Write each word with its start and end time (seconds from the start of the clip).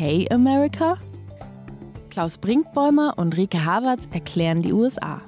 Okay, 0.00 0.26
America? 0.30 0.96
Klaus 2.10 2.38
Brinkbäumer 2.38 3.14
und 3.16 3.36
Rike 3.36 3.64
Havertz 3.64 4.08
erklären 4.10 4.62
die 4.62 4.72
USA. 4.72 5.20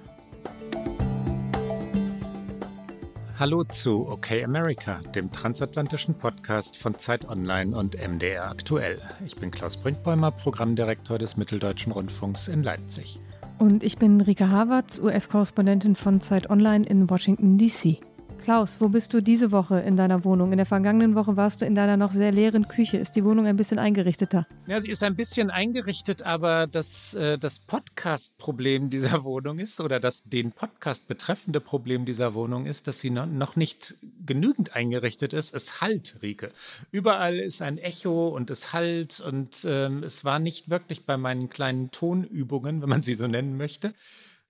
Hallo 3.42 3.64
zu 3.64 4.06
Okay 4.08 4.44
America, 4.44 5.00
dem 5.16 5.32
transatlantischen 5.32 6.14
Podcast 6.14 6.76
von 6.76 6.96
Zeit 6.96 7.28
Online 7.28 7.76
und 7.76 7.96
MDR 7.96 8.44
Aktuell. 8.44 9.00
Ich 9.26 9.34
bin 9.34 9.50
Klaus 9.50 9.76
Brinkbäumer, 9.76 10.30
Programmdirektor 10.30 11.18
des 11.18 11.36
Mitteldeutschen 11.36 11.90
Rundfunks 11.90 12.46
in 12.46 12.62
Leipzig. 12.62 13.18
Und 13.58 13.82
ich 13.82 13.98
bin 13.98 14.20
Rika 14.20 14.48
Havertz, 14.48 15.00
US-Korrespondentin 15.00 15.96
von 15.96 16.20
Zeit 16.20 16.50
Online 16.50 16.86
in 16.86 17.10
Washington, 17.10 17.58
D.C. 17.58 17.98
Klaus, 18.42 18.80
wo 18.80 18.88
bist 18.88 19.14
du 19.14 19.22
diese 19.22 19.52
Woche 19.52 19.78
in 19.78 19.96
deiner 19.96 20.24
Wohnung? 20.24 20.50
In 20.50 20.56
der 20.56 20.66
vergangenen 20.66 21.14
Woche 21.14 21.36
warst 21.36 21.60
du 21.60 21.64
in 21.64 21.76
deiner 21.76 21.96
noch 21.96 22.10
sehr 22.10 22.32
leeren 22.32 22.66
Küche. 22.66 22.96
Ist 22.96 23.14
die 23.14 23.24
Wohnung 23.24 23.46
ein 23.46 23.56
bisschen 23.56 23.78
eingerichteter? 23.78 24.48
Ja, 24.66 24.80
sie 24.80 24.90
ist 24.90 25.04
ein 25.04 25.14
bisschen 25.14 25.48
eingerichtet, 25.48 26.22
aber 26.22 26.66
das, 26.66 27.14
äh, 27.14 27.38
das 27.38 27.60
Podcast-Problem 27.60 28.90
dieser 28.90 29.22
Wohnung 29.22 29.60
ist 29.60 29.80
oder 29.80 30.00
das 30.00 30.24
den 30.24 30.50
Podcast 30.50 31.06
betreffende 31.06 31.60
Problem 31.60 32.04
dieser 32.04 32.34
Wohnung 32.34 32.66
ist, 32.66 32.88
dass 32.88 32.98
sie 32.98 33.10
noch 33.10 33.54
nicht 33.54 33.94
genügend 34.26 34.74
eingerichtet 34.74 35.34
ist. 35.34 35.54
Es 35.54 35.80
halt, 35.80 36.16
Rike. 36.20 36.50
Überall 36.90 37.38
ist 37.38 37.62
ein 37.62 37.78
Echo 37.78 38.26
und 38.26 38.50
es 38.50 38.72
halt 38.72 39.20
und 39.20 39.58
ähm, 39.64 40.02
es 40.02 40.24
war 40.24 40.40
nicht 40.40 40.68
wirklich 40.68 41.06
bei 41.06 41.16
meinen 41.16 41.48
kleinen 41.48 41.92
Tonübungen, 41.92 42.82
wenn 42.82 42.88
man 42.88 43.02
sie 43.02 43.14
so 43.14 43.28
nennen 43.28 43.56
möchte 43.56 43.94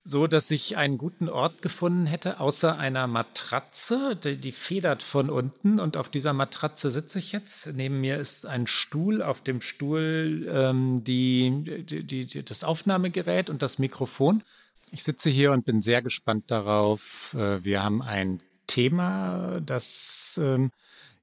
so, 0.05 0.27
dass 0.27 0.51
ich 0.51 0.75
einen 0.75 0.97
guten 0.97 1.29
Ort 1.29 1.61
gefunden 1.61 2.05
hätte, 2.05 2.41
außer 2.41 2.77
einer 2.77 3.07
Matratze, 3.07 4.17
die, 4.21 4.35
die, 4.35 4.51
federt 4.51 5.01
von 5.01 5.29
unten 5.29 5.79
und 5.79 5.95
auf 5.95 6.09
dieser 6.09 6.33
Matratze 6.33 6.91
sitze 6.91 7.19
ich 7.19 7.31
jetzt. 7.31 7.73
Neben 7.73 8.01
mir 8.01 8.17
ist 8.17 8.45
ein 8.45 8.67
Stuhl, 8.67 9.21
auf 9.21 9.41
dem 9.41 9.61
Stuhl 9.61 10.45
ähm, 10.51 11.03
die, 11.05 11.85
die, 11.85 12.25
die, 12.25 12.43
das 12.43 12.65
Aufnahmegerät 12.65 13.49
und 13.49 13.61
das 13.61 13.79
Mikrofon. 13.79 14.43
Ich 14.91 15.03
sitze 15.03 15.29
hier 15.29 15.53
und 15.53 15.63
bin 15.63 15.81
sehr 15.81 16.01
gespannt 16.01 16.51
darauf. 16.51 17.33
Äh, 17.39 17.63
wir 17.63 17.81
haben 17.81 18.01
ein 18.01 18.39
Thema, 18.67 19.61
das, 19.61 20.37
ähm, 20.41 20.71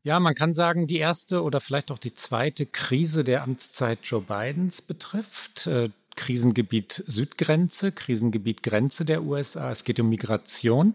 ja, 0.02 0.18
man 0.20 0.34
kann 0.34 0.54
sagen, 0.54 0.86
die 0.86 0.96
erste 0.96 1.42
oder 1.42 1.60
vielleicht 1.60 1.90
auch 1.90 1.98
die 1.98 2.14
zweite 2.14 2.64
Krise 2.64 3.24
der 3.24 3.42
Amtszeit 3.42 3.98
Joe 4.04 4.22
Bidens 4.22 4.80
betrifft. 4.80 5.66
Krisengebiet 6.16 7.04
Südgrenze, 7.06 7.92
Krisengebiet 7.92 8.62
Grenze 8.62 9.04
der 9.04 9.22
USA. 9.22 9.70
Es 9.70 9.84
geht 9.84 10.00
um 10.00 10.08
Migration. 10.08 10.94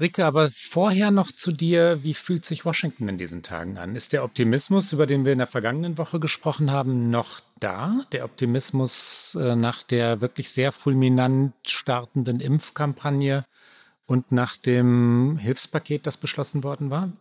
Ricke, 0.00 0.26
aber 0.26 0.50
vorher 0.50 1.12
noch 1.12 1.30
zu 1.30 1.52
dir, 1.52 2.02
wie 2.02 2.14
fühlt 2.14 2.44
sich 2.44 2.64
Washington 2.64 3.08
in 3.08 3.16
diesen 3.16 3.42
Tagen 3.44 3.78
an? 3.78 3.94
Ist 3.94 4.12
der 4.12 4.24
Optimismus, 4.24 4.92
über 4.92 5.06
den 5.06 5.24
wir 5.24 5.32
in 5.32 5.38
der 5.38 5.46
vergangenen 5.46 5.98
Woche 5.98 6.18
gesprochen 6.18 6.72
haben, 6.72 7.10
noch 7.10 7.40
da? 7.60 8.04
Der 8.10 8.24
Optimismus 8.24 9.36
äh, 9.38 9.54
nach 9.54 9.84
der 9.84 10.20
wirklich 10.20 10.50
sehr 10.50 10.72
fulminant 10.72 11.54
startenden 11.64 12.40
Impfkampagne 12.40 13.44
und 14.06 14.32
nach 14.32 14.56
dem 14.56 15.36
Hilfspaket, 15.38 16.08
das 16.08 16.16
beschlossen 16.16 16.64
worden 16.64 16.90
war? 16.90 17.12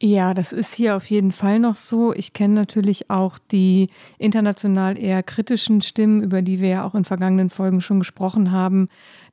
Ja, 0.00 0.32
das 0.32 0.52
ist 0.52 0.74
hier 0.74 0.94
auf 0.96 1.10
jeden 1.10 1.32
Fall 1.32 1.58
noch 1.58 1.74
so. 1.74 2.14
Ich 2.14 2.32
kenne 2.32 2.54
natürlich 2.54 3.10
auch 3.10 3.36
die 3.50 3.90
international 4.18 4.96
eher 4.96 5.24
kritischen 5.24 5.80
Stimmen, 5.80 6.22
über 6.22 6.40
die 6.40 6.60
wir 6.60 6.68
ja 6.68 6.84
auch 6.86 6.94
in 6.94 7.04
vergangenen 7.04 7.50
Folgen 7.50 7.80
schon 7.80 7.98
gesprochen 7.98 8.52
haben, 8.52 8.88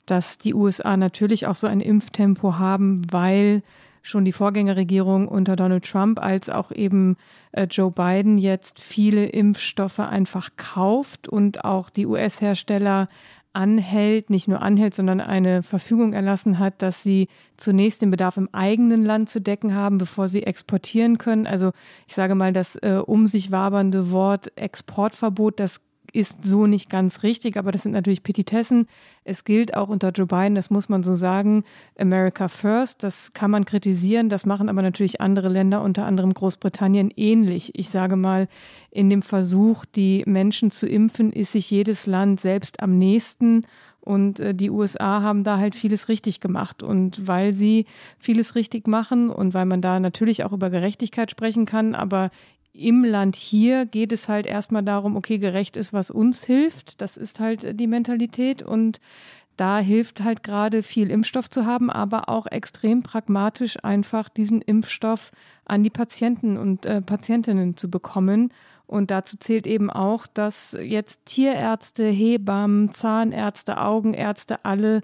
dass 0.08 0.40
die 0.40 0.56
USA 0.56 0.98
natürlich 0.98 1.46
auch 1.46 1.54
so 1.54 1.68
ein 1.68 1.82
Impftempo 1.82 2.58
haben, 2.58 3.06
weil 3.12 3.62
schon 4.02 4.26
die 4.26 4.32
Vorgängerregierung 4.32 5.28
unter 5.28 5.56
Donald 5.56 5.86
Trump 5.86 6.20
als 6.20 6.50
auch 6.50 6.72
eben 6.72 7.18
äh, 7.52 7.68
Joe 7.70 7.92
Biden 7.92 8.40
jetzt 8.40 8.80
viele 8.80 9.26
Impfstoffe 9.26 10.00
einfach 10.00 10.50
kauft 10.58 11.28
und 11.28 11.64
auch 11.64 11.92
die 11.92 12.08
US-Hersteller 12.08 13.08
anhält, 13.56 14.30
nicht 14.30 14.48
nur 14.48 14.62
anhält, 14.62 14.94
sondern 14.94 15.22
eine 15.22 15.64
Verfügung 15.64 16.14
erlassen 16.14 16.60
hat, 16.60 16.82
dass 16.82 17.04
sie 17.04 17.28
zunächst 17.58 18.02
den 18.02 18.12
Bedarf 18.12 18.38
im 18.38 18.50
eigenen 18.52 19.04
Land 19.04 19.30
zu 19.30 19.40
decken 19.40 19.74
haben, 19.74 19.98
bevor 19.98 20.28
sie 20.28 20.44
exportieren 20.44 21.18
können. 21.18 21.48
Also 21.48 21.72
ich 22.08 22.16
sage 22.16 22.36
mal, 22.36 22.54
das 22.54 22.76
äh, 22.78 23.02
um 23.06 23.28
sich 23.28 23.52
wabernde 23.52 24.12
Wort 24.12 24.52
Exportverbot, 24.58 25.60
das 25.60 25.82
ist 26.16 26.46
so 26.46 26.66
nicht 26.66 26.90
ganz 26.90 27.24
richtig, 27.24 27.58
aber 27.58 27.72
das 27.72 27.84
sind 27.84 27.92
natürlich 27.92 28.24
Petitessen. 28.24 28.88
Es 29.24 29.44
gilt 29.44 29.76
auch 29.76 29.90
unter 29.90 30.12
Joe 30.12 30.26
Biden, 30.26 30.56
das 30.56 30.70
muss 30.70 30.88
man 30.88 31.04
so 31.04 31.14
sagen, 31.14 31.64
America 32.00 32.48
First. 32.48 33.04
Das 33.04 33.34
kann 33.34 33.52
man 33.52 33.66
kritisieren, 33.66 34.30
das 34.30 34.46
machen 34.46 34.70
aber 34.70 34.82
natürlich 34.82 35.20
andere 35.20 35.50
Länder, 35.50 35.82
unter 35.82 36.06
anderem 36.06 36.34
Großbritannien, 36.34 37.12
ähnlich. 37.16 37.72
Ich 37.78 37.90
sage 37.90 38.16
mal, 38.16 38.48
in 38.92 39.10
dem 39.10 39.22
Versuch, 39.22 39.84
die 39.84 40.24
Menschen 40.26 40.72
zu 40.72 40.88
impfen, 40.88 41.34
ist 41.34 41.52
sich 41.52 41.70
jedes 41.70 42.06
Land 42.06 42.40
selbst 42.40 42.82
am 42.82 42.98
nächsten. 42.98 43.66
Und 44.00 44.40
äh, 44.40 44.54
die 44.54 44.70
USA 44.70 45.22
haben 45.22 45.44
da 45.44 45.58
halt 45.58 45.76
vieles 45.76 46.08
richtig 46.08 46.40
gemacht. 46.40 46.84
Und 46.84 47.28
weil 47.28 47.52
sie 47.52 47.86
vieles 48.20 48.56
richtig 48.56 48.88
machen 48.88 49.30
und 49.30 49.54
weil 49.54 49.66
man 49.66 49.82
da 49.82 50.00
natürlich 50.00 50.44
auch 50.44 50.54
über 50.54 50.70
Gerechtigkeit 50.70 51.32
sprechen 51.32 51.66
kann, 51.66 51.96
aber 51.96 52.30
im 52.78 53.04
Land 53.06 53.36
hier 53.36 53.86
geht 53.86 54.12
es 54.12 54.28
halt 54.28 54.46
erstmal 54.46 54.84
darum, 54.84 55.16
okay, 55.16 55.38
gerecht 55.38 55.78
ist, 55.78 55.94
was 55.94 56.12
uns 56.12 56.44
hilft. 56.44 57.02
Das 57.02 57.18
ist 57.18 57.40
halt 57.40 57.80
die 57.80 57.88
Mentalität 57.88 58.62
und 58.62 59.00
da 59.58 59.80
hilft 59.80 60.22
halt 60.22 60.44
gerade 60.44 60.84
viel 60.84 61.10
Impfstoff 61.10 61.50
zu 61.50 61.66
haben, 61.66 61.90
aber 61.90 62.28
auch 62.28 62.46
extrem 62.48 63.04
pragmatisch 63.04 63.82
einfach 63.84 64.28
diesen 64.28 64.62
Impfstoff 64.62 65.32
an 65.64 65.84
die 65.84 65.90
Patienten 65.90 66.58
und 66.58 66.86
äh, 66.86 67.02
Patientinnen 67.02 67.78
zu 67.78 67.90
bekommen. 67.90 68.52
Und 68.86 69.12
dazu 69.12 69.38
zählt 69.38 69.66
eben 69.66 69.90
auch, 69.90 70.28
dass 70.28 70.78
jetzt 70.80 71.26
Tierärzte, 71.26 72.06
Hebammen, 72.06 72.92
Zahnärzte, 72.92 73.82
Augenärzte 73.82 74.66
alle 74.66 75.02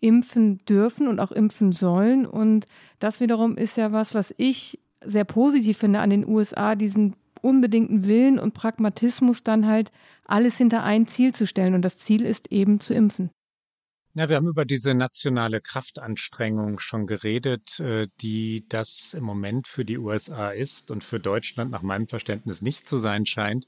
impfen 0.00 0.58
dürfen 0.68 1.08
und 1.08 1.18
auch 1.18 1.32
impfen 1.32 1.72
sollen. 1.72 2.26
Und 2.26 2.66
das 3.00 3.20
wiederum 3.20 3.56
ist 3.56 3.76
ja 3.76 3.90
was, 3.90 4.14
was 4.14 4.34
ich 4.36 4.78
sehr 5.06 5.24
positiv 5.24 5.78
finde 5.78 6.00
an 6.00 6.10
den 6.10 6.26
USA, 6.26 6.74
diesen 6.74 7.16
unbedingten 7.42 8.06
Willen 8.06 8.38
und 8.38 8.54
Pragmatismus 8.54 9.42
dann 9.42 9.66
halt 9.66 9.92
alles 10.24 10.56
hinter 10.56 10.82
ein 10.82 11.06
Ziel 11.06 11.34
zu 11.34 11.46
stellen. 11.46 11.74
Und 11.74 11.82
das 11.82 11.98
Ziel 11.98 12.24
ist 12.24 12.50
eben 12.50 12.80
zu 12.80 12.94
impfen. 12.94 13.30
Ja, 14.16 14.28
wir 14.28 14.36
haben 14.36 14.46
über 14.46 14.64
diese 14.64 14.94
nationale 14.94 15.60
Kraftanstrengung 15.60 16.78
schon 16.78 17.06
geredet, 17.06 17.80
äh, 17.80 18.06
die 18.20 18.64
das 18.68 19.12
im 19.12 19.24
Moment 19.24 19.66
für 19.66 19.84
die 19.84 19.98
USA 19.98 20.50
ist 20.50 20.92
und 20.92 21.02
für 21.02 21.18
Deutschland 21.18 21.72
nach 21.72 21.82
meinem 21.82 22.06
Verständnis 22.06 22.62
nicht 22.62 22.86
zu 22.86 22.98
sein 22.98 23.26
scheint 23.26 23.66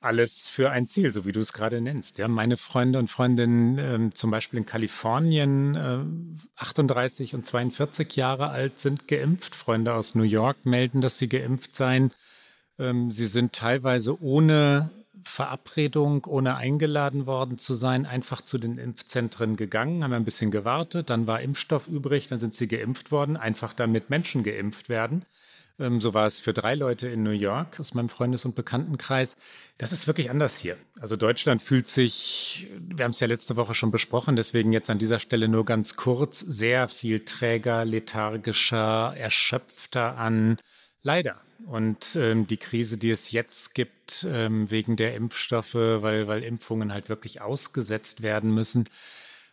alles 0.00 0.48
für 0.48 0.70
ein 0.70 0.88
Ziel, 0.88 1.12
so 1.12 1.24
wie 1.24 1.32
du 1.32 1.40
es 1.40 1.52
gerade 1.52 1.80
nennst. 1.80 2.18
Ja, 2.18 2.28
meine 2.28 2.56
Freunde 2.56 2.98
und 2.98 3.10
Freundinnen, 3.10 3.78
ähm, 3.78 4.14
zum 4.14 4.30
Beispiel 4.30 4.58
in 4.58 4.66
Kalifornien, 4.66 5.74
äh, 5.74 6.62
38 6.62 7.34
und 7.34 7.46
42 7.46 8.14
Jahre 8.16 8.50
alt, 8.50 8.78
sind 8.78 9.08
geimpft. 9.08 9.56
Freunde 9.56 9.94
aus 9.94 10.14
New 10.14 10.22
York 10.22 10.64
melden, 10.64 11.00
dass 11.00 11.18
sie 11.18 11.28
geimpft 11.28 11.74
seien. 11.74 12.12
Ähm, 12.78 13.10
sie 13.10 13.26
sind 13.26 13.52
teilweise 13.52 14.20
ohne 14.22 14.90
Verabredung, 15.22 16.24
ohne 16.26 16.56
eingeladen 16.56 17.26
worden 17.26 17.58
zu 17.58 17.74
sein, 17.74 18.06
einfach 18.06 18.42
zu 18.42 18.58
den 18.58 18.78
Impfzentren 18.78 19.56
gegangen, 19.56 20.04
haben 20.04 20.12
ein 20.12 20.24
bisschen 20.24 20.50
gewartet, 20.50 21.10
dann 21.10 21.26
war 21.26 21.40
Impfstoff 21.40 21.88
übrig, 21.88 22.28
dann 22.28 22.38
sind 22.38 22.54
sie 22.54 22.68
geimpft 22.68 23.10
worden, 23.10 23.36
einfach 23.36 23.72
damit 23.72 24.08
Menschen 24.08 24.44
geimpft 24.44 24.88
werden. 24.88 25.24
Ähm, 25.78 26.00
so 26.00 26.14
war 26.14 26.26
es 26.26 26.40
für 26.40 26.52
drei 26.52 26.74
Leute 26.74 27.08
in 27.08 27.22
New 27.22 27.30
York 27.30 27.78
aus 27.80 27.94
meinem 27.94 28.08
Freundes- 28.08 28.44
und 28.44 28.54
Bekanntenkreis. 28.54 29.36
Das 29.78 29.92
ist 29.92 30.06
wirklich 30.06 30.30
anders 30.30 30.58
hier. 30.58 30.76
Also 31.00 31.16
Deutschland 31.16 31.62
fühlt 31.62 31.88
sich, 31.88 32.68
wir 32.80 33.04
haben 33.04 33.10
es 33.12 33.20
ja 33.20 33.26
letzte 33.26 33.56
Woche 33.56 33.74
schon 33.74 33.90
besprochen, 33.90 34.36
deswegen 34.36 34.72
jetzt 34.72 34.90
an 34.90 34.98
dieser 34.98 35.18
Stelle 35.18 35.48
nur 35.48 35.64
ganz 35.64 35.96
kurz, 35.96 36.40
sehr 36.40 36.88
viel 36.88 37.20
träger, 37.24 37.84
lethargischer, 37.84 39.14
erschöpfter 39.16 40.16
an. 40.16 40.58
Leider. 41.02 41.40
Und 41.64 42.16
ähm, 42.16 42.46
die 42.46 42.58
Krise, 42.58 42.98
die 42.98 43.10
es 43.10 43.30
jetzt 43.30 43.74
gibt, 43.74 44.26
ähm, 44.28 44.70
wegen 44.70 44.96
der 44.96 45.14
Impfstoffe, 45.14 45.74
weil, 45.74 46.28
weil 46.28 46.42
Impfungen 46.42 46.92
halt 46.92 47.08
wirklich 47.08 47.40
ausgesetzt 47.40 48.22
werden 48.22 48.52
müssen, 48.52 48.88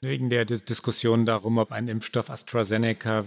wegen 0.03 0.29
der 0.29 0.45
Diskussion 0.45 1.25
darum, 1.25 1.57
ob 1.57 1.71
ein 1.71 1.87
Impfstoff 1.87 2.29
AstraZeneca 2.29 3.25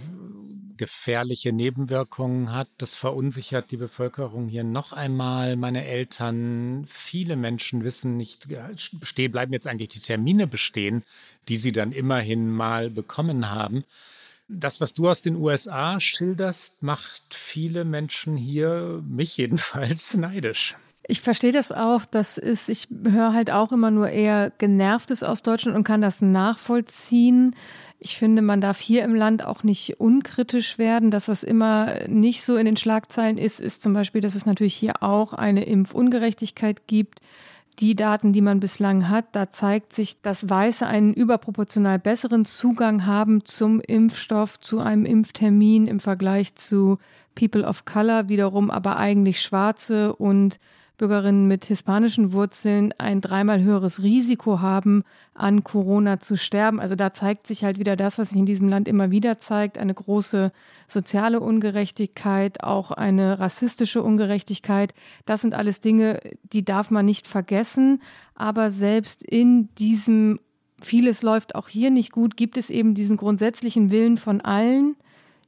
gefährliche 0.77 1.51
Nebenwirkungen 1.51 2.53
hat. 2.53 2.69
Das 2.77 2.95
verunsichert 2.95 3.71
die 3.71 3.77
Bevölkerung 3.77 4.47
hier 4.47 4.63
noch 4.63 4.93
einmal. 4.93 5.55
Meine 5.55 5.85
Eltern, 5.85 6.83
viele 6.85 7.35
Menschen 7.35 7.83
wissen 7.83 8.15
nicht, 8.15 8.47
bestehen, 8.93 9.31
bleiben 9.31 9.53
jetzt 9.53 9.67
eigentlich 9.67 9.89
die 9.89 9.99
Termine 9.99 10.47
bestehen, 10.47 11.03
die 11.49 11.57
sie 11.57 11.71
dann 11.71 11.91
immerhin 11.91 12.49
mal 12.49 12.89
bekommen 12.89 13.49
haben. 13.49 13.83
Das, 14.47 14.79
was 14.79 14.93
du 14.93 15.09
aus 15.09 15.21
den 15.21 15.35
USA 15.35 15.99
schilderst, 15.99 16.81
macht 16.81 17.33
viele 17.33 17.83
Menschen 17.83 18.37
hier, 18.37 19.03
mich 19.05 19.35
jedenfalls, 19.35 20.13
neidisch. 20.17 20.77
Ich 21.09 21.21
verstehe 21.21 21.53
das 21.53 21.71
auch. 21.71 22.03
Das 22.05 22.37
ist, 22.37 22.67
ich 22.67 22.89
höre 23.05 23.33
halt 23.33 23.49
auch 23.49 23.71
immer 23.71 23.91
nur 23.91 24.09
eher 24.09 24.51
Genervtes 24.57 25.23
aus 25.23 25.41
Deutschland 25.41 25.77
und 25.77 25.85
kann 25.85 26.01
das 26.01 26.21
nachvollziehen. 26.21 27.55
Ich 27.99 28.17
finde, 28.17 28.41
man 28.41 28.61
darf 28.61 28.79
hier 28.79 29.03
im 29.03 29.15
Land 29.15 29.43
auch 29.43 29.63
nicht 29.63 29.99
unkritisch 29.99 30.77
werden. 30.77 31.09
Das, 31.09 31.29
was 31.29 31.43
immer 31.43 32.07
nicht 32.07 32.43
so 32.43 32.57
in 32.57 32.65
den 32.65 32.77
Schlagzeilen 32.77 33.37
ist, 33.37 33.61
ist 33.61 33.81
zum 33.81 33.93
Beispiel, 33.93 34.21
dass 34.21 34.35
es 34.35 34.45
natürlich 34.45 34.75
hier 34.75 35.01
auch 35.01 35.33
eine 35.33 35.63
Impfungerechtigkeit 35.63 36.87
gibt. 36.87 37.21
Die 37.79 37.95
Daten, 37.95 38.33
die 38.33 38.41
man 38.41 38.59
bislang 38.59 39.07
hat, 39.07 39.27
da 39.31 39.49
zeigt 39.49 39.93
sich, 39.93 40.21
dass 40.21 40.49
Weiße 40.49 40.85
einen 40.85 41.13
überproportional 41.13 41.99
besseren 41.99 42.43
Zugang 42.45 43.05
haben 43.05 43.45
zum 43.45 43.79
Impfstoff, 43.79 44.59
zu 44.59 44.79
einem 44.79 45.05
Impftermin 45.05 45.87
im 45.87 45.99
Vergleich 45.99 46.55
zu 46.55 46.97
People 47.33 47.63
of 47.63 47.85
Color, 47.85 48.29
wiederum 48.29 48.71
aber 48.71 48.97
eigentlich 48.97 49.41
Schwarze 49.41 50.15
und 50.15 50.59
Bürgerinnen 50.97 51.47
mit 51.47 51.65
hispanischen 51.65 52.33
Wurzeln 52.33 52.91
ein 52.97 53.21
dreimal 53.21 53.61
höheres 53.61 54.01
Risiko 54.01 54.61
haben, 54.61 55.03
an 55.35 55.63
Corona 55.63 56.19
zu 56.19 56.37
sterben. 56.37 56.79
Also 56.79 56.95
da 56.95 57.13
zeigt 57.13 57.45
sich 57.45 57.63
halt 57.63 57.77
wieder 57.77 57.95
das, 57.95 58.17
was 58.17 58.29
sich 58.29 58.37
in 58.37 58.47
diesem 58.47 58.67
Land 58.67 58.87
immer 58.87 59.11
wieder 59.11 59.39
zeigt, 59.39 59.77
eine 59.77 59.93
große 59.93 60.51
soziale 60.87 61.39
Ungerechtigkeit, 61.39 62.63
auch 62.63 62.91
eine 62.91 63.39
rassistische 63.39 64.01
Ungerechtigkeit. 64.01 64.93
Das 65.25 65.41
sind 65.41 65.53
alles 65.53 65.81
Dinge, 65.81 66.19
die 66.51 66.65
darf 66.65 66.89
man 66.89 67.05
nicht 67.05 67.27
vergessen. 67.27 68.01
Aber 68.33 68.71
selbst 68.71 69.21
in 69.21 69.69
diesem 69.75 70.39
vieles 70.81 71.21
läuft 71.21 71.55
auch 71.55 71.67
hier 71.67 71.91
nicht 71.91 72.11
gut, 72.11 72.37
gibt 72.37 72.57
es 72.57 72.69
eben 72.69 72.93
diesen 72.93 73.17
grundsätzlichen 73.17 73.91
Willen 73.91 74.17
von 74.17 74.41
allen, 74.41 74.95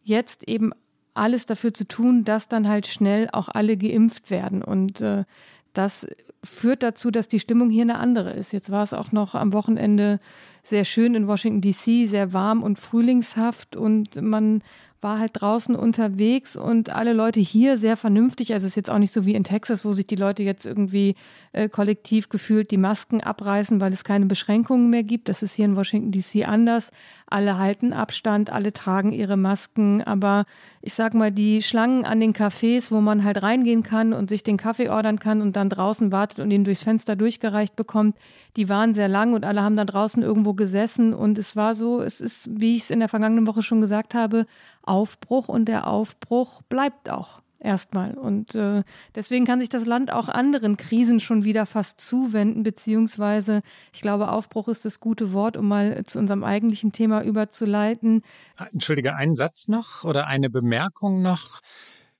jetzt 0.03 0.47
eben 0.47 0.71
alles 1.13 1.45
dafür 1.45 1.73
zu 1.73 1.87
tun, 1.87 2.23
dass 2.23 2.47
dann 2.47 2.67
halt 2.67 2.87
schnell 2.87 3.29
auch 3.31 3.49
alle 3.49 3.77
geimpft 3.77 4.29
werden. 4.29 4.63
Und 4.63 5.01
äh, 5.01 5.25
das 5.73 6.07
führt 6.43 6.83
dazu, 6.83 7.11
dass 7.11 7.27
die 7.27 7.39
Stimmung 7.39 7.69
hier 7.69 7.83
eine 7.83 7.99
andere 7.99 8.31
ist. 8.31 8.53
Jetzt 8.53 8.71
war 8.71 8.83
es 8.83 8.93
auch 8.93 9.11
noch 9.11 9.35
am 9.35 9.53
Wochenende 9.53 10.19
sehr 10.63 10.85
schön 10.85 11.15
in 11.15 11.27
Washington 11.27 11.61
DC, 11.61 12.09
sehr 12.09 12.33
warm 12.33 12.63
und 12.63 12.77
frühlingshaft 12.77 13.75
und 13.75 14.21
man 14.21 14.61
war 15.01 15.19
halt 15.19 15.31
draußen 15.33 15.75
unterwegs 15.75 16.55
und 16.57 16.89
alle 16.89 17.13
Leute 17.13 17.39
hier 17.39 17.77
sehr 17.77 17.95
vernünftig. 17.95 18.53
Also 18.53 18.65
es 18.65 18.73
ist 18.73 18.75
jetzt 18.75 18.89
auch 18.89 18.97
nicht 18.97 19.13
so 19.13 19.25
wie 19.25 19.35
in 19.35 19.43
Texas, 19.43 19.85
wo 19.85 19.93
sich 19.93 20.07
die 20.07 20.15
Leute 20.15 20.43
jetzt 20.43 20.65
irgendwie 20.65 21.15
äh, 21.53 21.69
kollektiv 21.69 22.29
gefühlt 22.29 22.71
die 22.71 22.77
Masken 22.77 23.21
abreißen, 23.21 23.79
weil 23.79 23.93
es 23.93 24.03
keine 24.03 24.25
Beschränkungen 24.25 24.89
mehr 24.89 25.03
gibt. 25.03 25.29
Das 25.29 25.41
ist 25.41 25.53
hier 25.53 25.65
in 25.65 25.75
Washington 25.75 26.11
DC 26.11 26.47
anders. 26.47 26.91
Alle 27.27 27.57
halten 27.57 27.93
Abstand, 27.93 28.49
alle 28.49 28.73
tragen 28.73 29.13
ihre 29.13 29.37
Masken, 29.37 30.01
aber 30.01 30.45
ich 30.81 30.93
sag 30.93 31.13
mal, 31.13 31.31
die 31.31 31.61
Schlangen 31.61 32.05
an 32.05 32.19
den 32.19 32.33
Cafés, 32.33 32.91
wo 32.91 33.01
man 33.01 33.23
halt 33.23 33.43
reingehen 33.43 33.83
kann 33.83 34.13
und 34.13 34.29
sich 34.29 34.43
den 34.43 34.57
Kaffee 34.57 34.89
ordern 34.89 35.19
kann 35.19 35.41
und 35.41 35.55
dann 35.55 35.69
draußen 35.69 36.11
wartet 36.11 36.39
und 36.39 36.51
ihn 36.51 36.63
durchs 36.63 36.83
Fenster 36.83 37.15
durchgereicht 37.15 37.75
bekommt, 37.75 38.15
die 38.55 38.67
waren 38.67 38.93
sehr 38.93 39.07
lang 39.07 39.33
und 39.33 39.45
alle 39.45 39.61
haben 39.61 39.75
da 39.75 39.85
draußen 39.85 40.23
irgendwo 40.23 40.53
gesessen 40.53 41.13
und 41.13 41.37
es 41.37 41.55
war 41.55 41.75
so, 41.75 42.01
es 42.01 42.19
ist, 42.19 42.49
wie 42.51 42.75
ich 42.75 42.83
es 42.83 42.91
in 42.91 42.99
der 42.99 43.09
vergangenen 43.09 43.45
Woche 43.45 43.61
schon 43.61 43.81
gesagt 43.81 44.15
habe, 44.15 44.45
Aufbruch 44.89 45.47
und 45.47 45.65
der 45.65 45.87
Aufbruch 45.87 46.61
bleibt 46.63 47.09
auch 47.09 47.41
erstmal. 47.59 48.13
Und 48.13 48.55
äh, 48.55 48.83
deswegen 49.15 49.45
kann 49.45 49.59
sich 49.59 49.69
das 49.69 49.85
Land 49.85 50.11
auch 50.11 50.29
anderen 50.29 50.77
Krisen 50.77 51.19
schon 51.19 51.43
wieder 51.43 51.65
fast 51.65 52.01
zuwenden, 52.01 52.63
beziehungsweise 52.63 53.61
ich 53.93 54.01
glaube, 54.01 54.31
Aufbruch 54.31 54.67
ist 54.67 54.85
das 54.85 54.99
gute 54.99 55.33
Wort, 55.33 55.57
um 55.57 55.67
mal 55.67 56.03
zu 56.05 56.19
unserem 56.19 56.43
eigentlichen 56.43 56.91
Thema 56.91 57.23
überzuleiten. 57.23 58.23
Ah, 58.57 58.67
entschuldige, 58.71 59.15
einen 59.15 59.35
Satz 59.35 59.67
noch 59.67 60.03
oder 60.03 60.27
eine 60.27 60.49
Bemerkung 60.49 61.21
noch. 61.21 61.61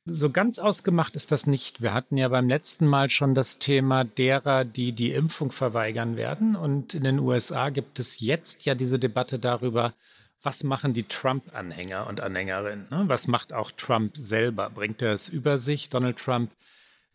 So 0.05 0.31
ganz 0.31 0.57
ausgemacht 0.57 1.15
ist 1.15 1.31
das 1.31 1.45
nicht. 1.45 1.81
Wir 1.81 1.93
hatten 1.93 2.17
ja 2.17 2.29
beim 2.29 2.49
letzten 2.49 2.87
Mal 2.87 3.09
schon 3.09 3.35
das 3.35 3.59
Thema 3.59 4.03
derer, 4.03 4.65
die 4.65 4.93
die 4.93 5.11
Impfung 5.11 5.51
verweigern 5.51 6.15
werden. 6.15 6.55
Und 6.55 6.95
in 6.95 7.03
den 7.03 7.19
USA 7.19 7.69
gibt 7.69 7.99
es 7.99 8.19
jetzt 8.19 8.65
ja 8.65 8.73
diese 8.73 8.97
Debatte 8.97 9.37
darüber, 9.37 9.93
was 10.41 10.63
machen 10.63 10.93
die 10.93 11.03
Trump-Anhänger 11.03 12.07
und 12.07 12.21
Anhängerinnen? 12.21 12.87
Ne? 12.89 13.03
Was 13.07 13.27
macht 13.27 13.53
auch 13.53 13.71
Trump 13.71 14.15
selber? 14.17 14.69
Bringt 14.69 15.01
er 15.01 15.13
es 15.13 15.29
über 15.29 15.57
sich, 15.57 15.89
Donald 15.89 16.17
Trump, 16.17 16.51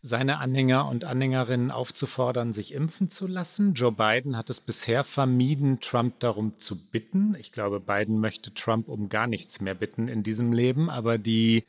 seine 0.01 0.37
Anhänger 0.37 0.87
und 0.87 1.03
Anhängerinnen 1.03 1.71
aufzufordern, 1.71 2.53
sich 2.53 2.73
impfen 2.73 3.09
zu 3.09 3.25
lassen? 3.25 3.73
Joe 3.73 3.91
Biden 3.91 4.37
hat 4.37 4.51
es 4.51 4.61
bisher 4.61 5.03
vermieden, 5.03 5.79
Trump 5.79 6.19
darum 6.19 6.59
zu 6.59 6.77
bitten. 6.77 7.35
Ich 7.39 7.51
glaube, 7.51 7.79
Biden 7.79 8.19
möchte 8.19 8.53
Trump 8.53 8.87
um 8.87 9.09
gar 9.09 9.25
nichts 9.25 9.59
mehr 9.61 9.73
bitten 9.73 10.07
in 10.07 10.21
diesem 10.21 10.53
Leben. 10.53 10.91
Aber 10.91 11.17
die 11.17 11.65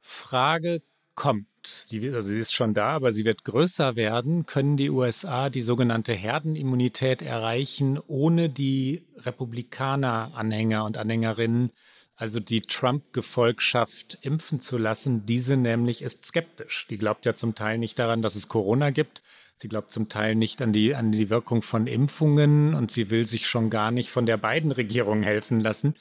Frage 0.00 0.82
kommt, 1.16 1.46
die, 1.90 2.08
also 2.10 2.28
sie 2.28 2.38
ist 2.38 2.54
schon 2.54 2.74
da, 2.74 2.90
aber 2.90 3.12
sie 3.12 3.24
wird 3.24 3.44
größer 3.44 3.96
werden, 3.96 4.46
können 4.46 4.76
die 4.76 4.90
USA 4.90 5.50
die 5.50 5.62
sogenannte 5.62 6.12
Herdenimmunität 6.12 7.22
erreichen, 7.22 7.98
ohne 8.06 8.48
die 8.48 9.06
Republikaner-Anhänger 9.16 10.84
und 10.84 10.98
Anhängerinnen, 10.98 11.70
also 12.16 12.40
die 12.40 12.60
Trump-Gefolgschaft, 12.60 14.18
impfen 14.22 14.60
zu 14.60 14.78
lassen. 14.78 15.26
Diese 15.26 15.56
nämlich 15.56 16.02
ist 16.02 16.24
skeptisch. 16.24 16.86
Die 16.88 16.98
glaubt 16.98 17.26
ja 17.26 17.34
zum 17.34 17.54
Teil 17.54 17.78
nicht 17.78 17.98
daran, 17.98 18.22
dass 18.22 18.36
es 18.36 18.48
Corona 18.48 18.90
gibt. 18.90 19.22
Sie 19.56 19.68
glaubt 19.68 19.92
zum 19.92 20.08
Teil 20.08 20.34
nicht 20.34 20.60
an 20.60 20.72
die, 20.72 20.94
an 20.94 21.12
die 21.12 21.30
Wirkung 21.30 21.62
von 21.62 21.86
Impfungen 21.86 22.74
und 22.74 22.90
sie 22.90 23.10
will 23.10 23.26
sich 23.26 23.46
schon 23.46 23.70
gar 23.70 23.90
nicht 23.90 24.10
von 24.10 24.26
der 24.26 24.36
beiden 24.36 24.72
Regierung 24.72 25.22
helfen 25.22 25.60
lassen. 25.60 25.94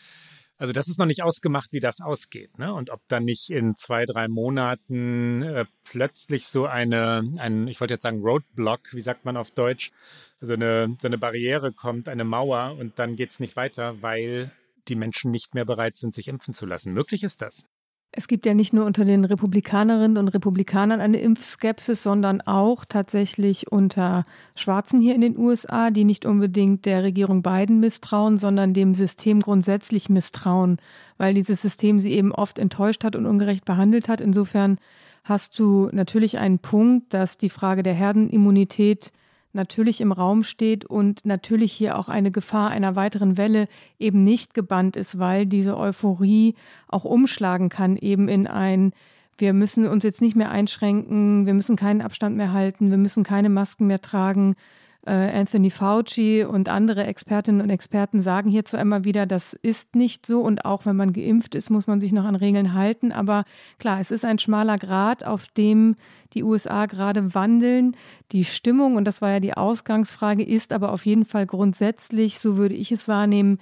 Also 0.62 0.74
das 0.74 0.88
ist 0.88 1.00
noch 1.00 1.08
nicht 1.08 1.24
ausgemacht, 1.24 1.74
wie 1.74 1.80
das 1.80 2.02
ausgeht. 2.02 2.60
Ne? 2.60 2.72
Und 2.72 2.92
ob 2.92 3.02
dann 3.08 3.24
nicht 3.24 3.50
in 3.50 3.76
zwei, 3.78 4.06
drei 4.06 4.28
Monaten 4.28 5.42
äh, 5.42 5.66
plötzlich 5.86 6.46
so 6.46 6.68
eine, 6.68 7.24
ein, 7.40 7.68
ich 7.68 7.82
wollte 7.82 7.96
jetzt 7.96 8.04
sagen 8.04 8.22
Roadblock, 8.22 8.94
wie 8.94 9.02
sagt 9.02 9.26
man 9.26 9.38
auf 9.38 9.50
Deutsch, 9.50 9.92
so 10.40 10.54
eine, 10.54 10.96
so 11.02 11.08
eine 11.08 11.18
Barriere 11.18 11.72
kommt, 11.72 12.08
eine 12.08 12.26
Mauer 12.26 12.78
und 12.80 13.00
dann 13.00 13.16
geht 13.16 13.32
es 13.32 13.40
nicht 13.40 13.56
weiter, 13.56 14.04
weil 14.04 14.52
die 14.88 14.96
Menschen 14.96 15.32
nicht 15.32 15.56
mehr 15.56 15.66
bereit 15.66 15.98
sind, 15.98 16.14
sich 16.14 16.28
impfen 16.28 16.54
zu 16.54 16.68
lassen. 16.68 16.94
Möglich 16.94 17.24
ist 17.24 17.42
das. 17.42 17.66
Es 18.14 18.28
gibt 18.28 18.46
ja 18.46 18.54
nicht 18.54 18.74
nur 18.74 18.86
unter 18.86 19.06
den 19.06 19.24
Republikanerinnen 19.24 20.18
und 20.18 20.28
Republikanern 20.28 21.00
eine 21.00 21.22
Impfskepsis, 21.22 22.04
sondern 22.04 22.42
auch 22.42 22.84
tatsächlich 22.84 23.72
unter 23.72 24.24
Schwarzen 24.54 25.00
hier 25.00 25.16
in 25.16 25.22
den 25.22 25.38
USA, 25.38 25.92
die 25.92 26.04
nicht 26.04 26.26
unbedingt 26.26 26.86
der 26.86 27.04
Regierung 27.04 27.42
Biden 27.42 27.80
misstrauen, 27.80 28.38
sondern 28.38 28.74
dem 28.74 28.96
System 28.96 29.40
grundsätzlich 29.40 30.10
misstrauen, 30.10 30.78
weil 31.18 31.34
dieses 31.34 31.62
System 31.62 32.02
sie 32.02 32.12
eben 32.12 32.34
oft 32.34 32.60
enttäuscht 32.60 33.06
hat 33.06 33.16
und 33.16 33.26
ungerecht 33.26 33.64
behandelt 33.64 34.10
hat. 34.10 34.20
Insofern 34.20 34.78
hast 35.24 35.58
du 35.58 35.88
natürlich 35.94 36.38
einen 36.38 36.60
Punkt, 36.60 37.14
dass 37.14 37.38
die 37.38 37.50
Frage 37.50 37.82
der 37.82 37.94
Herdenimmunität 37.94 39.14
natürlich 39.54 40.02
im 40.02 40.12
Raum 40.12 40.44
steht 40.44 40.86
und 40.86 41.26
natürlich 41.26 41.72
hier 41.74 41.98
auch 41.98 42.10
eine 42.10 42.32
Gefahr 42.32 42.70
einer 42.70 42.96
weiteren 42.96 43.38
Welle 43.38 43.68
eben 44.00 44.24
nicht 44.24 44.54
gebannt 44.54 44.96
ist, 44.96 45.20
weil 45.20 45.46
diese 45.46 45.78
Euphorie 45.78 46.56
auch 46.88 47.06
umschlagen 47.06 47.70
kann 47.70 47.98
eben 47.98 48.28
in 48.28 48.48
ein 48.48 48.94
wir 49.38 49.54
müssen 49.54 49.88
uns 49.88 50.04
jetzt 50.04 50.22
nicht 50.22 50.36
mehr 50.36 50.52
einschränken, 50.52 51.48
wir 51.48 51.56
müssen 51.56 51.76
keinen 51.76 52.02
Abstand 52.02 52.38
mehr 52.38 52.54
halten, 52.54 52.92
wir 52.92 52.98
müssen 52.98 53.24
keine 53.24 53.50
Masken 53.50 53.88
mehr 53.88 54.00
tragen, 54.00 54.56
Anthony 55.04 55.72
Fauci 55.72 56.44
und 56.44 56.70
andere 56.70 57.06
Expertinnen 57.06 57.62
und 57.62 57.72
Experten 57.72 58.22
sagen 58.22 58.52
hier 58.52 58.66
zwar 58.66 58.82
immer 58.82 59.04
wieder, 59.04 59.26
das 59.26 59.54
ist 59.54 59.96
nicht 59.96 60.28
so 60.28 60.42
und 60.42 60.64
auch 60.64 60.86
wenn 60.86 60.96
man 60.96 61.12
geimpft 61.12 61.56
ist, 61.56 61.72
muss 61.72 61.88
man 61.88 62.00
sich 62.00 62.12
noch 62.12 62.26
an 62.26 62.36
Regeln 62.36 62.74
halten. 62.74 63.12
Aber 63.12 63.44
klar, 63.80 64.00
es 64.00 64.12
ist 64.12 64.26
ein 64.26 64.38
schmaler 64.38 64.78
Grad, 64.78 65.24
auf 65.24 65.48
dem 65.48 65.96
die 66.34 66.44
USA 66.44 66.86
gerade 66.86 67.34
wandeln. 67.34 67.98
Die 68.32 68.46
Stimmung, 68.46 68.96
und 68.96 69.06
das 69.06 69.22
war 69.24 69.32
ja 69.32 69.40
die 69.40 69.56
Ausgangsfrage, 69.56 70.44
ist 70.44 70.72
aber 70.72 70.92
auf 70.92 71.06
jeden 71.06 71.26
Fall 71.26 71.48
grundsätzlich, 71.48 72.40
so 72.40 72.58
würde 72.58 72.76
ich 72.76 72.92
es 72.92 73.08
wahrnehmen, 73.08 73.58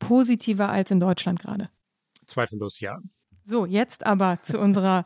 positiver 0.00 0.68
als 0.68 0.90
in 0.90 0.98
Deutschland 0.98 1.38
gerade. 1.38 1.68
Zweifellos 2.26 2.80
ja. 2.80 2.98
So, 3.44 3.66
jetzt 3.66 4.04
aber 4.04 4.38
zu 4.38 4.58
unserer 4.58 5.04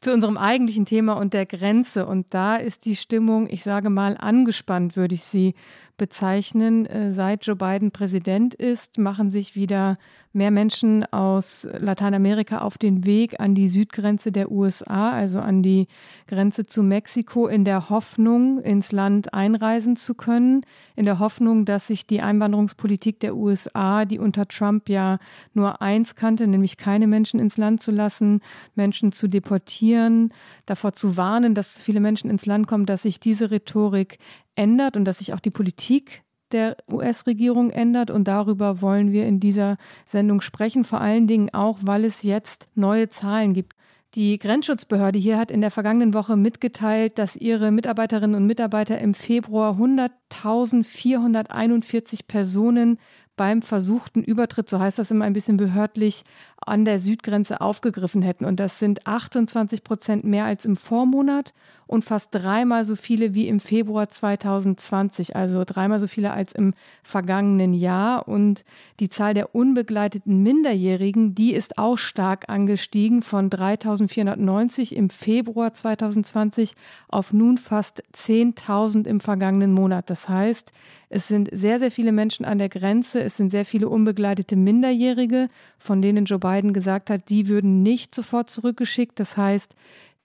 zu 0.00 0.12
unserem 0.12 0.36
eigentlichen 0.36 0.84
Thema 0.84 1.14
und 1.14 1.34
der 1.34 1.46
Grenze. 1.46 2.06
Und 2.06 2.26
da 2.30 2.56
ist 2.56 2.84
die 2.84 2.96
Stimmung, 2.96 3.48
ich 3.48 3.62
sage 3.62 3.90
mal, 3.90 4.16
angespannt, 4.18 4.96
würde 4.96 5.14
ich 5.14 5.24
sie 5.24 5.54
bezeichnen. 5.96 6.86
Äh, 6.86 7.12
seit 7.12 7.46
Joe 7.46 7.56
Biden 7.56 7.90
Präsident 7.90 8.54
ist, 8.54 8.98
machen 8.98 9.30
sich 9.30 9.54
wieder 9.54 9.96
mehr 10.36 10.50
Menschen 10.50 11.10
aus 11.12 11.66
Lateinamerika 11.78 12.58
auf 12.58 12.76
den 12.76 13.06
Weg 13.06 13.40
an 13.40 13.54
die 13.54 13.66
Südgrenze 13.66 14.30
der 14.30 14.52
USA, 14.52 15.10
also 15.12 15.40
an 15.40 15.62
die 15.62 15.86
Grenze 16.28 16.66
zu 16.66 16.82
Mexiko, 16.82 17.46
in 17.48 17.64
der 17.64 17.88
Hoffnung, 17.88 18.60
ins 18.60 18.92
Land 18.92 19.32
einreisen 19.32 19.96
zu 19.96 20.14
können, 20.14 20.60
in 20.94 21.06
der 21.06 21.18
Hoffnung, 21.18 21.64
dass 21.64 21.86
sich 21.86 22.06
die 22.06 22.20
Einwanderungspolitik 22.20 23.18
der 23.20 23.34
USA, 23.34 24.04
die 24.04 24.18
unter 24.18 24.46
Trump 24.46 24.90
ja 24.90 25.18
nur 25.54 25.80
eins 25.80 26.14
kannte, 26.14 26.46
nämlich 26.46 26.76
keine 26.76 27.06
Menschen 27.06 27.40
ins 27.40 27.56
Land 27.56 27.82
zu 27.82 27.90
lassen, 27.90 28.40
Menschen 28.74 29.12
zu 29.12 29.28
deportieren, 29.28 30.32
davor 30.66 30.92
zu 30.92 31.16
warnen, 31.16 31.54
dass 31.54 31.80
viele 31.80 32.00
Menschen 32.00 32.28
ins 32.28 32.44
Land 32.44 32.66
kommen, 32.66 32.84
dass 32.84 33.02
sich 33.02 33.20
diese 33.20 33.50
Rhetorik 33.50 34.18
ändert 34.56 34.96
und 34.96 35.04
dass 35.04 35.18
sich 35.18 35.32
auch 35.32 35.40
die 35.40 35.50
Politik 35.50 36.24
der 36.52 36.76
US-Regierung 36.90 37.70
ändert. 37.70 38.10
Und 38.10 38.28
darüber 38.28 38.80
wollen 38.80 39.12
wir 39.12 39.26
in 39.26 39.40
dieser 39.40 39.76
Sendung 40.08 40.40
sprechen, 40.40 40.84
vor 40.84 41.00
allen 41.00 41.26
Dingen 41.26 41.52
auch, 41.52 41.80
weil 41.82 42.04
es 42.04 42.22
jetzt 42.22 42.68
neue 42.74 43.08
Zahlen 43.08 43.54
gibt. 43.54 43.74
Die 44.14 44.38
Grenzschutzbehörde 44.38 45.18
hier 45.18 45.38
hat 45.38 45.50
in 45.50 45.60
der 45.60 45.70
vergangenen 45.70 46.14
Woche 46.14 46.36
mitgeteilt, 46.36 47.18
dass 47.18 47.36
ihre 47.36 47.70
Mitarbeiterinnen 47.70 48.34
und 48.34 48.46
Mitarbeiter 48.46 48.98
im 48.98 49.12
Februar 49.12 49.78
100.441 49.78 52.26
Personen 52.26 52.98
beim 53.36 53.60
versuchten 53.60 54.22
Übertritt, 54.22 54.70
so 54.70 54.80
heißt 54.80 54.98
das 54.98 55.10
immer 55.10 55.26
ein 55.26 55.34
bisschen 55.34 55.58
behördlich, 55.58 56.24
an 56.64 56.84
der 56.84 56.98
Südgrenze 56.98 57.60
aufgegriffen 57.60 58.22
hätten. 58.22 58.44
Und 58.44 58.58
das 58.58 58.78
sind 58.78 59.06
28 59.06 59.84
Prozent 59.84 60.24
mehr 60.24 60.44
als 60.44 60.64
im 60.64 60.76
Vormonat 60.76 61.52
und 61.86 62.04
fast 62.04 62.34
dreimal 62.34 62.84
so 62.84 62.96
viele 62.96 63.34
wie 63.34 63.46
im 63.46 63.60
Februar 63.60 64.08
2020, 64.08 65.36
also 65.36 65.62
dreimal 65.64 66.00
so 66.00 66.08
viele 66.08 66.32
als 66.32 66.52
im 66.52 66.72
vergangenen 67.04 67.74
Jahr. 67.74 68.26
Und 68.26 68.64
die 68.98 69.08
Zahl 69.08 69.34
der 69.34 69.54
unbegleiteten 69.54 70.42
Minderjährigen, 70.42 71.34
die 71.34 71.54
ist 71.54 71.78
auch 71.78 71.96
stark 71.96 72.48
angestiegen 72.48 73.22
von 73.22 73.50
3.490 73.50 74.92
im 74.92 75.10
Februar 75.10 75.74
2020 75.74 76.74
auf 77.08 77.32
nun 77.32 77.56
fast 77.56 78.02
10.000 78.14 79.06
im 79.06 79.20
vergangenen 79.20 79.72
Monat. 79.72 80.10
Das 80.10 80.28
heißt, 80.28 80.72
es 81.08 81.28
sind 81.28 81.48
sehr, 81.52 81.78
sehr 81.78 81.92
viele 81.92 82.10
Menschen 82.10 82.44
an 82.44 82.58
der 82.58 82.68
Grenze. 82.68 83.22
Es 83.22 83.36
sind 83.36 83.50
sehr 83.50 83.64
viele 83.64 83.88
unbegleitete 83.88 84.56
Minderjährige, 84.56 85.46
von 85.78 86.02
denen 86.02 86.24
Joe 86.24 86.40
Biden 86.40 86.55
gesagt 86.62 87.10
hat, 87.10 87.28
die 87.28 87.48
würden 87.48 87.82
nicht 87.82 88.14
sofort 88.14 88.50
zurückgeschickt. 88.50 89.18
Das 89.20 89.36
heißt, 89.36 89.74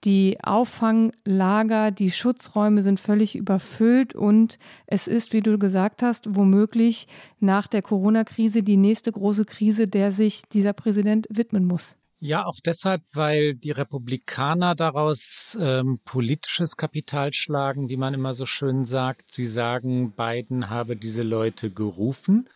die 0.04 0.38
Auffanglager, 0.42 1.92
die 1.92 2.10
Schutzräume 2.10 2.82
sind 2.82 2.98
völlig 2.98 3.36
überfüllt 3.36 4.14
und 4.14 4.58
es 4.86 5.06
ist, 5.06 5.32
wie 5.32 5.40
du 5.40 5.58
gesagt 5.58 6.02
hast, 6.02 6.34
womöglich 6.34 7.06
nach 7.38 7.68
der 7.68 7.82
Corona-Krise 7.82 8.64
die 8.64 8.76
nächste 8.76 9.12
große 9.12 9.44
Krise, 9.44 9.86
der 9.86 10.10
sich 10.10 10.42
dieser 10.52 10.72
Präsident 10.72 11.28
widmen 11.30 11.64
muss. 11.64 11.96
Ja, 12.24 12.46
auch 12.46 12.58
deshalb, 12.64 13.02
weil 13.12 13.54
die 13.54 13.72
Republikaner 13.72 14.76
daraus 14.76 15.58
ähm, 15.60 15.98
politisches 16.04 16.76
Kapital 16.76 17.32
schlagen, 17.32 17.88
wie 17.88 17.96
man 17.96 18.14
immer 18.14 18.32
so 18.32 18.46
schön 18.46 18.84
sagt. 18.84 19.32
Sie 19.32 19.46
sagen, 19.46 20.12
Biden 20.12 20.70
habe 20.70 20.96
diese 20.96 21.24
Leute 21.24 21.70
gerufen. 21.70 22.48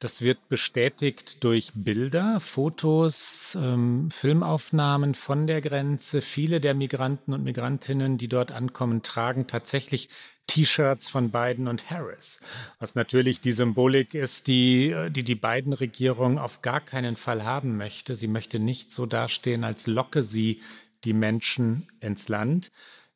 Das 0.00 0.22
wird 0.22 0.48
bestätigt 0.48 1.44
durch 1.44 1.72
Bilder, 1.74 2.40
Fotos, 2.40 3.54
ähm, 3.60 4.10
Filmaufnahmen 4.10 5.14
von 5.14 5.46
der 5.46 5.60
Grenze. 5.60 6.22
Viele 6.22 6.58
der 6.58 6.72
Migranten 6.72 7.34
und 7.34 7.44
Migrantinnen, 7.44 8.16
die 8.16 8.28
dort 8.28 8.50
ankommen, 8.50 9.02
tragen 9.02 9.46
tatsächlich 9.46 10.08
T-Shirts 10.46 11.10
von 11.10 11.30
Biden 11.30 11.68
und 11.68 11.90
Harris, 11.90 12.40
was 12.78 12.94
natürlich 12.94 13.42
die 13.42 13.52
Symbolik 13.52 14.14
ist, 14.14 14.46
die 14.46 14.96
die, 15.10 15.22
die 15.22 15.34
Biden-Regierung 15.34 16.38
auf 16.38 16.62
gar 16.62 16.80
keinen 16.80 17.16
Fall 17.16 17.44
haben 17.44 17.76
möchte. 17.76 18.16
Sie 18.16 18.26
möchte 18.26 18.58
nicht 18.58 18.90
so 18.92 19.04
dastehen, 19.04 19.64
als 19.64 19.86
locke 19.86 20.22
sie 20.22 20.62
die 21.04 21.12
Menschen 21.12 21.88
ins 22.00 22.28
Land. 22.28 22.72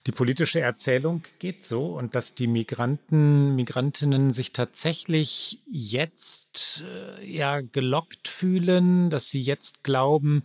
Die 0.06 0.12
politische 0.12 0.61
Erzählung 0.61 1.23
geht 1.38 1.64
so 1.64 1.87
und 1.87 2.14
dass 2.14 2.34
die 2.34 2.46
Migranten, 2.46 3.54
Migrantinnen 3.56 4.34
sich 4.34 4.52
tatsächlich 4.52 5.62
jetzt 5.66 6.82
äh, 6.87 7.25
ja 7.26 7.62
gelockt 7.62 8.28
fühlen, 8.28 9.08
dass 9.08 9.28
sie 9.28 9.40
jetzt 9.40 9.82
glauben, 9.82 10.44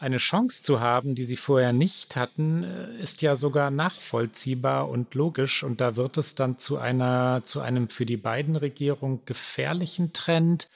eine 0.00 0.16
Chance 0.16 0.62
zu 0.62 0.80
haben, 0.80 1.14
die 1.14 1.24
sie 1.24 1.36
vorher 1.36 1.72
nicht 1.72 2.16
hatten, 2.16 2.64
äh, 2.64 3.02
ist 3.02 3.22
ja 3.22 3.36
sogar 3.36 3.70
nachvollziehbar 3.70 4.88
und 4.88 5.14
logisch. 5.14 5.62
Und 5.62 5.80
da 5.80 5.96
wird 5.96 6.18
es 6.18 6.34
dann 6.34 6.58
zu 6.58 6.78
einer, 6.78 7.42
zu 7.44 7.60
einem 7.60 7.88
für 7.88 8.06
die 8.06 8.18
beiden 8.18 8.56
Regierung 8.56 9.24
gefährlichen 9.24 10.12
Trend, 10.12 10.68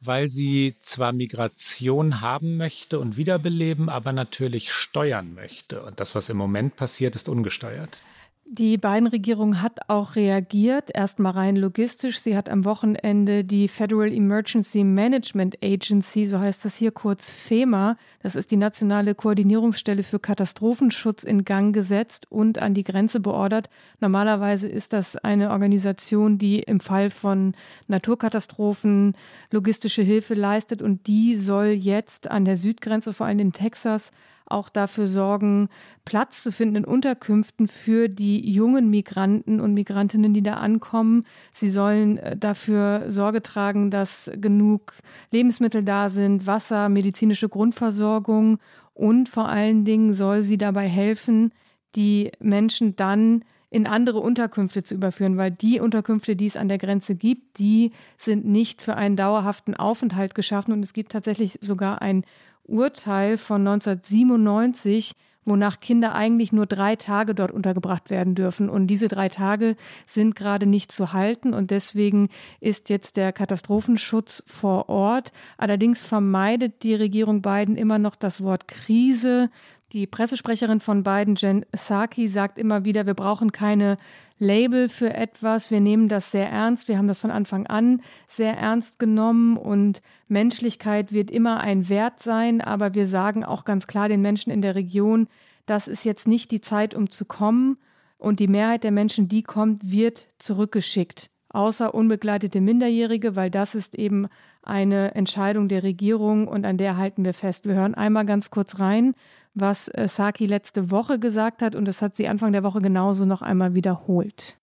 weil 0.00 0.28
sie 0.28 0.76
zwar 0.80 1.12
Migration 1.12 2.20
haben 2.20 2.56
möchte 2.56 2.98
und 2.98 3.16
wiederbeleben, 3.16 3.88
aber 3.88 4.12
natürlich 4.12 4.72
steuern 4.72 5.34
möchte. 5.34 5.82
Und 5.82 6.00
das, 6.00 6.14
was 6.14 6.28
im 6.28 6.36
Moment 6.36 6.76
passiert, 6.76 7.16
ist 7.16 7.28
ungesteuert. 7.28 8.02
Die 8.50 8.78
Biden-Regierung 8.78 9.60
hat 9.60 9.78
auch 9.88 10.16
reagiert, 10.16 10.90
erstmal 10.94 11.32
rein 11.32 11.54
logistisch. 11.54 12.18
Sie 12.18 12.34
hat 12.34 12.48
am 12.48 12.64
Wochenende 12.64 13.44
die 13.44 13.68
Federal 13.68 14.10
Emergency 14.10 14.84
Management 14.84 15.58
Agency, 15.62 16.24
so 16.24 16.38
heißt 16.38 16.64
das 16.64 16.74
hier 16.74 16.90
kurz 16.90 17.28
FEMA, 17.28 17.98
das 18.22 18.36
ist 18.36 18.50
die 18.50 18.56
nationale 18.56 19.14
Koordinierungsstelle 19.14 20.02
für 20.02 20.18
Katastrophenschutz, 20.18 21.24
in 21.24 21.44
Gang 21.44 21.74
gesetzt 21.74 22.26
und 22.30 22.58
an 22.58 22.72
die 22.72 22.84
Grenze 22.84 23.20
beordert. 23.20 23.68
Normalerweise 24.00 24.66
ist 24.66 24.94
das 24.94 25.16
eine 25.16 25.50
Organisation, 25.50 26.38
die 26.38 26.60
im 26.60 26.80
Fall 26.80 27.10
von 27.10 27.52
Naturkatastrophen 27.86 29.12
logistische 29.50 30.00
Hilfe 30.00 30.32
leistet 30.32 30.80
und 30.80 31.06
die 31.06 31.36
soll 31.36 31.66
jetzt 31.66 32.30
an 32.30 32.46
der 32.46 32.56
Südgrenze, 32.56 33.12
vor 33.12 33.26
allem 33.26 33.40
in 33.40 33.52
Texas, 33.52 34.10
auch 34.50 34.68
dafür 34.68 35.08
sorgen, 35.08 35.68
Platz 36.04 36.42
zu 36.42 36.52
finden 36.52 36.76
in 36.76 36.84
Unterkünften 36.84 37.68
für 37.68 38.08
die 38.08 38.50
jungen 38.50 38.90
Migranten 38.90 39.60
und 39.60 39.74
Migrantinnen, 39.74 40.32
die 40.32 40.42
da 40.42 40.54
ankommen. 40.54 41.24
Sie 41.54 41.70
sollen 41.70 42.18
äh, 42.18 42.36
dafür 42.36 43.04
Sorge 43.08 43.42
tragen, 43.42 43.90
dass 43.90 44.30
genug 44.40 44.94
Lebensmittel 45.30 45.82
da 45.82 46.10
sind, 46.10 46.46
Wasser, 46.46 46.88
medizinische 46.88 47.48
Grundversorgung 47.48 48.58
und 48.94 49.28
vor 49.28 49.48
allen 49.48 49.84
Dingen 49.84 50.12
soll 50.12 50.42
sie 50.42 50.58
dabei 50.58 50.88
helfen, 50.88 51.52
die 51.94 52.32
Menschen 52.40 52.96
dann 52.96 53.44
in 53.70 53.86
andere 53.86 54.20
Unterkünfte 54.20 54.82
zu 54.82 54.94
überführen, 54.94 55.36
weil 55.36 55.50
die 55.50 55.80
Unterkünfte, 55.80 56.36
die 56.36 56.46
es 56.46 56.56
an 56.56 56.68
der 56.68 56.78
Grenze 56.78 57.14
gibt, 57.14 57.58
die 57.58 57.92
sind 58.16 58.46
nicht 58.46 58.80
für 58.80 58.96
einen 58.96 59.16
dauerhaften 59.16 59.74
Aufenthalt 59.74 60.34
geschaffen 60.34 60.72
und 60.72 60.82
es 60.82 60.94
gibt 60.94 61.12
tatsächlich 61.12 61.58
sogar 61.60 62.00
ein 62.00 62.24
Urteil 62.68 63.36
von 63.36 63.66
1997, 63.66 65.12
wonach 65.44 65.80
Kinder 65.80 66.14
eigentlich 66.14 66.52
nur 66.52 66.66
drei 66.66 66.94
Tage 66.96 67.34
dort 67.34 67.50
untergebracht 67.50 68.10
werden 68.10 68.34
dürfen. 68.34 68.68
Und 68.68 68.86
diese 68.86 69.08
drei 69.08 69.28
Tage 69.28 69.76
sind 70.06 70.36
gerade 70.36 70.66
nicht 70.66 70.92
zu 70.92 71.12
halten. 71.12 71.54
Und 71.54 71.70
deswegen 71.70 72.28
ist 72.60 72.90
jetzt 72.90 73.16
der 73.16 73.32
Katastrophenschutz 73.32 74.44
vor 74.46 74.88
Ort. 74.88 75.32
Allerdings 75.56 76.04
vermeidet 76.04 76.82
die 76.82 76.94
Regierung 76.94 77.42
Biden 77.42 77.76
immer 77.76 77.98
noch 77.98 78.16
das 78.16 78.42
Wort 78.42 78.68
Krise. 78.68 79.50
Die 79.92 80.06
Pressesprecherin 80.06 80.80
von 80.80 81.02
Biden, 81.02 81.34
Jen 81.36 81.64
Psaki, 81.72 82.28
sagt 82.28 82.58
immer 82.58 82.84
wieder, 82.84 83.06
wir 83.06 83.14
brauchen 83.14 83.52
keine 83.52 83.96
Label 84.38 84.90
für 84.90 85.14
etwas. 85.14 85.70
Wir 85.70 85.80
nehmen 85.80 86.08
das 86.08 86.30
sehr 86.30 86.50
ernst. 86.50 86.88
Wir 86.88 86.98
haben 86.98 87.08
das 87.08 87.20
von 87.20 87.30
Anfang 87.30 87.66
an 87.66 88.02
sehr 88.30 88.54
ernst 88.54 88.98
genommen 88.98 89.56
und 89.56 90.02
Menschlichkeit 90.28 91.12
wird 91.12 91.30
immer 91.30 91.60
ein 91.60 91.88
Wert 91.88 92.22
sein. 92.22 92.60
Aber 92.60 92.92
wir 92.94 93.06
sagen 93.06 93.44
auch 93.44 93.64
ganz 93.64 93.86
klar 93.86 94.10
den 94.10 94.20
Menschen 94.20 94.52
in 94.52 94.60
der 94.60 94.74
Region, 94.74 95.26
das 95.64 95.88
ist 95.88 96.04
jetzt 96.04 96.28
nicht 96.28 96.50
die 96.50 96.60
Zeit, 96.60 96.94
um 96.94 97.10
zu 97.10 97.24
kommen. 97.24 97.78
Und 98.18 98.40
die 98.40 98.48
Mehrheit 98.48 98.84
der 98.84 98.92
Menschen, 98.92 99.28
die 99.28 99.42
kommt, 99.42 99.90
wird 99.90 100.28
zurückgeschickt. 100.38 101.30
Außer 101.48 101.94
unbegleitete 101.94 102.60
Minderjährige, 102.60 103.36
weil 103.36 103.50
das 103.50 103.74
ist 103.74 103.94
eben 103.94 104.28
eine 104.62 105.14
Entscheidung 105.14 105.68
der 105.68 105.82
Regierung 105.82 106.46
und 106.46 106.66
an 106.66 106.76
der 106.76 106.98
halten 106.98 107.24
wir 107.24 107.32
fest. 107.32 107.64
Wir 107.64 107.74
hören 107.74 107.94
einmal 107.94 108.26
ganz 108.26 108.50
kurz 108.50 108.78
rein, 108.80 109.14
was 109.60 109.88
äh, 109.88 110.08
Saki 110.08 110.46
letzte 110.46 110.90
Woche 110.90 111.18
gesagt 111.18 111.62
hat 111.62 111.74
und 111.74 111.84
das 111.84 112.02
hat 112.02 112.16
sie 112.16 112.28
Anfang 112.28 112.52
der 112.52 112.62
Woche 112.62 112.80
genauso 112.80 113.24
noch 113.24 113.42
einmal 113.42 113.74
wiederholt. 113.74 114.56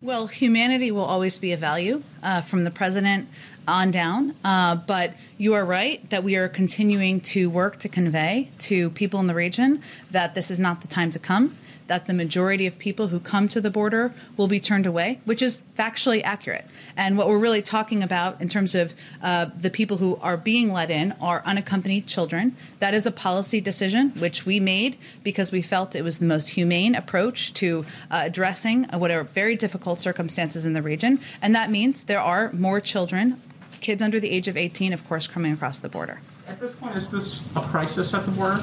Well, 0.00 0.28
humanity 0.28 0.92
will 0.92 1.04
always 1.04 1.40
be 1.40 1.52
a 1.52 1.56
value 1.56 2.02
uh, 2.22 2.40
from 2.40 2.64
the 2.64 2.70
president 2.70 3.28
on 3.66 3.90
down. 3.90 4.34
Uh, 4.44 4.76
but 4.76 5.14
you 5.38 5.54
are 5.54 5.64
right 5.64 6.08
that 6.10 6.22
we 6.22 6.36
are 6.36 6.48
continuing 6.48 7.20
to 7.20 7.50
work 7.50 7.78
to 7.80 7.88
convey 7.88 8.48
to 8.58 8.90
people 8.90 9.18
in 9.18 9.26
the 9.26 9.34
region 9.34 9.82
that 10.12 10.34
this 10.34 10.50
is 10.50 10.60
not 10.60 10.82
the 10.82 10.88
time 10.88 11.10
to 11.10 11.18
come. 11.18 11.56
That 11.88 12.06
the 12.06 12.14
majority 12.14 12.66
of 12.66 12.78
people 12.78 13.08
who 13.08 13.18
come 13.18 13.48
to 13.48 13.60
the 13.60 13.70
border 13.70 14.14
will 14.36 14.46
be 14.46 14.60
turned 14.60 14.86
away, 14.86 15.20
which 15.24 15.42
is 15.42 15.60
factually 15.76 16.22
accurate. 16.22 16.66
And 16.96 17.18
what 17.18 17.26
we're 17.26 17.38
really 17.38 17.62
talking 17.62 18.02
about 18.02 18.40
in 18.40 18.48
terms 18.48 18.74
of 18.74 18.94
uh, 19.22 19.46
the 19.58 19.70
people 19.70 19.96
who 19.96 20.16
are 20.22 20.36
being 20.36 20.72
let 20.72 20.90
in 20.90 21.12
are 21.20 21.42
unaccompanied 21.44 22.06
children. 22.06 22.56
That 22.78 22.94
is 22.94 23.06
a 23.06 23.10
policy 23.10 23.60
decision 23.60 24.10
which 24.10 24.46
we 24.46 24.60
made 24.60 24.96
because 25.24 25.50
we 25.50 25.62
felt 25.62 25.96
it 25.96 26.04
was 26.04 26.18
the 26.18 26.26
most 26.26 26.50
humane 26.50 26.94
approach 26.94 27.52
to 27.54 27.84
uh, 28.10 28.22
addressing 28.24 28.84
what 28.84 29.10
are 29.10 29.24
very 29.24 29.56
difficult 29.56 29.98
circumstances 29.98 30.66
in 30.66 30.74
the 30.74 30.82
region. 30.82 31.20
And 31.42 31.54
that 31.54 31.70
means 31.70 32.04
there 32.04 32.20
are 32.20 32.52
more 32.52 32.80
children, 32.80 33.40
kids 33.80 34.02
under 34.02 34.20
the 34.20 34.30
age 34.30 34.46
of 34.46 34.56
18, 34.56 34.92
of 34.92 35.06
course, 35.08 35.26
coming 35.26 35.52
across 35.52 35.78
the 35.78 35.88
border. 35.88 36.20
At 36.46 36.60
this 36.60 36.74
point, 36.74 36.96
is 36.96 37.10
this 37.10 37.42
a 37.56 37.60
crisis 37.60 38.14
at 38.14 38.24
the 38.26 38.32
border? 38.32 38.62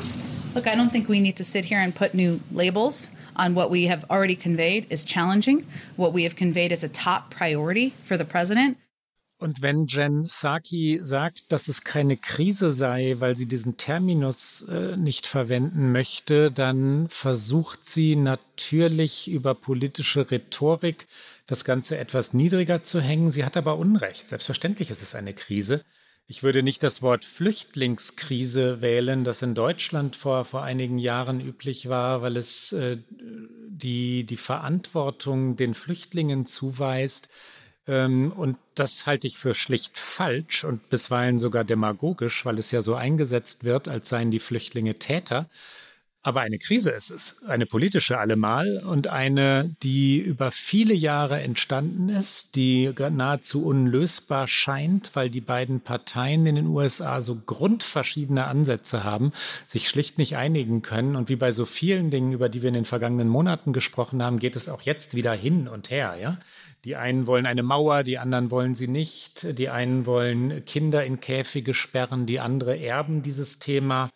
Look, 0.56 0.68
I 0.68 0.76
don't 0.76 0.90
think 0.90 1.10
we 1.10 1.20
need 1.20 1.36
to 1.36 1.44
sit 1.44 1.66
here 1.66 1.80
and 1.80 1.94
put 1.94 2.14
new 2.14 2.40
labels 2.50 3.12
on 3.36 3.56
what 3.56 3.70
we 3.70 3.88
have 3.88 4.06
already 4.10 4.38
conveyed 4.38 4.88
is 4.90 5.04
challenging. 5.04 5.66
What 5.98 6.14
we 6.14 6.24
have 6.24 6.38
conveyed 6.38 6.72
is 6.72 6.82
a 6.82 6.88
top 6.88 7.30
priority 7.30 7.94
for 8.04 8.18
the 8.18 8.24
president. 8.24 8.78
Und 9.38 9.62
wenn 9.62 9.86
Jen 9.86 10.24
Psaki 10.24 11.00
sagt, 11.02 11.52
dass 11.52 11.68
es 11.68 11.84
keine 11.84 12.16
Krise 12.16 12.72
sei, 12.72 13.16
weil 13.20 13.36
sie 13.36 13.48
diesen 13.48 13.76
Terminus 13.76 14.66
äh, 14.70 14.96
nicht 14.96 15.28
verwenden 15.28 15.92
möchte, 15.92 16.52
dann 16.52 17.10
versucht 17.10 17.84
sie 17.84 18.16
natürlich 18.16 19.30
über 19.30 19.56
politische 19.56 20.32
Rhetorik 20.32 21.08
das 21.48 21.66
Ganze 21.66 21.98
etwas 21.98 22.34
niedriger 22.34 22.82
zu 22.82 23.02
hängen. 23.02 23.30
Sie 23.30 23.44
hat 23.44 23.58
aber 23.58 23.78
Unrecht. 23.78 24.30
Selbstverständlich 24.30 24.90
ist 24.90 25.04
es 25.04 25.16
eine 25.16 25.34
Krise. 25.34 25.84
Ich 26.27 26.41
würde 26.41 26.63
nicht 26.63 26.82
das 26.82 27.03
Wort 27.03 27.24
Flüchtlingskrise 27.24 28.82
wählen, 28.82 29.24
das 29.24 29.44
in 29.44 29.53
Deutschland 29.53 30.15
vor, 30.15 30.44
vor 30.44 30.63
einigen 30.63 30.98
Jahren 30.98 31.39
üblich 31.39 31.88
war, 31.88 32.24
weil 32.24 32.36
es 32.36 32.72
äh, 32.72 32.98
die, 33.67 34.24
die 34.24 34.38
Verantwortung 34.38 35.55
den 35.55 35.75
Flüchtlingen 35.75 36.48
zuweist. 36.48 37.29
Ähm, 37.86 38.32
und 38.32 38.58
das 38.74 39.05
halte 39.05 39.27
ich 39.27 39.38
für 39.38 39.53
schlicht 39.53 40.00
falsch 40.00 40.63
und 40.63 40.89
bisweilen 40.89 41.38
sogar 41.38 41.63
demagogisch, 41.63 42.44
weil 42.44 42.58
es 42.58 42.72
ja 42.72 42.82
so 42.82 42.96
eingesetzt 42.96 43.63
wird, 43.63 43.88
als 43.88 44.10
seien 44.10 44.32
die 44.32 44.39
Flüchtlinge 44.39 44.96
Täter. 44.96 45.48
Aber 46.25 46.41
eine 46.41 46.58
Krise 46.58 46.89
ist 46.89 47.12
es, 47.12 47.38
eine 47.46 47.67
politische 47.67 48.17
allemal 48.17 48.82
und 48.84 49.05
eine, 49.05 49.75
die 49.84 50.17
über 50.17 50.50
viele 50.50 50.96
Jahre 50.96 51.39
entstanden 51.39 52.10
ist, 52.10 52.55
die 52.55 52.91
nahezu 53.12 53.63
unlösbar 53.63 54.48
scheint, 54.48 55.12
weil 55.13 55.29
die 55.29 55.39
beiden 55.39 55.82
Parteien 55.82 56.48
in 56.48 56.55
den 56.55 56.65
USA 56.65 57.22
so 57.22 57.36
grundverschiedene 57.36 58.48
Ansätze 58.48 59.03
haben, 59.03 59.34
sich 59.67 59.88
schlicht 59.88 60.17
nicht 60.17 60.36
einigen 60.36 60.82
können. 60.82 61.15
Und 61.15 61.29
wie 61.29 61.36
bei 61.36 61.51
so 61.51 61.63
vielen 61.63 62.10
Dingen, 62.10 62.34
über 62.34 62.50
die 62.50 62.63
wir 62.63 62.70
in 62.70 62.74
den 62.74 62.86
vergangenen 62.86 63.27
Monaten 63.27 63.72
gesprochen 63.72 64.24
haben, 64.24 64.39
geht 64.39 64.55
es 64.55 64.67
auch 64.67 64.82
jetzt 64.82 65.13
wieder 65.13 65.34
hin 65.34 65.67
und 65.67 65.91
her. 65.91 66.17
Ja? 66.20 66.39
Die 66.86 66.96
einen 66.96 67.27
wollen 67.27 67.46
eine 67.46 67.62
Mauer, 67.62 68.01
die 68.01 68.17
anderen 68.17 68.50
wollen 68.50 68.74
sie 68.74 68.88
nicht. 68.88 69.60
Die 69.60 69.70
einen 69.70 70.08
wollen 70.08 70.65
Kinder 70.65 71.05
in 71.05 71.20
Käfige 71.20 71.75
sperren, 71.75 72.25
die 72.25 72.39
andere 72.39 72.79
erben 72.79 73.22
dieses 73.22 73.60
Thema. 73.60 74.10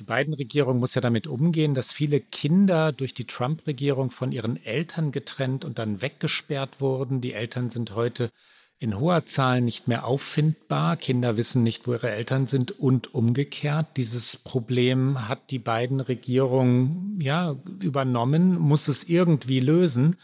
Die 0.00 0.04
beiden 0.04 0.32
Regierungen 0.32 0.80
muss 0.80 0.94
ja 0.94 1.02
damit 1.02 1.26
umgehen, 1.26 1.74
dass 1.74 1.92
viele 1.92 2.20
Kinder 2.20 2.90
durch 2.90 3.12
die 3.12 3.26
Trump-Regierung 3.26 4.10
von 4.10 4.32
ihren 4.32 4.56
Eltern 4.64 5.12
getrennt 5.12 5.62
und 5.62 5.78
dann 5.78 6.00
weggesperrt 6.00 6.80
wurden. 6.80 7.20
Die 7.20 7.34
Eltern 7.34 7.68
sind 7.68 7.94
heute 7.94 8.30
in 8.78 8.98
hoher 8.98 9.26
Zahl 9.26 9.60
nicht 9.60 9.88
mehr 9.88 10.06
auffindbar. 10.06 10.96
Kinder 10.96 11.36
wissen 11.36 11.62
nicht, 11.62 11.86
wo 11.86 11.92
ihre 11.92 12.08
Eltern 12.08 12.46
sind 12.46 12.80
und 12.80 13.14
umgekehrt. 13.14 13.88
Dieses 13.98 14.38
Problem 14.38 15.28
hat 15.28 15.50
die 15.50 15.58
beiden 15.58 16.00
Regierungen 16.00 17.20
ja 17.20 17.56
übernommen, 17.82 18.58
muss 18.58 18.88
es 18.88 19.04
irgendwie 19.04 19.60
lösen. 19.60 20.16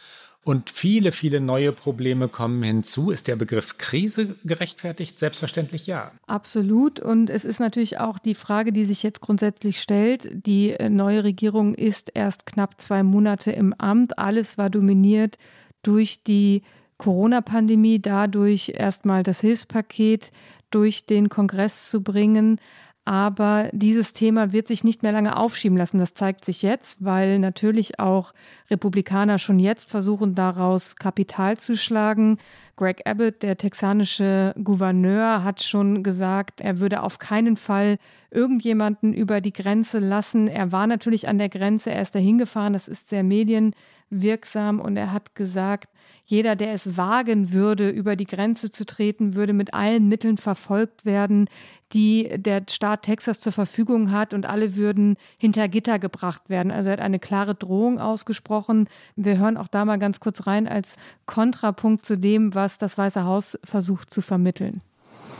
Und 0.47 0.71
viele, 0.71 1.11
viele 1.11 1.41
neue 1.41 1.73
Probleme 1.73 2.29
kommen 2.29 2.63
hinzu. 2.63 3.11
Ist 3.11 3.27
der 3.27 3.35
Begriff 3.35 3.79
Krise 3.79 4.37
gerechtfertigt? 4.45 5.19
Selbstverständlich 5.19 5.89
ja. 5.89 6.13
Absolut. 6.29 7.01
Und 7.01 7.31
es 7.31 7.45
ist 7.45 7.59
natürlich 7.59 7.99
auch 7.99 8.21
die 8.21 8.37
Frage, 8.37 8.73
die 8.73 8.85
sich 8.85 9.03
jetzt 9.03 9.21
grundsätzlich 9.21 9.83
stellt. 9.83 10.29
Die 10.47 10.71
äh, 10.71 10.89
neue 10.89 11.25
Regierung 11.25 11.75
ist 11.75 12.13
erst 12.15 12.47
knapp 12.47 12.81
zwei 12.81 13.03
Monate 13.03 13.51
im 13.51 13.75
Amt. 13.75 14.21
Alles 14.21 14.57
war 14.57 14.71
dominiert 14.71 15.37
durch 15.83 16.23
die 16.23 16.63
Corona-Pandemie, 16.99 17.99
dadurch 17.99 18.75
erstmal 18.77 19.25
das 19.25 19.41
Hilfspaket 19.41 20.31
durch 20.71 21.07
den 21.07 21.29
Kongress 21.29 21.91
zu 21.91 22.05
bringen. 22.05 22.61
Aber 23.07 23.71
dieses 23.71 24.15
Thema 24.15 24.53
wird 24.53 24.67
sich 24.67 24.83
nicht 24.83 25.05
mehr 25.05 25.13
lange 25.13 25.37
aufschieben 25.37 25.79
lassen. 25.79 25.99
Das 25.99 26.15
zeigt 26.15 26.45
sich 26.45 26.63
jetzt, 26.63 27.05
weil 27.05 27.39
natürlich 27.39 28.01
auch 28.01 28.35
Republikaner 28.69 29.39
schon 29.39 29.61
jetzt 29.61 29.89
versuchen, 29.89 30.35
daraus 30.35 30.97
Kapital 30.97 31.57
zu 31.57 31.77
schlagen. 31.77 32.39
Greg 32.75 33.07
Abbott, 33.07 33.45
der 33.45 33.59
texanische 33.59 34.57
Gouverneur, 34.63 35.45
hat 35.45 35.63
schon 35.63 36.03
gesagt, 36.03 36.61
er 36.61 36.81
würde 36.81 37.05
auf 37.05 37.21
keinen 37.21 37.57
Fall 37.57 37.99
irgendjemanden 38.33 39.15
über 39.15 39.41
die 39.41 39.53
Grenze 39.53 40.01
lassen. 40.01 40.49
Er 40.49 40.73
war 40.73 40.89
natürlich 40.89 41.29
an 41.29 41.39
der 41.39 41.49
Grenze, 41.49 41.93
er 41.93 42.03
ist 42.03 42.17
dahin 42.17 42.39
gefahren, 42.39 42.73
das 42.73 42.89
ist 42.89 43.09
sehr 43.09 43.23
medienwirksam 43.23 44.81
und 44.81 44.97
er 44.97 45.13
hat 45.13 45.37
gesagt, 45.37 45.89
jeder, 46.27 46.57
der 46.57 46.73
es 46.75 46.97
wagen 46.97 47.53
würde, 47.53 47.89
über 47.89 48.17
die 48.17 48.27
Grenze 48.27 48.71
zu 48.73 48.85
treten, 48.85 49.37
würde 49.37 49.53
mit 49.53 49.75
allen 49.75 50.09
Mitteln 50.09 50.37
verfolgt 50.37 51.05
werden, 51.05 51.49
die 51.93 52.31
der 52.37 52.65
Staat 52.69 53.03
Texas 53.03 53.41
zur 53.41 53.53
Verfügung 53.53 54.11
hat 54.11 54.35
und 54.35 54.47
alle 54.47 54.77
würden 54.77 55.17
hinter 55.39 55.69
Gitter 55.69 55.99
gebracht 55.99 56.49
werden. 56.49 56.73
Also 56.73 56.91
er 56.91 56.95
hat 56.95 57.01
eine 57.01 57.19
klare 57.19 57.55
Drohung 57.55 58.01
ausgesprochen. 58.01 58.89
Wir 59.15 59.39
hören 59.39 59.57
auch 59.57 59.69
da 59.69 59.85
mal 59.85 59.99
ganz 59.99 60.21
kurz 60.21 60.47
rein 60.47 60.67
als 60.67 60.97
Kontrapunkt 61.27 62.05
zu 62.05 62.17
dem, 62.17 62.55
was 62.55 62.79
das 62.79 62.99
Weiße 62.99 63.25
Haus 63.25 63.59
versucht 63.65 64.11
zu 64.11 64.21
vermitteln. 64.21 64.83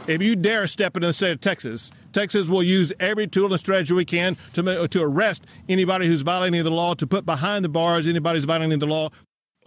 If 0.09 0.21
you 0.21 0.37
dare 0.37 0.67
step 0.67 0.95
into 0.95 1.07
the 1.07 1.13
state 1.13 1.33
of 1.33 1.41
Texas, 1.41 1.91
Texas 2.13 2.47
will 2.47 2.63
use 2.63 2.93
every 2.97 3.27
tool 3.27 3.51
and 3.51 3.59
strategy 3.59 3.93
we 3.93 4.05
can 4.05 4.37
to, 4.53 4.87
to 4.87 5.03
arrest 5.03 5.43
anybody 5.67 6.07
who's 6.07 6.21
violating 6.21 6.63
the 6.63 6.71
law, 6.71 6.93
to 6.93 7.05
put 7.05 7.25
behind 7.25 7.65
the 7.65 7.69
bars 7.69 8.07
anybody 8.07 8.37
who's 8.37 8.45
violating 8.45 8.79
the 8.79 8.87
law. 8.87 9.09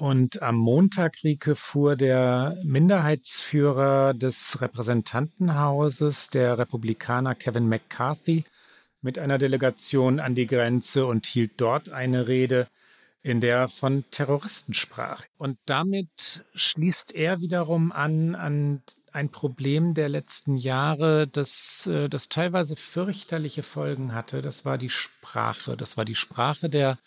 Und 0.01 0.41
am 0.41 0.57
Montag, 0.57 1.23
Rieke, 1.25 1.55
fuhr 1.55 1.95
der 1.95 2.57
Minderheitsführer 2.65 4.15
des 4.15 4.59
Repräsentantenhauses, 4.59 6.31
der 6.31 6.57
Republikaner 6.57 7.35
Kevin 7.35 7.69
McCarthy, 7.69 8.45
mit 9.03 9.19
einer 9.19 9.37
Delegation 9.37 10.19
an 10.19 10.35
die 10.35 10.47
Grenze 10.47 11.05
und 11.05 11.27
hielt 11.27 11.61
dort 11.61 11.91
eine 11.91 12.29
Rede, 12.29 12.67
in 13.21 13.43
der 13.43 13.59
er 13.59 13.69
von 13.69 14.05
Terroristen 14.11 14.73
sprach. 14.73 15.27
Und 15.37 15.59
damit 15.67 16.47
schließt 16.55 17.15
er 17.15 17.43
wiederum 17.43 17.93
an 17.93 18.35
an 18.35 18.83
ein 19.13 19.29
Problem 19.29 19.93
der 19.93 20.09
letzten 20.09 20.57
Jahre, 20.57 21.29
das, 21.29 21.87
äh, 21.87 22.09
das 22.09 22.31
teilweise 22.31 22.75
fürchterliche 22.75 23.63
Folgen 23.63 24.15
hatte. 24.15 24.41
Das 24.41 24.65
war 24.65 24.79
die 24.79 24.89
Sprache. 24.89 25.77
Das 25.77 25.99
war 25.99 26.07
die 26.07 26.15
Sprache 26.15 26.71
der 26.71 26.99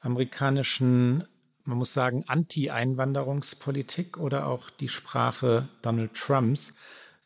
amerikanischen 0.00 1.24
man 1.64 1.78
muss 1.78 1.92
sagen, 1.92 2.24
Anti-Einwanderungspolitik 2.26 4.18
oder 4.18 4.46
auch 4.46 4.70
die 4.70 4.88
Sprache 4.88 5.68
Donald 5.82 6.14
Trumps. 6.14 6.74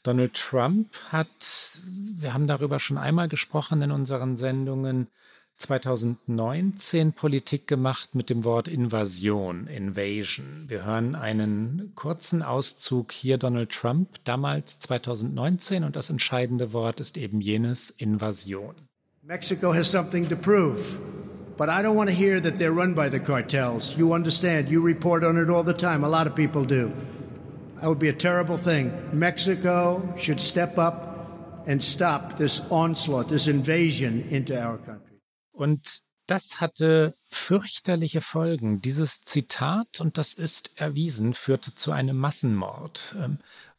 Donald 0.02 0.34
Trump 0.34 0.94
hat, 1.10 1.80
wir 1.84 2.32
haben 2.32 2.46
darüber 2.46 2.78
schon 2.78 2.98
einmal 2.98 3.28
gesprochen 3.28 3.82
in 3.82 3.90
unseren 3.90 4.36
Sendungen, 4.36 5.08
2019 5.58 7.12
Politik 7.12 7.66
gemacht 7.66 8.14
mit 8.14 8.28
dem 8.28 8.44
Wort 8.44 8.68
Invasion, 8.68 9.66
Invasion. 9.66 10.64
Wir 10.68 10.84
hören 10.84 11.14
einen 11.14 11.92
kurzen 11.94 12.42
Auszug 12.42 13.10
hier 13.10 13.38
Donald 13.38 13.70
Trump, 13.70 14.18
damals 14.24 14.78
2019 14.78 15.82
und 15.82 15.96
das 15.96 16.10
entscheidende 16.10 16.72
Wort 16.72 17.00
ist 17.00 17.16
eben 17.16 17.40
jenes 17.40 17.90
Invasion. 17.90 18.74
Mexico 19.22 19.74
has 19.74 19.90
something 19.90 20.28
to 20.28 20.36
prove. 20.36 21.00
But 21.56 21.70
I 21.70 21.80
don't 21.82 21.96
want 21.96 22.10
to 22.10 22.14
hear 22.14 22.38
that 22.40 22.58
they're 22.58 22.72
run 22.72 22.94
by 22.94 23.08
the 23.08 23.18
cartels. 23.18 23.96
You 23.96 24.12
understand. 24.12 24.68
You 24.68 24.80
report 24.82 25.24
on 25.24 25.38
it 25.38 25.48
all 25.48 25.62
the 25.64 25.72
time. 25.72 26.04
A 26.04 26.08
lot 26.08 26.26
of 26.26 26.34
people 26.34 26.64
do. 26.64 26.92
That 27.80 27.88
would 27.88 27.98
be 27.98 28.08
a 28.08 28.12
terrible 28.12 28.58
thing. 28.58 28.92
Mexico 29.12 30.02
should 30.16 30.40
step 30.40 30.76
up 30.78 31.64
and 31.66 31.82
stop 31.82 32.36
this 32.38 32.60
onslaught, 32.70 33.28
this 33.28 33.48
invasion 33.48 34.26
into 34.30 34.54
our 34.54 34.78
country. 34.78 35.20
Und 35.52 36.02
das 36.26 36.60
hatte 36.60 37.14
fürchterliche 37.30 38.20
Folgen. 38.20 38.80
Dieses 38.80 39.20
Zitat, 39.22 40.00
und 40.00 40.18
das 40.18 40.34
ist 40.34 40.70
erwiesen, 40.76 41.34
führte 41.34 41.74
zu 41.74 41.92
einem 41.92 42.18
Massenmord. 42.18 43.14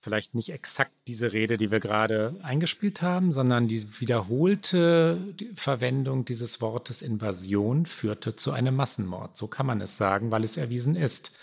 Vielleicht 0.07 0.35
nicht 0.35 0.53
exakt 0.53 0.93
diese 1.05 1.33
Rede, 1.33 1.57
die 1.57 1.69
wir 1.69 1.81
gerade 1.81 2.33
eingespielt 2.41 3.01
haben, 3.01 3.33
sondern 3.33 3.67
die 3.67 3.85
wiederholte 3.99 5.17
Verwendung 5.53 6.23
dieses 6.23 6.61
Wortes 6.61 7.01
Invasion 7.01 7.85
führte 7.85 8.33
zu 8.33 8.53
einem 8.53 8.77
Massenmord. 8.77 9.35
So 9.35 9.47
kann 9.47 9.65
man 9.65 9.81
es 9.81 9.97
sagen, 9.97 10.31
weil 10.31 10.45
es 10.45 10.55
erwiesen 10.55 10.95
ist. 10.95 11.37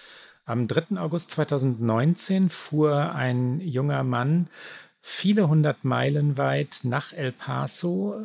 Am 0.47 0.67
3. 0.67 0.97
August 0.97 1.33
2019 1.33 2.49
fuhr 2.49 3.15
ein 3.15 3.61
junger 3.61 4.03
Mann 4.03 4.49
viele 5.03 5.47
hundert 5.51 5.85
Meilen 5.85 6.39
weit 6.39 6.81
nach 6.85 7.13
El 7.13 7.33
Paso, 7.33 8.19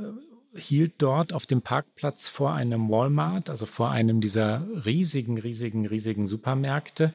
hielt 0.55 0.93
dort 0.99 1.33
auf 1.33 1.47
dem 1.47 1.61
Parkplatz 1.61 2.29
vor 2.29 2.53
einem 2.53 2.89
Walmart, 2.89 3.49
also 3.49 3.65
vor 3.65 3.91
einem 3.91 4.21
dieser 4.21 4.65
riesigen, 4.85 5.37
riesigen, 5.37 5.85
riesigen 5.85 6.27
Supermärkte 6.27 7.13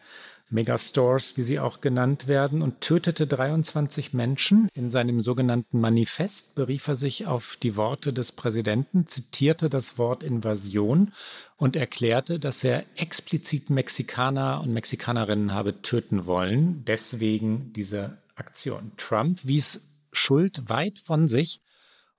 Megastores, 0.50 1.36
wie 1.36 1.42
sie 1.42 1.58
auch 1.58 1.80
genannt 1.80 2.28
werden, 2.28 2.62
und 2.62 2.80
tötete 2.80 3.26
23 3.26 4.12
Menschen. 4.12 4.68
In 4.74 4.90
seinem 4.90 5.20
sogenannten 5.20 5.80
Manifest 5.80 6.54
berief 6.54 6.86
er 6.88 6.96
sich 6.96 7.26
auf 7.26 7.56
die 7.62 7.76
Worte 7.76 8.12
des 8.12 8.32
Präsidenten, 8.32 9.06
zitierte 9.06 9.68
das 9.70 9.98
Wort 9.98 10.22
Invasion 10.22 11.12
und 11.56 11.76
erklärte, 11.76 12.38
dass 12.38 12.62
er 12.62 12.84
explizit 12.96 13.70
Mexikaner 13.70 14.60
und 14.60 14.72
Mexikanerinnen 14.72 15.52
habe 15.52 15.82
töten 15.82 16.26
wollen. 16.26 16.84
Deswegen 16.86 17.72
diese 17.72 18.18
Aktion. 18.36 18.92
Trump 18.96 19.40
wies 19.44 19.80
Schuld 20.12 20.68
weit 20.68 20.98
von 20.98 21.28
sich 21.28 21.60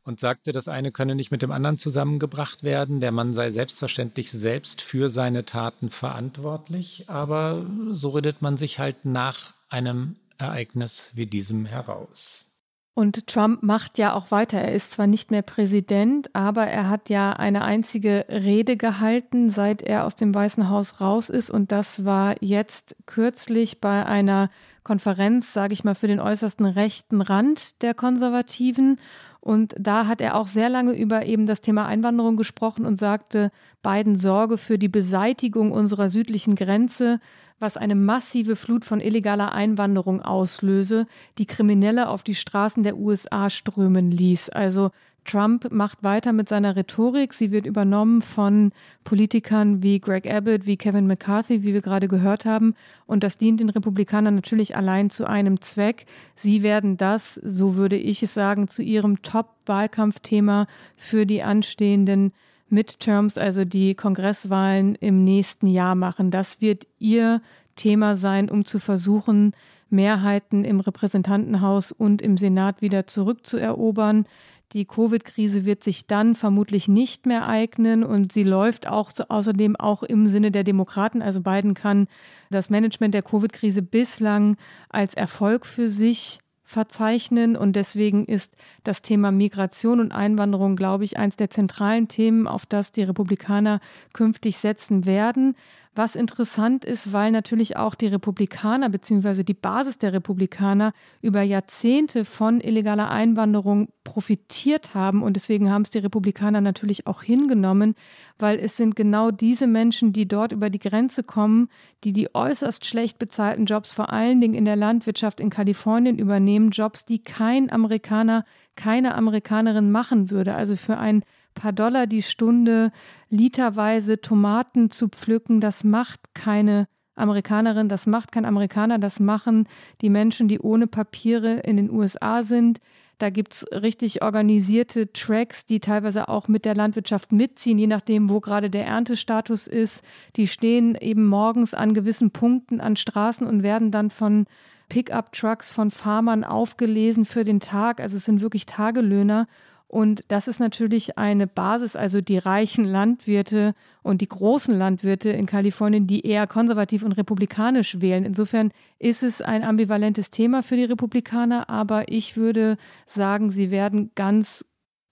und 0.05 0.19
sagte, 0.19 0.51
das 0.51 0.67
eine 0.67 0.91
könne 0.91 1.15
nicht 1.15 1.31
mit 1.31 1.41
dem 1.41 1.51
anderen 1.51 1.77
zusammengebracht 1.77 2.63
werden. 2.63 2.99
Der 2.99 3.11
Mann 3.11 3.33
sei 3.33 3.49
selbstverständlich 3.49 4.31
selbst 4.31 4.81
für 4.81 5.09
seine 5.09 5.45
Taten 5.45 5.89
verantwortlich, 5.89 7.05
aber 7.09 7.65
so 7.91 8.09
redet 8.09 8.41
man 8.41 8.55
sich 8.55 8.79
halt 8.79 9.03
nach 9.03 9.53
einem 9.67 10.15
Ereignis 10.37 11.09
wie 11.15 11.25
diesem 11.25 11.65
heraus. 11.65 12.45
Und 12.93 13.27
Trump 13.27 13.61
macht 13.61 13.97
ja 13.97 14.13
auch 14.13 14.31
weiter. 14.31 14.57
Er 14.57 14.73
ist 14.73 14.91
zwar 14.91 15.05
nicht 15.05 15.29
mehr 15.29 15.41
Präsident, 15.41 16.33
aber 16.33 16.65
er 16.65 16.89
hat 16.89 17.09
ja 17.09 17.33
eine 17.33 17.63
einzige 17.63 18.25
Rede 18.29 18.77
gehalten, 18.77 19.49
seit 19.49 19.81
er 19.81 20.05
aus 20.05 20.15
dem 20.15 20.33
Weißen 20.33 20.69
Haus 20.69 21.01
raus 21.01 21.29
ist. 21.29 21.49
Und 21.49 21.73
das 21.73 22.05
war 22.05 22.41
jetzt 22.41 22.95
kürzlich 23.05 23.81
bei 23.81 24.05
einer 24.05 24.49
Konferenz, 24.85 25.51
sage 25.51 25.73
ich 25.73 25.83
mal, 25.83 25.95
für 25.95 26.07
den 26.07 26.21
äußersten 26.21 26.65
rechten 26.65 27.19
Rand 27.19 27.81
der 27.81 27.95
Konservativen. 27.95 28.97
Und 29.45 29.75
da 29.77 30.07
hat 30.07 30.21
er 30.21 30.37
auch 30.37 30.47
sehr 30.47 30.69
lange 30.69 30.97
über 30.97 31.27
eben 31.27 31.45
das 31.45 31.61
Thema 31.61 31.85
Einwanderung 31.85 32.35
gesprochen 32.35 32.83
und 32.83 32.97
sagte, 32.97 33.51
Biden 33.83 34.15
sorge 34.15 34.57
für 34.57 34.79
die 34.79 34.87
Beseitigung 34.87 35.71
unserer 35.71 36.09
südlichen 36.09 36.55
Grenze, 36.55 37.19
was 37.59 37.77
eine 37.77 37.93
massive 37.93 38.55
Flut 38.55 38.85
von 38.85 38.99
illegaler 38.99 39.51
Einwanderung 39.51 40.23
auslöse, 40.23 41.05
die 41.37 41.45
Kriminelle 41.45 42.09
auf 42.09 42.23
die 42.23 42.33
Straßen 42.33 42.81
der 42.81 42.97
USA 42.97 43.51
strömen 43.51 44.09
ließ. 44.09 44.49
Also 44.49 44.89
Trump 45.25 45.71
macht 45.71 46.03
weiter 46.03 46.31
mit 46.33 46.47
seiner 46.47 46.75
Rhetorik. 46.75 47.33
Sie 47.33 47.51
wird 47.51 47.65
übernommen 47.65 48.21
von 48.21 48.71
Politikern 49.03 49.83
wie 49.83 49.99
Greg 49.99 50.31
Abbott, 50.31 50.65
wie 50.65 50.77
Kevin 50.77 51.07
McCarthy, 51.07 51.63
wie 51.63 51.73
wir 51.73 51.81
gerade 51.81 52.07
gehört 52.07 52.45
haben. 52.45 52.75
Und 53.05 53.23
das 53.23 53.37
dient 53.37 53.59
den 53.59 53.69
Republikanern 53.69 54.35
natürlich 54.35 54.75
allein 54.75 55.09
zu 55.09 55.25
einem 55.27 55.61
Zweck. 55.61 56.05
Sie 56.35 56.63
werden 56.63 56.97
das, 56.97 57.35
so 57.35 57.75
würde 57.75 57.97
ich 57.97 58.23
es 58.23 58.33
sagen, 58.33 58.67
zu 58.67 58.81
ihrem 58.81 59.21
Top-Wahlkampfthema 59.21 60.67
für 60.97 61.25
die 61.25 61.43
anstehenden 61.43 62.31
Midterms, 62.69 63.37
also 63.37 63.65
die 63.65 63.95
Kongresswahlen 63.95 64.95
im 64.95 65.23
nächsten 65.23 65.67
Jahr 65.67 65.95
machen. 65.95 66.31
Das 66.31 66.61
wird 66.61 66.87
ihr 66.99 67.41
Thema 67.75 68.15
sein, 68.15 68.49
um 68.49 68.65
zu 68.65 68.79
versuchen, 68.79 69.53
Mehrheiten 69.89 70.65
im 70.65 70.79
Repräsentantenhaus 70.79 71.91
und 71.91 72.21
im 72.21 72.37
Senat 72.37 72.81
wieder 72.81 73.07
zurückzuerobern. 73.07 74.25
Die 74.73 74.85
Covid-Krise 74.85 75.65
wird 75.65 75.83
sich 75.83 76.07
dann 76.07 76.35
vermutlich 76.35 76.87
nicht 76.87 77.25
mehr 77.25 77.47
eignen 77.47 78.03
und 78.03 78.33
sie 78.33 78.43
läuft 78.43 78.87
auch 78.87 79.11
außerdem 79.27 79.75
auch 79.75 80.03
im 80.03 80.27
Sinne 80.27 80.51
der 80.51 80.63
Demokraten. 80.63 81.21
Also 81.21 81.41
Biden 81.41 81.73
kann 81.73 82.07
das 82.49 82.69
Management 82.69 83.13
der 83.13 83.23
Covid-Krise 83.23 83.81
bislang 83.81 84.57
als 84.89 85.13
Erfolg 85.13 85.65
für 85.65 85.87
sich 85.87 86.39
verzeichnen 86.65 87.55
und 87.55 87.75
deswegen 87.75 88.25
ist 88.25 88.55
das 88.83 89.03
Thema 89.03 89.31
Migration 89.31 89.99
und 89.99 90.11
Einwanderung, 90.11 90.75
glaube 90.75 91.03
ich, 91.03 91.17
eines 91.17 91.37
der 91.37 91.51
zentralen 91.51 92.07
Themen, 92.07 92.47
auf 92.47 92.65
das 92.65 92.91
die 92.91 93.03
Republikaner 93.03 93.79
künftig 94.13 94.57
setzen 94.57 95.05
werden. 95.05 95.53
Was 95.97 96.17
interessant 96.17 96.83
ist, 96.83 97.13
weil 97.13 97.31
natürlich 97.31 97.77
auch 97.77 97.95
die 97.95 98.07
Republikaner 98.07 98.89
bzw. 98.89 99.43
die 99.43 99.53
Basis 99.53 99.97
der 99.97 100.11
Republikaner 100.11 100.91
über 101.21 101.41
Jahrzehnte 101.41 102.25
von 102.25 102.59
illegaler 102.59 103.09
Einwanderung 103.09 103.87
profitiert 104.03 104.93
haben 104.93 105.23
und 105.23 105.35
deswegen 105.35 105.71
haben 105.71 105.83
es 105.83 105.91
die 105.91 105.99
Republikaner 105.99 106.59
natürlich 106.59 107.07
auch 107.07 107.23
hingenommen, 107.23 107.95
weil 108.37 108.59
es 108.59 108.75
sind 108.75 108.97
genau 108.97 109.31
diese 109.31 109.67
Menschen, 109.67 110.11
die 110.11 110.27
dort 110.27 110.51
über 110.51 110.69
die 110.69 110.79
Grenze 110.79 111.23
kommen, 111.23 111.69
die 112.03 112.11
die 112.11 112.35
äußerst 112.35 112.85
schlecht 112.85 113.17
bezahlten 113.17 113.65
Jobs 113.65 113.93
vor 113.93 114.11
allen 114.11 114.41
Dingen 114.41 114.53
in 114.53 114.65
der 114.65 114.75
Landwirtschaft 114.75 115.39
in 115.39 115.49
Kalifornien 115.49 116.19
übernehmen, 116.19 116.71
Jobs, 116.71 117.05
die 117.05 117.19
kein 117.19 117.71
Amerikaner, 117.71 118.43
keine 118.75 119.15
Amerikanerin 119.15 119.93
machen 119.93 120.29
würde. 120.29 120.55
Also 120.55 120.75
für 120.75 120.97
ein 120.97 121.23
paar 121.55 121.71
Dollar 121.73 122.05
die 122.05 122.21
Stunde 122.21 122.91
literweise 123.35 124.21
Tomaten 124.21 124.89
zu 124.91 125.09
pflücken, 125.09 125.61
das 125.61 125.83
macht 125.83 126.33
keine 126.33 126.87
Amerikanerin, 127.15 127.89
das 127.89 128.07
macht 128.07 128.31
kein 128.31 128.45
Amerikaner, 128.45 128.99
das 128.99 129.19
machen 129.19 129.67
die 130.01 130.09
Menschen, 130.09 130.47
die 130.47 130.59
ohne 130.59 130.87
Papiere 130.87 131.59
in 131.59 131.77
den 131.77 131.89
USA 131.89 132.43
sind. 132.43 132.79
Da 133.17 133.29
gibt 133.29 133.53
es 133.53 133.65
richtig 133.71 134.21
organisierte 134.21 135.13
Tracks, 135.13 135.65
die 135.65 135.79
teilweise 135.79 136.27
auch 136.27 136.49
mit 136.49 136.65
der 136.65 136.75
Landwirtschaft 136.75 137.31
mitziehen, 137.31 137.77
je 137.77 137.87
nachdem, 137.87 138.29
wo 138.29 138.41
gerade 138.41 138.69
der 138.69 138.85
Erntestatus 138.85 139.67
ist. 139.67 140.03
Die 140.35 140.47
stehen 140.47 140.95
eben 140.99 141.25
morgens 141.27 141.73
an 141.73 141.93
gewissen 141.93 142.31
Punkten 142.31 142.81
an 142.81 142.97
Straßen 142.97 143.47
und 143.47 143.63
werden 143.63 143.91
dann 143.91 144.09
von 144.09 144.45
Pickup-Trucks 144.89 145.71
von 145.71 145.91
Farmern 145.91 146.43
aufgelesen 146.43 147.23
für 147.23 147.45
den 147.45 147.61
Tag. 147.61 148.01
Also 148.01 148.17
es 148.17 148.25
sind 148.25 148.41
wirklich 148.41 148.65
Tagelöhner. 148.65 149.47
Und 149.87 150.23
das 150.27 150.47
ist 150.47 150.59
natürlich 150.59 151.17
eine 151.17 151.47
Basis, 151.47 151.95
also 151.95 152.19
die 152.19 152.37
reichen 152.37 152.85
Landwirte 152.85 153.73
und 154.01 154.21
die 154.21 154.27
großen 154.27 154.75
Landwirte 154.77 155.29
in 155.29 155.45
Kalifornien, 155.45 156.07
die 156.07 156.25
eher 156.25 156.47
konservativ 156.47 157.03
und 157.03 157.11
republikanisch 157.13 158.01
wählen. 158.01 158.25
Insofern 158.25 158.71
ist 158.99 159.23
es 159.23 159.41
ein 159.41 159.63
ambivalentes 159.63 160.31
Thema 160.31 160.63
für 160.63 160.75
die 160.75 160.85
Republikaner, 160.85 161.69
aber 161.69 162.11
ich 162.11 162.35
würde 162.35 162.77
sagen, 163.05 163.51
sie 163.51 163.71
werden 163.71 164.11
ganz 164.15 164.65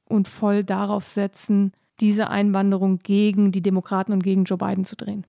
und 0.05 0.27
voll 0.27 0.63
darauf 0.63 1.07
setzen, 1.07 1.71
diese 1.99 2.29
Einwanderung 2.29 2.99
gegen 2.99 3.51
die 3.51 3.61
Demokraten 3.61 4.11
und 4.11 4.23
gegen 4.23 4.43
Joe 4.43 4.57
Biden 4.57 4.85
zu 4.85 4.95
drehen. 4.95 5.25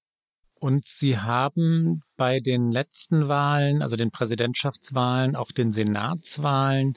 Und 0.64 0.87
Sie 0.87 1.18
haben 1.18 2.02
bei 2.16 2.38
den 2.38 2.70
letzten 2.70 3.28
Wahlen, 3.28 3.83
also 3.83 3.96
den 3.96 4.11
Präsidentschaftswahlen, 4.11 5.37
auch 5.37 5.52
den 5.52 5.72
Senatswahlen, 5.72 6.94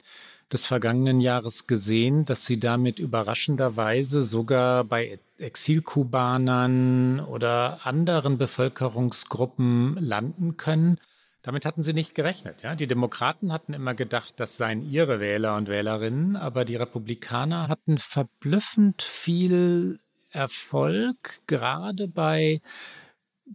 des 0.52 0.66
vergangenen 0.66 1.20
Jahres 1.20 1.66
gesehen, 1.66 2.24
dass 2.24 2.46
sie 2.46 2.58
damit 2.58 2.98
überraschenderweise 2.98 4.22
sogar 4.22 4.84
bei 4.84 5.18
Exilkubanern 5.38 7.20
oder 7.20 7.80
anderen 7.84 8.38
Bevölkerungsgruppen 8.38 9.96
landen 10.00 10.56
können. 10.56 10.98
Damit 11.42 11.64
hatten 11.64 11.82
sie 11.82 11.92
nicht 11.92 12.14
gerechnet. 12.14 12.62
Ja? 12.62 12.74
Die 12.74 12.86
Demokraten 12.86 13.52
hatten 13.52 13.72
immer 13.72 13.94
gedacht, 13.94 14.34
das 14.38 14.56
seien 14.56 14.82
ihre 14.82 15.20
Wähler 15.20 15.56
und 15.56 15.68
Wählerinnen, 15.68 16.36
aber 16.36 16.64
die 16.64 16.76
Republikaner 16.76 17.68
hatten 17.68 17.98
verblüffend 17.98 19.02
viel 19.02 19.98
Erfolg, 20.30 21.40
gerade 21.46 22.08
bei 22.08 22.60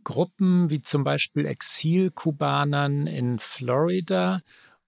Gruppen 0.04 0.70
wie 0.70 0.82
zum 0.82 1.04
Beispiel 1.04 1.46
Exilkubanern 1.46 3.06
in 3.06 3.38
Florida 3.38 4.42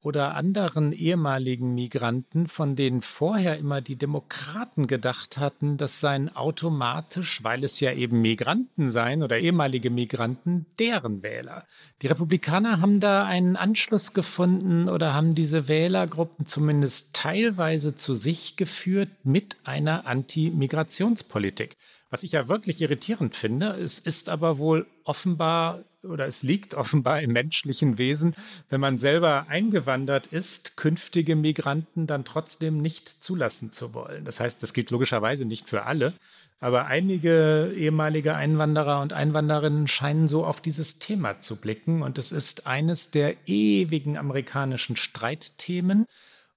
oder 0.06 0.36
anderen 0.36 0.91
ehemaligen 0.91 1.74
Migranten, 1.74 2.46
von 2.46 2.76
denen 2.76 3.02
vorher 3.02 3.58
immer 3.58 3.82
die 3.82 3.96
Demokraten 3.96 4.86
gedacht 4.86 5.39
hatten, 5.39 5.78
das 5.78 6.00
seien 6.00 6.36
automatisch, 6.36 7.44
weil 7.44 7.63
es 7.63 7.80
ja 7.80 7.91
eben 7.91 8.22
Migranten 8.22 8.89
seien 8.89 9.24
oder 9.24 9.39
ehemalige 9.39 9.89
Migranten, 9.89 10.68
deren 10.78 11.24
Wähler. 11.24 11.65
Die 12.04 12.08
Republikaner 12.08 12.82
haben 12.82 13.00
da 13.00 13.26
einen 13.26 13.56
Anschluss 13.56 14.13
gefunden 14.13 14.89
oder 14.89 15.15
haben 15.15 15.34
diese 15.34 15.68
Wählergruppen 15.68 16.46
zumindest 16.46 17.10
teilweise 17.13 17.96
zu 17.96 18.13
sich 18.13 18.58
geführt 18.58 19.10
mit 19.24 19.56
einer 19.63 20.06
Anti-Migrationspolitik. 20.06 21.78
Was 22.15 22.23
ich 22.23 22.32
ja 22.32 22.47
wirklich 22.47 22.80
irritierend 22.80 23.36
finde, 23.36 23.71
es 23.71 23.99
ist 23.99 24.30
aber 24.30 24.58
wohl 24.58 24.88
offenbar 25.04 25.84
oder 26.01 26.25
es 26.25 26.43
liegt 26.43 26.73
offenbar 26.73 27.19
im 27.19 27.34
menschlichen 27.34 27.97
Wesen, 27.97 28.36
wenn 28.69 28.80
man 28.80 28.99
selber 28.99 29.47
eingewandert 29.49 30.28
ist, 30.28 30.78
künftige 30.78 31.36
Migranten 31.36 32.08
dann 32.08 32.23
trotzdem 32.23 32.82
nicht 32.82 33.21
zulassen 33.21 33.69
zu 33.69 33.93
wollen. 33.93 34.23
Das 34.23 34.39
heißt, 34.39 34.63
das 34.63 34.71
gilt 34.71 34.91
logischerweise 34.91 35.43
nicht 35.43 35.67
für 35.67 35.84
alle, 35.84 36.13
aber 36.62 36.86
einige 36.86 37.73
ehemalige 37.75 38.34
Einwanderer 38.34 39.01
und 39.01 39.12
Einwanderinnen 39.12 39.89
scheinen 39.89 40.30
so 40.30 40.45
auf 40.45 40.62
dieses 40.62 40.99
Thema 40.99 41.41
zu 41.41 41.58
blicken 41.58 42.01
und 42.01 42.17
es 42.17 42.32
ist 42.32 42.65
eines 42.65 43.12
der 43.12 43.36
ewigen 43.45 44.17
amerikanischen 44.17 44.95
Streitthemen. 44.95 46.06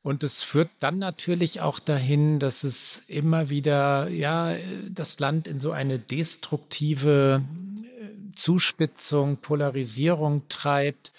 Und 0.02 0.22
es 0.22 0.42
führt 0.44 0.70
dann 0.80 0.98
natürlich 0.98 1.60
auch 1.60 1.80
dahin, 1.80 2.38
dass 2.38 2.64
es 2.64 3.02
immer 3.08 3.50
wieder, 3.50 4.08
ja, 4.08 4.56
das 4.88 5.18
Land 5.18 5.48
in 5.48 5.60
so 5.60 5.72
eine 5.72 5.98
destruktive 5.98 7.42
Zuspitzung, 8.34 9.38
Polarisierung 9.38 10.42
treibt 10.48 11.12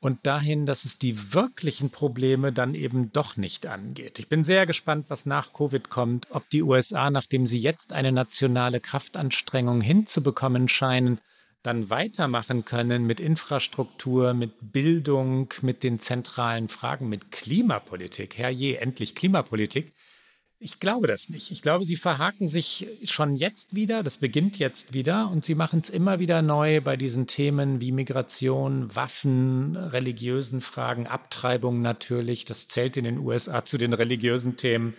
und 0.00 0.26
dahin, 0.26 0.66
dass 0.66 0.84
es 0.84 0.98
die 0.98 1.32
wirklichen 1.32 1.90
Probleme 1.90 2.52
dann 2.52 2.74
eben 2.74 3.12
doch 3.12 3.36
nicht 3.36 3.66
angeht. 3.66 4.18
Ich 4.18 4.28
bin 4.28 4.44
sehr 4.44 4.66
gespannt, 4.66 5.06
was 5.08 5.26
nach 5.26 5.52
Covid 5.52 5.88
kommt, 5.88 6.26
ob 6.30 6.48
die 6.50 6.62
USA, 6.62 7.10
nachdem 7.10 7.46
sie 7.46 7.58
jetzt 7.58 7.92
eine 7.92 8.12
nationale 8.12 8.80
Kraftanstrengung 8.80 9.80
hinzubekommen 9.80 10.68
scheinen, 10.68 11.20
dann 11.64 11.88
weitermachen 11.88 12.66
können 12.66 13.06
mit 13.06 13.20
Infrastruktur, 13.20 14.34
mit 14.34 14.52
Bildung, 14.60 15.52
mit 15.62 15.82
den 15.82 15.98
zentralen 15.98 16.68
Fragen, 16.68 17.08
mit 17.08 17.32
Klimapolitik. 17.32 18.36
Herrje, 18.36 18.80
endlich 18.80 19.14
Klimapolitik. 19.14 19.94
Ich 20.58 20.78
glaube 20.78 21.06
das 21.06 21.30
nicht. 21.30 21.50
Ich 21.50 21.62
glaube, 21.62 21.86
sie 21.86 21.96
verhaken 21.96 22.48
sich 22.48 22.86
schon 23.04 23.34
jetzt 23.34 23.74
wieder, 23.74 24.02
das 24.02 24.18
beginnt 24.18 24.58
jetzt 24.58 24.92
wieder 24.92 25.30
und 25.30 25.42
sie 25.42 25.54
machen 25.54 25.78
es 25.78 25.88
immer 25.88 26.18
wieder 26.18 26.42
neu 26.42 26.82
bei 26.82 26.98
diesen 26.98 27.26
Themen 27.26 27.80
wie 27.80 27.92
Migration, 27.92 28.94
Waffen, 28.94 29.74
religiösen 29.76 30.60
Fragen, 30.60 31.06
Abtreibung 31.06 31.80
natürlich, 31.80 32.44
das 32.44 32.68
zählt 32.68 32.98
in 32.98 33.04
den 33.04 33.18
USA 33.18 33.64
zu 33.64 33.78
den 33.78 33.94
religiösen 33.94 34.58
Themen. 34.58 34.94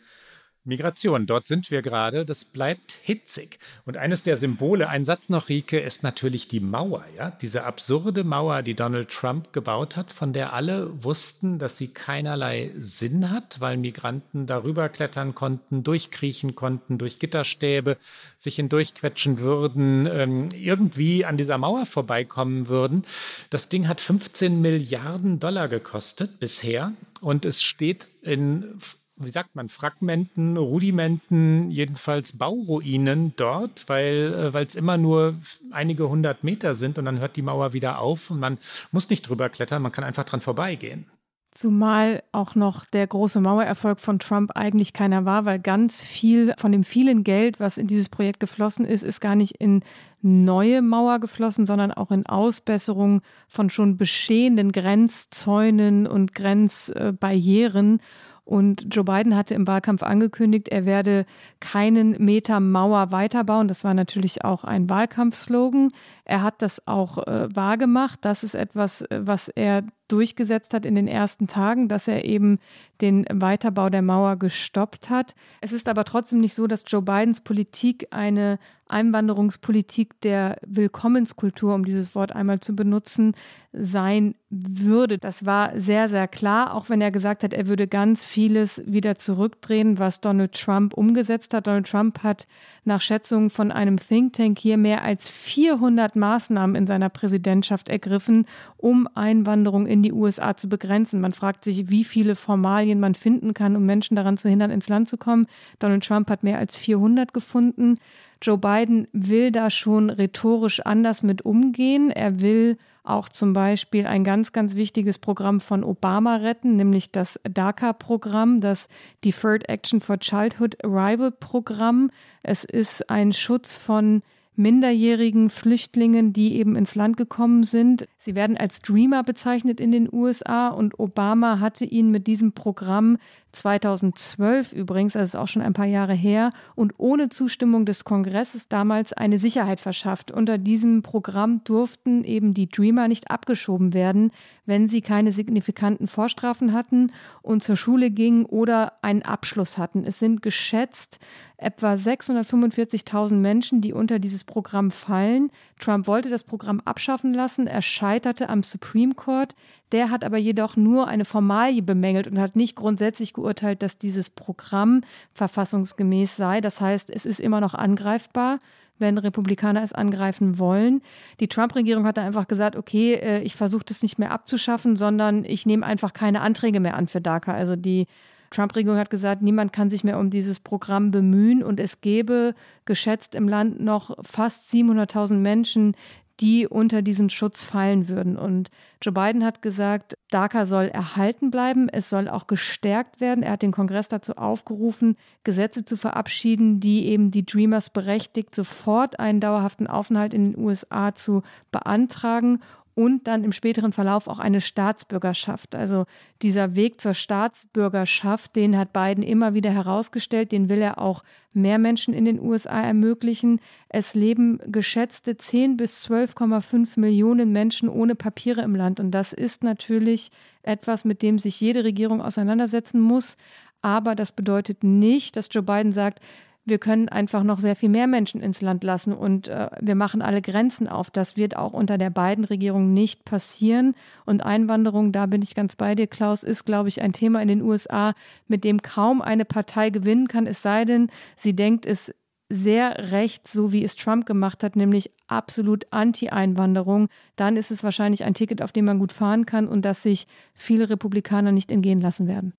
Migration, 0.65 1.28
dort 1.28 1.45
sind 1.45 1.69
wir 1.69 1.82
gerade, 1.82 2.25
das 2.25 2.43
bleibt 2.43 2.97
hitzig. 3.04 3.60
Und 3.86 3.97
eines 3.97 4.23
der 4.23 4.38
Symbole, 4.38 4.89
ein 4.89 5.06
Satz 5.06 5.30
noch, 5.30 5.47
Rike, 5.47 5.80
ist 5.80 6.01
natürlich 6.01 6.47
die 6.47 6.60
Mauer, 6.60 7.06
ja? 7.15 7.30
Diese 7.30 7.63
absurde 7.63 8.23
Mauer, 8.23 8.63
die 8.63 8.73
Donald 8.73 9.10
Trump 9.10 9.54
gebaut 9.54 9.95
hat, 9.95 10.12
von 10.12 10.34
der 10.34 10.54
alle 10.54 11.04
wussten, 11.04 11.60
dass 11.60 11.78
sie 11.78 11.89
keinerlei 11.89 12.71
Sinn 12.75 13.30
hat, 13.30 13.60
weil 13.60 13.78
Migranten 13.78 14.47
darüber 14.47 14.89
klettern 14.89 15.36
konnten, 15.36 15.84
durchkriechen 15.84 16.56
konnten, 16.56 16.97
durch 16.97 17.19
Gitterstäbe 17.19 17.97
sich 18.38 18.56
hindurchquetschen 18.56 19.39
würden, 19.39 20.08
ähm, 20.12 20.49
irgendwie 20.56 21.25
an 21.25 21.38
dieser 21.38 21.58
Mauer 21.58 21.86
vorbeikommen 21.86 22.67
würden. 22.67 23.04
Das 23.51 23.69
Ding 23.69 23.88
hat 23.88 24.01
15 24.01 24.62
Milliarden 24.62 25.39
Dollar 25.39 25.67
gekostet 25.67 26.39
bisher 26.39 26.93
und 27.21 27.45
es 27.45 27.62
steht 27.62 28.08
in 28.21 28.75
wie 29.17 29.30
sagt 29.30 29.56
man, 29.56 29.69
Fragmenten, 29.69 30.58
Rudimenten, 30.58 31.71
jedenfalls 31.71 32.38
Bauruinen 32.38 33.34
dort, 33.38 33.86
weil 33.88 34.51
äh, 34.54 34.63
es 34.63 34.75
immer 34.75 34.97
nur 34.97 35.36
einige 35.71 36.10
hundert 36.10 36.43
Meter 36.43 36.75
sind 36.75 36.97
und 36.97 37.06
dann 37.06 37.19
hört 37.19 37.36
die 37.36 37.41
Mauer 37.41 37.73
wieder 37.73 37.99
auf 37.99 38.30
und 38.30 38.39
man 38.39 38.58
muss 38.91 39.10
nicht 39.10 39.28
drüber 39.28 39.49
klettern, 39.49 39.82
man 39.82 39.91
kann 39.91 40.04
einfach 40.04 40.25
dran 40.25 40.41
vorbeigehen. 40.41 41.06
Zumal 41.51 42.21
auch 42.34 42.56
noch 42.56 42.84
der 42.84 43.08
große 43.08 43.39
Mauererfolg 43.39 44.01
von 44.01 44.19
Trump 44.19 44.51
eigentlich 44.56 44.91
keiner 44.91 45.23
war, 45.23 45.45
weil 45.45 45.58
ganz 45.58 46.01
viel 46.04 46.54
von 46.58 46.73
dem 46.73 46.84
vielen 46.84 47.23
Geld, 47.23 47.62
was 47.62 47.78
in 47.78 47.88
dieses 47.88 48.10
Projekt 48.10 48.41
geflossen 48.41 48.84
ist, 48.84 49.04
ist 49.04 49.21
gar 49.21 49.36
nicht 49.36 49.54
in 49.62 49.82
neue 50.21 50.82
Mauer 50.82 51.19
geflossen, 51.19 51.65
sondern 51.65 51.93
auch 51.93 52.12
in 52.12 52.25
Ausbesserung 52.25 53.21
von 53.47 53.69
schon 53.69 53.95
bestehenden 53.95 54.73
Grenzzäunen 54.73 56.08
und 56.08 56.36
Grenzbarrieren. 56.36 58.01
Und 58.45 58.93
Joe 58.95 59.03
Biden 59.03 59.36
hatte 59.36 59.55
im 59.55 59.67
Wahlkampf 59.67 60.03
angekündigt, 60.03 60.69
er 60.69 60.86
werde 60.86 61.25
keinen 61.60 62.12
Meter 62.23 62.60
Mauer 62.60 63.12
weiterbauen. 63.12 63.67
Das 63.67 63.84
war 63.84 63.95
natürlich 63.95 64.45
auch 64.45 64.63
ein 64.63 64.88
Wahlkampfslogan. 64.88 65.91
Er 66.25 66.43
hat 66.43 66.62
das 66.62 66.88
auch 66.88 67.25
äh, 67.25 67.47
wahrgemacht. 67.55 68.19
Das 68.23 68.43
ist 68.43 68.53
etwas, 68.53 69.01
äh, 69.01 69.21
was 69.23 69.49
er 69.49 69.84
durchgesetzt 70.08 70.75
hat 70.75 70.86
in 70.86 70.93
den 70.93 71.08
ersten 71.08 71.47
Tagen, 71.47 71.88
dass 71.88 72.08
er 72.08 72.23
eben 72.23 72.60
den 73.01 73.25
Weiterbau 73.34 73.89
der 73.89 74.03
Mauer 74.03 74.36
gestoppt 74.36 75.10
hat. 75.10 75.34
Es 75.62 75.71
ist 75.71 75.89
aber 75.89 76.05
trotzdem 76.05 76.39
nicht 76.39 76.53
so, 76.53 76.67
dass 76.67 76.84
Joe 76.86 77.01
Bidens 77.01 77.41
Politik 77.41 78.08
eine 78.12 78.60
Einwanderungspolitik 78.87 80.21
der 80.21 80.57
Willkommenskultur, 80.65 81.73
um 81.73 81.85
dieses 81.85 82.13
Wort 82.13 82.35
einmal 82.35 82.59
zu 82.59 82.75
benutzen, 82.75 83.33
sein 83.77 84.35
würde. 84.49 85.17
Das 85.17 85.45
war 85.45 85.77
sehr, 85.79 86.07
sehr 86.07 86.27
klar, 86.27 86.73
auch 86.73 86.87
wenn 86.89 87.01
er 87.01 87.11
gesagt 87.11 87.43
hat, 87.43 87.51
er 87.51 87.67
würde 87.67 87.87
ganz 87.87 88.23
vieles 88.23 88.81
wieder 88.85 89.15
zurückdrehen, 89.15 89.99
was 89.99 90.21
Donald 90.21 90.53
Trump 90.53 90.93
umgesetzt 90.93 91.53
hat. 91.53 91.67
Donald 91.67 91.89
Trump 91.89 92.23
hat 92.23 92.47
nach 92.85 93.01
Schätzungen 93.01 93.49
von 93.49 93.71
einem 93.71 93.97
Think 93.97 94.33
Tank 94.33 94.59
hier 94.59 94.77
mehr 94.77 95.03
als 95.03 95.27
400 95.27 96.15
Maßnahmen 96.15 96.75
in 96.75 96.87
seiner 96.87 97.09
Präsidentschaft 97.09 97.89
ergriffen, 97.89 98.45
um 98.77 99.09
Einwanderung 99.13 99.87
in 99.87 100.03
die 100.03 100.13
USA 100.13 100.55
zu 100.55 100.69
begrenzen. 100.69 101.19
Man 101.19 101.33
fragt 101.33 101.63
sich, 101.65 101.89
wie 101.89 102.03
viele 102.03 102.35
Formalien 102.35 102.99
man 102.99 103.15
finden 103.15 103.53
kann, 103.53 103.75
um 103.75 103.85
Menschen 103.85 104.15
daran 104.15 104.37
zu 104.37 104.47
hindern, 104.47 104.71
ins 104.71 104.87
Land 104.87 105.09
zu 105.09 105.17
kommen. 105.17 105.47
Donald 105.79 106.05
Trump 106.05 106.29
hat 106.29 106.43
mehr 106.43 106.59
als 106.59 106.77
400 106.77 107.33
gefunden. 107.33 107.97
Joe 108.41 108.57
Biden 108.57 109.07
will 109.11 109.51
da 109.51 109.69
schon 109.69 110.09
rhetorisch 110.09 110.81
anders 110.81 111.23
mit 111.23 111.43
umgehen. 111.43 112.11
Er 112.11 112.39
will 112.41 112.77
auch 113.03 113.29
zum 113.29 113.53
Beispiel 113.53 114.07
ein 114.07 114.23
ganz, 114.23 114.51
ganz 114.51 114.75
wichtiges 114.75 115.19
Programm 115.19 115.59
von 115.59 115.83
Obama 115.83 116.37
retten, 116.37 116.75
nämlich 116.75 117.11
das 117.11 117.39
DACA-Programm, 117.43 118.61
das 118.61 118.87
Deferred 119.23 119.69
Action 119.69 120.01
for 120.01 120.19
Childhood 120.19 120.83
Arrival 120.83 121.31
Programm. 121.31 122.09
Es 122.43 122.63
ist 122.63 123.09
ein 123.09 123.31
Schutz 123.31 123.77
von 123.77 124.21
minderjährigen 124.57 125.49
Flüchtlingen, 125.49 126.33
die 126.33 126.55
eben 126.55 126.75
ins 126.75 126.95
Land 126.95 127.17
gekommen 127.17 127.63
sind. 127.63 128.07
Sie 128.17 128.35
werden 128.35 128.57
als 128.57 128.81
Dreamer 128.81 129.23
bezeichnet 129.23 129.79
in 129.79 129.91
den 129.91 130.11
USA 130.11 130.69
und 130.69 130.99
Obama 130.99 131.59
hatte 131.59 131.85
ihnen 131.85 132.11
mit 132.11 132.27
diesem 132.27 132.53
Programm 132.53 133.17
2012 133.55 134.73
übrigens, 134.73 135.13
das 135.13 135.29
ist 135.29 135.35
auch 135.35 135.47
schon 135.47 135.61
ein 135.61 135.73
paar 135.73 135.85
Jahre 135.85 136.13
her, 136.13 136.51
und 136.75 136.93
ohne 136.97 137.29
Zustimmung 137.29 137.85
des 137.85 138.03
Kongresses 138.03 138.67
damals 138.67 139.13
eine 139.13 139.37
Sicherheit 139.37 139.79
verschafft. 139.79 140.31
Unter 140.31 140.57
diesem 140.57 141.01
Programm 141.01 141.63
durften 141.63 142.23
eben 142.23 142.53
die 142.53 142.69
Dreamer 142.69 143.07
nicht 143.07 143.31
abgeschoben 143.31 143.93
werden, 143.93 144.31
wenn 144.65 144.89
sie 144.89 145.01
keine 145.01 145.31
signifikanten 145.31 146.07
Vorstrafen 146.07 146.73
hatten 146.73 147.11
und 147.41 147.63
zur 147.63 147.77
Schule 147.77 148.11
gingen 148.11 148.45
oder 148.45 148.93
einen 149.01 149.21
Abschluss 149.21 149.77
hatten. 149.77 150.03
Es 150.05 150.19
sind 150.19 150.41
geschätzt 150.41 151.19
etwa 151.57 151.93
645.000 151.93 153.35
Menschen, 153.35 153.81
die 153.81 153.93
unter 153.93 154.19
dieses 154.19 154.43
Programm 154.43 154.91
fallen. 154.91 155.51
Trump 155.79 156.07
wollte 156.07 156.29
das 156.29 156.43
Programm 156.43 156.81
abschaffen 156.83 157.33
lassen. 157.33 157.67
Er 157.67 157.81
scheiterte 157.81 158.49
am 158.49 158.63
Supreme 158.63 159.13
Court. 159.13 159.55
Der 159.91 160.09
hat 160.09 160.23
aber 160.23 160.37
jedoch 160.37 160.75
nur 160.75 161.07
eine 161.07 161.25
Formalie 161.25 161.81
bemängelt 161.81 162.27
und 162.27 162.39
hat 162.39 162.55
nicht 162.55 162.75
grundsätzlich 162.75 163.33
geurteilt, 163.33 163.81
dass 163.81 163.97
dieses 163.97 164.29
Programm 164.29 165.01
verfassungsgemäß 165.33 166.35
sei. 166.35 166.59
Das 166.61 166.81
heißt, 166.81 167.09
es 167.09 167.25
ist 167.25 167.39
immer 167.39 167.61
noch 167.61 167.73
angreifbar 167.73 168.59
wenn 168.97 169.17
Republikaner 169.17 169.83
es 169.83 169.93
angreifen 169.93 170.57
wollen. 170.57 171.01
Die 171.39 171.47
Trump-Regierung 171.47 172.05
hat 172.05 172.17
dann 172.17 172.25
einfach 172.25 172.47
gesagt, 172.47 172.75
okay, 172.75 173.15
äh, 173.15 173.41
ich 173.41 173.55
versuche 173.55 173.83
das 173.85 174.01
nicht 174.01 174.19
mehr 174.19 174.31
abzuschaffen, 174.31 174.95
sondern 174.95 175.43
ich 175.43 175.65
nehme 175.65 175.85
einfach 175.85 176.13
keine 176.13 176.41
Anträge 176.41 176.79
mehr 176.79 176.95
an 176.95 177.07
für 177.07 177.21
DACA. 177.21 177.53
Also 177.53 177.75
die 177.75 178.07
Trump-Regierung 178.55 178.97
hat 178.97 179.09
gesagt, 179.09 179.41
niemand 179.41 179.73
kann 179.73 179.89
sich 179.89 180.03
mehr 180.03 180.17
um 180.17 180.29
dieses 180.29 180.59
Programm 180.59 181.11
bemühen 181.11 181.61
und 181.61 181.79
es 181.79 182.01
gäbe 182.01 182.55
geschätzt 182.85 183.35
im 183.35 183.49
Land 183.49 183.81
noch 183.81 184.15
fast 184.23 184.71
700.000 184.73 185.35
Menschen, 185.35 185.95
die 186.39 186.67
unter 186.67 187.01
diesen 187.01 187.29
Schutz 187.29 187.63
fallen 187.63 188.07
würden. 188.07 188.37
Und 188.37 188.69
Joe 189.01 189.13
Biden 189.13 189.43
hat 189.45 189.61
gesagt, 189.61 190.17
DACA 190.31 190.65
soll 190.65 190.85
erhalten 190.85 191.49
bleiben, 191.49 191.87
es 191.89 192.09
soll 192.09 192.27
auch 192.27 192.47
gestärkt 192.47 193.21
werden. 193.21 193.43
Er 193.43 193.53
hat 193.53 193.61
den 193.61 193.71
Kongress 193.71 194.07
dazu 194.09 194.35
aufgerufen, 194.35 195.15
Gesetze 195.43 195.85
zu 195.85 195.95
verabschieden, 195.95 196.79
die 196.79 197.05
eben 197.07 197.31
die 197.31 197.45
Dreamers 197.45 197.89
berechtigt, 197.89 198.53
sofort 198.53 199.19
einen 199.19 199.39
dauerhaften 199.39 199.87
Aufenthalt 199.87 200.33
in 200.33 200.51
den 200.51 200.61
USA 200.61 201.15
zu 201.15 201.43
beantragen 201.71 202.59
und 202.95 203.27
dann 203.27 203.43
im 203.43 203.51
späteren 203.51 203.91
Verlauf 203.91 204.27
auch 204.27 204.39
eine 204.39 204.62
Staatsbürgerschaft. 204.62 205.75
Also 205.75 206.05
dieser 206.41 206.75
Weg 206.75 207.01
zur 207.01 207.13
Staatsbürgerschaft, 207.13 208.55
den 208.55 208.77
hat 208.77 208.93
Biden 208.93 209.21
immer 209.21 209.53
wieder 209.53 209.69
herausgestellt, 209.69 210.53
den 210.53 210.69
will 210.69 210.81
er 210.81 210.97
auch 210.97 211.23
mehr 211.53 211.77
Menschen 211.77 212.13
in 212.13 212.23
den 212.23 212.39
USA 212.39 212.81
ermöglichen. 212.81 213.60
Es 213.89 214.15
leben 214.15 214.60
geschätzte 214.65 215.38
10 215.38 215.75
bis 215.75 216.08
12,5 216.08 216.97
Millionen 216.97 217.51
Menschen 217.51 217.89
ohne 217.89 218.15
Papiere 218.15 218.62
im 218.62 218.75
Land 218.75 219.01
und 219.01 219.12
das 219.12 219.34
ist 219.34 219.62
natürlich 219.62 220.31
etwas, 220.63 221.03
mit 221.03 221.21
dem 221.21 221.38
sich 221.38 221.60
jede 221.60 221.84
Regierung 221.84 222.21
auseinandersetzen 222.21 223.01
muss. 223.01 223.38
Aber 223.81 224.15
das 224.15 224.31
bedeutet 224.31 224.84
nicht, 224.84 225.36
dass 225.36 225.49
Joe 225.51 225.62
Biden 225.62 225.91
sagt, 225.91 226.19
wir 226.65 226.80
können 226.80 227.10
einfach 227.10 227.43
noch 227.43 227.60
sehr 227.60 227.75
viel 227.75 227.89
mehr 227.89 228.08
Menschen 228.08 228.41
ins 228.41 228.62
Land 228.62 228.84
lassen 228.84 229.13
und 229.13 229.47
äh, 229.47 229.69
wir 229.80 229.93
machen 229.93 230.23
alle 230.23 230.41
Grenzen 230.41 230.88
auf. 230.88 231.12
Das 231.12 231.38
wird 231.38 231.56
auch 231.56 231.73
unter 231.73 231.99
der 231.99 232.10
beiden 232.10 232.43
Regierung 232.43 232.93
nicht 232.93 233.23
passieren. 233.23 233.93
Und 234.25 234.43
Einwanderung, 234.43 235.12
da 235.12 235.28
bin 235.28 235.43
ich 235.43 235.54
ganz 235.54 235.75
bei 235.75 235.93
dir, 235.93 236.08
Klaus, 236.08 236.43
ist, 236.43 236.65
glaube 236.65 236.89
ich, 236.89 237.01
ein 237.01 237.13
Thema 237.13 237.41
in 237.41 237.47
den 237.47 237.62
USA, 237.62 238.13
mit 238.47 238.63
dem 238.63 238.82
kaum 238.82 239.21
eine 239.21 239.45
Partei 239.45 239.91
gewinnen 239.91 240.28
kann, 240.28 240.47
es 240.47 240.63
sei 240.63 240.86
denn, 240.86 241.10
sie 241.38 241.56
denkt 241.56 241.86
es 241.86 242.12
sehr 242.49 243.12
rechts, 243.12 243.54
so 243.54 243.71
wie 243.71 243.84
es 243.84 243.95
Trump 243.95 244.25
gemacht 244.25 244.63
hat, 244.63 244.75
nämlich 244.75 245.12
absolut 245.28 245.88
Anti-Einwanderung, 245.91 247.08
dann 247.36 247.58
ist 247.58 247.71
es 247.71 247.84
wahrscheinlich 247.84 248.23
ein 248.23 248.36
Ticket, 248.36 248.62
auf 248.62 248.71
dem 248.71 248.86
man 248.86 248.99
gut 248.99 249.12
fahren 249.12 249.45
kann 249.45 249.67
und 249.67 249.84
das 249.84 250.04
sich 250.04 250.28
viele 250.54 250.89
Republikaner 250.89 251.51
nicht 251.51 251.71
entgehen 251.71 252.01
lassen 252.01 252.28
werden. 252.28 252.54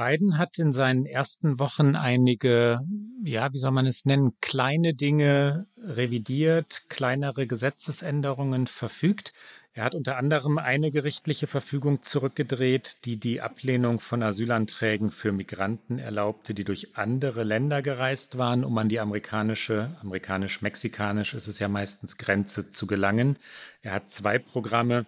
Biden 0.00 0.38
hat 0.38 0.58
in 0.58 0.72
seinen 0.72 1.04
ersten 1.04 1.58
Wochen 1.58 1.94
einige, 1.94 2.80
ja, 3.22 3.52
wie 3.52 3.58
soll 3.58 3.70
man 3.70 3.84
es 3.84 4.06
nennen, 4.06 4.32
kleine 4.40 4.94
Dinge 4.94 5.66
revidiert, 5.76 6.84
kleinere 6.88 7.46
Gesetzesänderungen 7.46 8.66
verfügt. 8.66 9.34
Er 9.74 9.84
hat 9.84 9.94
unter 9.94 10.16
anderem 10.16 10.56
eine 10.56 10.90
gerichtliche 10.90 11.46
Verfügung 11.46 12.02
zurückgedreht, 12.02 12.96
die 13.04 13.18
die 13.18 13.42
Ablehnung 13.42 14.00
von 14.00 14.22
Asylanträgen 14.22 15.10
für 15.10 15.32
Migranten 15.32 15.98
erlaubte, 15.98 16.54
die 16.54 16.64
durch 16.64 16.96
andere 16.96 17.44
Länder 17.44 17.82
gereist 17.82 18.38
waren, 18.38 18.64
um 18.64 18.78
an 18.78 18.88
die 18.88 19.00
amerikanische, 19.00 19.98
amerikanisch-mexikanisch 20.00 21.34
ist 21.34 21.46
es 21.46 21.58
ja 21.58 21.68
meistens 21.68 22.16
Grenze 22.16 22.70
zu 22.70 22.86
gelangen. 22.86 23.36
Er 23.82 23.92
hat 23.92 24.08
zwei 24.08 24.38
Programme 24.38 25.04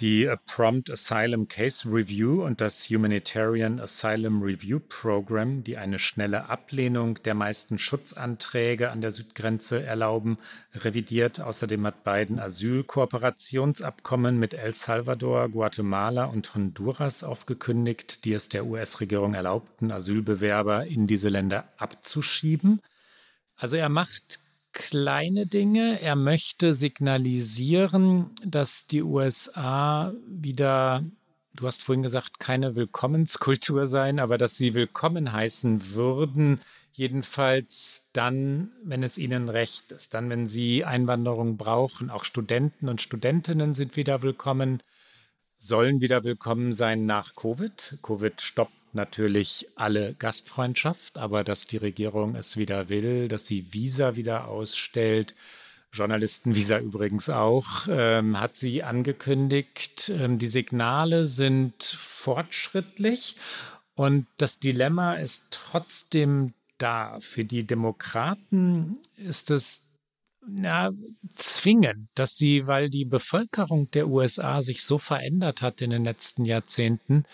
Die 0.00 0.32
Prompt 0.46 0.92
Asylum 0.92 1.48
Case 1.48 1.90
Review 1.90 2.44
und 2.44 2.60
das 2.60 2.88
Humanitarian 2.88 3.80
Asylum 3.80 4.44
Review 4.44 4.78
Program, 4.78 5.64
die 5.64 5.76
eine 5.76 5.98
schnelle 5.98 6.48
Ablehnung 6.48 7.20
der 7.24 7.34
meisten 7.34 7.80
Schutzanträge 7.80 8.92
an 8.92 9.00
der 9.00 9.10
Südgrenze 9.10 9.82
erlauben, 9.82 10.38
revidiert. 10.72 11.40
Außerdem 11.40 11.84
hat 11.84 12.04
Biden 12.04 12.38
Asylkooperationsabkommen 12.38 14.38
mit 14.38 14.54
El 14.54 14.72
Salvador, 14.72 15.48
Guatemala 15.48 16.26
und 16.26 16.54
Honduras 16.54 17.24
aufgekündigt, 17.24 18.24
die 18.24 18.34
es 18.34 18.48
der 18.48 18.66
US-Regierung 18.66 19.34
erlaubten, 19.34 19.90
Asylbewerber 19.90 20.86
in 20.86 21.08
diese 21.08 21.28
Länder 21.28 21.72
abzuschieben. 21.76 22.82
Also 23.56 23.74
er 23.74 23.88
macht 23.88 24.38
kleine 24.72 25.46
Dinge. 25.46 26.00
Er 26.00 26.16
möchte 26.16 26.74
signalisieren, 26.74 28.30
dass 28.44 28.86
die 28.86 29.02
USA 29.02 30.12
wieder, 30.26 31.04
du 31.54 31.66
hast 31.66 31.82
vorhin 31.82 32.02
gesagt, 32.02 32.40
keine 32.40 32.74
Willkommenskultur 32.74 33.86
sein, 33.86 34.18
aber 34.18 34.38
dass 34.38 34.56
sie 34.56 34.74
willkommen 34.74 35.32
heißen 35.32 35.94
würden, 35.94 36.60
jedenfalls 36.92 38.04
dann, 38.12 38.72
wenn 38.82 39.02
es 39.02 39.18
ihnen 39.18 39.48
recht 39.48 39.92
ist, 39.92 40.14
dann, 40.14 40.30
wenn 40.30 40.46
sie 40.46 40.84
Einwanderung 40.84 41.56
brauchen. 41.56 42.10
Auch 42.10 42.24
Studenten 42.24 42.88
und 42.88 43.00
Studentinnen 43.00 43.74
sind 43.74 43.96
wieder 43.96 44.22
willkommen, 44.22 44.82
sollen 45.58 46.00
wieder 46.00 46.24
willkommen 46.24 46.72
sein 46.72 47.06
nach 47.06 47.34
Covid. 47.36 47.98
Covid 48.02 48.40
stoppt 48.40 48.77
natürlich 48.94 49.68
alle 49.74 50.14
Gastfreundschaft, 50.14 51.18
aber 51.18 51.44
dass 51.44 51.66
die 51.66 51.76
Regierung 51.76 52.34
es 52.34 52.56
wieder 52.56 52.88
will, 52.88 53.28
dass 53.28 53.46
sie 53.46 53.72
Visa 53.72 54.16
wieder 54.16 54.48
ausstellt, 54.48 55.34
Journalistenvisa 55.92 56.78
übrigens 56.78 57.30
auch, 57.30 57.86
ähm, 57.88 58.38
hat 58.38 58.56
sie 58.56 58.82
angekündigt. 58.82 60.10
Ähm, 60.14 60.38
die 60.38 60.46
Signale 60.46 61.26
sind 61.26 61.82
fortschrittlich 61.82 63.36
und 63.94 64.26
das 64.36 64.58
Dilemma 64.58 65.14
ist 65.14 65.46
trotzdem 65.50 66.52
da. 66.76 67.18
Für 67.20 67.44
die 67.44 67.66
Demokraten 67.66 68.98
ist 69.16 69.50
es 69.50 69.82
na, 70.46 70.90
zwingend, 71.30 72.08
dass 72.14 72.36
sie, 72.36 72.66
weil 72.66 72.90
die 72.90 73.04
Bevölkerung 73.04 73.90
der 73.90 74.08
USA 74.08 74.60
sich 74.62 74.82
so 74.82 74.98
verändert 74.98 75.62
hat 75.62 75.80
in 75.80 75.90
den 75.90 76.04
letzten 76.04 76.44
Jahrzehnten, 76.44 77.24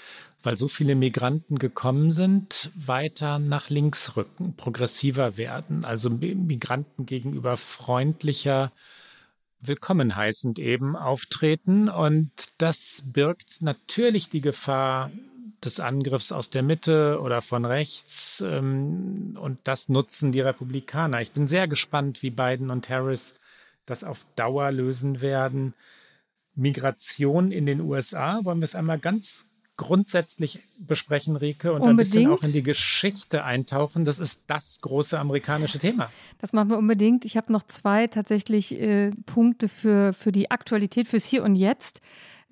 weil 0.43 0.57
so 0.57 0.69
viele 0.69 0.95
Migranten 0.95 1.59
gekommen 1.59 2.11
sind, 2.11 2.71
weiter 2.75 3.39
nach 3.39 3.71
links 3.71 4.17
rücken, 4.17 4.55
progressiver 4.57 5.37
werden, 5.37 5.85
also 5.85 6.11
Migranten 6.11 7.07
gegenüber 7.07 7.57
freundlicher, 7.57 8.73
willkommen 9.61 10.17
heißend 10.17 10.59
eben 10.59 10.97
auftreten. 10.97 11.89
Und 11.89 12.31
das 12.59 13.03
birgt 13.07 13.63
natürlich 13.63 14.29
die 14.29 14.43
Gefahr 14.43 15.11
des 15.65 15.81
Angriffs 15.81 16.33
aus 16.33 16.51
der 16.51 16.63
Mitte 16.63 17.21
oder 17.21 17.43
von 17.43 17.65
rechts. 17.65 18.43
Ähm, 18.47 19.37
und 19.41 19.59
das 19.65 19.89
nutzen 19.89 20.33
die 20.33 20.41
Republikaner. 20.41 21.21
Ich 21.21 21.33
bin 21.33 21.47
sehr 21.47 21.69
gespannt, 21.69 22.23
wie 22.23 22.31
Biden 22.31 22.71
und 22.71 22.89
Harris 22.89 23.39
das 23.87 24.05
auf 24.05 24.25
Dauer 24.37 24.71
lösen 24.73 25.21
werden. 25.21 25.75
Migration 26.55 27.51
in 27.51 27.67
den 27.67 27.81
USA, 27.81 28.45
wollen 28.45 28.61
wir 28.61 28.65
es 28.65 28.75
einmal 28.75 28.99
ganz 28.99 29.49
grundsätzlich 29.77 30.61
besprechen, 30.79 31.37
Rike, 31.37 31.73
und 31.73 31.83
unbedingt. 31.83 31.99
ein 31.99 32.13
bisschen 32.13 32.31
auch 32.31 32.43
in 32.43 32.53
die 32.53 32.63
Geschichte 32.63 33.45
eintauchen. 33.45 34.05
Das 34.05 34.21
ist 34.21 34.43
das 34.47 34.81
große 34.81 35.19
amerikanische 35.19 35.79
Thema. 35.79 36.11
Das 36.39 36.53
machen 36.53 36.71
wir 36.71 36.79
unbedingt. 36.79 37.25
Ich 37.25 37.37
habe 37.37 37.53
noch 37.53 37.65
zwei 37.65 38.07
tatsächlich 38.07 38.81
äh, 38.81 39.11
Punkte 39.27 39.69
für, 39.69 40.13
für 40.13 40.31
die 40.31 40.51
Aktualität, 40.51 41.09
fürs 41.09 41.25
Hier 41.25 41.43
und 41.43 41.57
Jetzt 41.57 42.01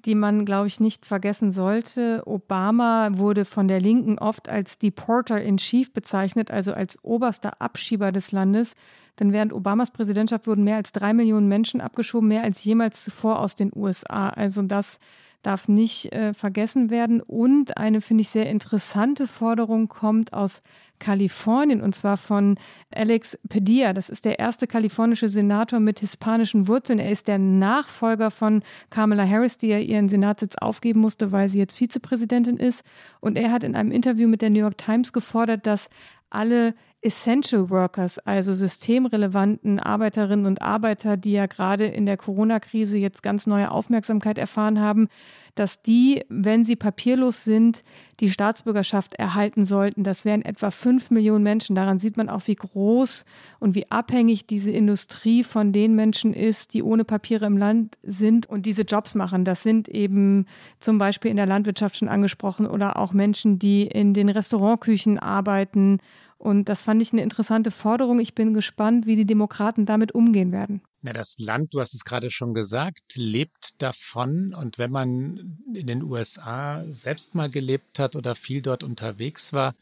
die 0.04 0.14
man, 0.14 0.44
glaube 0.44 0.66
ich, 0.66 0.80
nicht 0.80 1.06
vergessen 1.06 1.52
sollte. 1.52 2.22
Obama 2.26 3.10
wurde 3.12 3.44
von 3.44 3.68
der 3.68 3.80
Linken 3.80 4.18
oft 4.18 4.48
als 4.48 4.78
Deporter 4.78 5.40
in 5.40 5.56
Chief 5.56 5.92
bezeichnet, 5.92 6.50
also 6.50 6.72
als 6.72 7.04
oberster 7.04 7.60
Abschieber 7.60 8.12
des 8.12 8.32
Landes. 8.32 8.74
Denn 9.20 9.32
während 9.32 9.52
Obamas 9.52 9.90
Präsidentschaft 9.90 10.46
wurden 10.46 10.64
mehr 10.64 10.76
als 10.76 10.92
drei 10.92 11.12
Millionen 11.12 11.48
Menschen 11.48 11.80
abgeschoben, 11.80 12.28
mehr 12.28 12.42
als 12.42 12.64
jemals 12.64 13.04
zuvor 13.04 13.38
aus 13.38 13.54
den 13.54 13.70
USA. 13.74 14.30
Also 14.30 14.62
das 14.62 14.98
darf 15.42 15.68
nicht 15.68 16.12
äh, 16.12 16.34
vergessen 16.34 16.90
werden. 16.90 17.20
Und 17.20 17.76
eine, 17.76 18.00
finde 18.00 18.22
ich, 18.22 18.30
sehr 18.30 18.48
interessante 18.48 19.26
Forderung 19.26 19.88
kommt 19.88 20.32
aus 20.32 20.62
Kalifornien 21.02 21.82
und 21.82 21.96
zwar 21.96 22.16
von 22.16 22.56
Alex 22.94 23.36
Padilla. 23.48 23.92
Das 23.92 24.08
ist 24.08 24.24
der 24.24 24.38
erste 24.38 24.68
kalifornische 24.68 25.28
Senator 25.28 25.80
mit 25.80 25.98
hispanischen 25.98 26.68
Wurzeln. 26.68 27.00
Er 27.00 27.10
ist 27.10 27.26
der 27.26 27.38
Nachfolger 27.38 28.30
von 28.30 28.62
Kamala 28.88 29.28
Harris, 29.28 29.58
die 29.58 29.66
ja 29.66 29.78
ihren 29.78 30.08
Senatssitz 30.08 30.54
aufgeben 30.54 31.00
musste, 31.00 31.32
weil 31.32 31.48
sie 31.48 31.58
jetzt 31.58 31.76
Vizepräsidentin 31.76 32.56
ist. 32.56 32.84
Und 33.20 33.36
er 33.36 33.50
hat 33.50 33.64
in 33.64 33.74
einem 33.74 33.90
Interview 33.90 34.28
mit 34.28 34.42
der 34.42 34.50
New 34.50 34.60
York 34.60 34.78
Times 34.78 35.12
gefordert, 35.12 35.66
dass 35.66 35.90
alle 36.30 36.74
Essential 37.02 37.68
Workers, 37.68 38.20
also 38.20 38.54
systemrelevanten 38.54 39.80
Arbeiterinnen 39.80 40.46
und 40.46 40.62
Arbeiter, 40.62 41.16
die 41.16 41.32
ja 41.32 41.46
gerade 41.46 41.86
in 41.86 42.06
der 42.06 42.16
Corona-Krise 42.16 42.96
jetzt 42.96 43.24
ganz 43.24 43.48
neue 43.48 43.72
Aufmerksamkeit 43.72 44.38
erfahren 44.38 44.80
haben, 44.80 45.08
dass 45.54 45.82
die, 45.82 46.24
wenn 46.28 46.64
sie 46.64 46.76
papierlos 46.76 47.44
sind, 47.44 47.82
die 48.20 48.30
Staatsbürgerschaft 48.30 49.14
erhalten 49.14 49.66
sollten. 49.66 50.04
Das 50.04 50.24
wären 50.24 50.42
etwa 50.42 50.70
fünf 50.70 51.10
Millionen 51.10 51.42
Menschen. 51.42 51.76
Daran 51.76 51.98
sieht 51.98 52.16
man 52.16 52.30
auch, 52.30 52.46
wie 52.46 52.54
groß 52.54 53.26
und 53.58 53.74
wie 53.74 53.90
abhängig 53.90 54.46
diese 54.46 54.70
Industrie 54.70 55.44
von 55.44 55.72
den 55.72 55.94
Menschen 55.94 56.32
ist, 56.32 56.72
die 56.72 56.82
ohne 56.82 57.04
Papiere 57.04 57.46
im 57.46 57.58
Land 57.58 57.98
sind 58.02 58.46
und 58.46 58.64
diese 58.64 58.82
Jobs 58.82 59.14
machen. 59.14 59.44
Das 59.44 59.62
sind 59.62 59.88
eben 59.88 60.46
zum 60.80 60.98
Beispiel 60.98 61.30
in 61.30 61.36
der 61.36 61.46
Landwirtschaft 61.46 61.96
schon 61.96 62.08
angesprochen 62.08 62.66
oder 62.66 62.96
auch 62.96 63.12
Menschen, 63.12 63.58
die 63.58 63.82
in 63.82 64.14
den 64.14 64.28
Restaurantküchen 64.28 65.18
arbeiten 65.18 65.98
und 66.42 66.68
das 66.68 66.82
fand 66.82 67.00
ich 67.00 67.12
eine 67.12 67.22
interessante 67.22 67.70
Forderung. 67.70 68.18
Ich 68.18 68.34
bin 68.34 68.52
gespannt, 68.52 69.06
wie 69.06 69.14
die 69.14 69.24
Demokraten 69.24 69.86
damit 69.86 70.10
umgehen 70.12 70.50
werden. 70.50 70.82
Na, 71.00 71.12
das 71.12 71.36
Land, 71.38 71.72
du 71.72 71.80
hast 71.80 71.94
es 71.94 72.04
gerade 72.04 72.30
schon 72.30 72.52
gesagt, 72.52 73.14
lebt 73.14 73.80
davon. 73.80 74.52
Und 74.52 74.76
wenn 74.76 74.90
man 74.90 75.58
in 75.72 75.86
den 75.86 76.02
USA 76.02 76.82
selbst 76.88 77.36
mal 77.36 77.48
gelebt 77.48 78.00
hat 78.00 78.16
oder 78.16 78.34
viel 78.34 78.60
dort 78.60 78.82
unterwegs 78.82 79.52
war, 79.52 79.76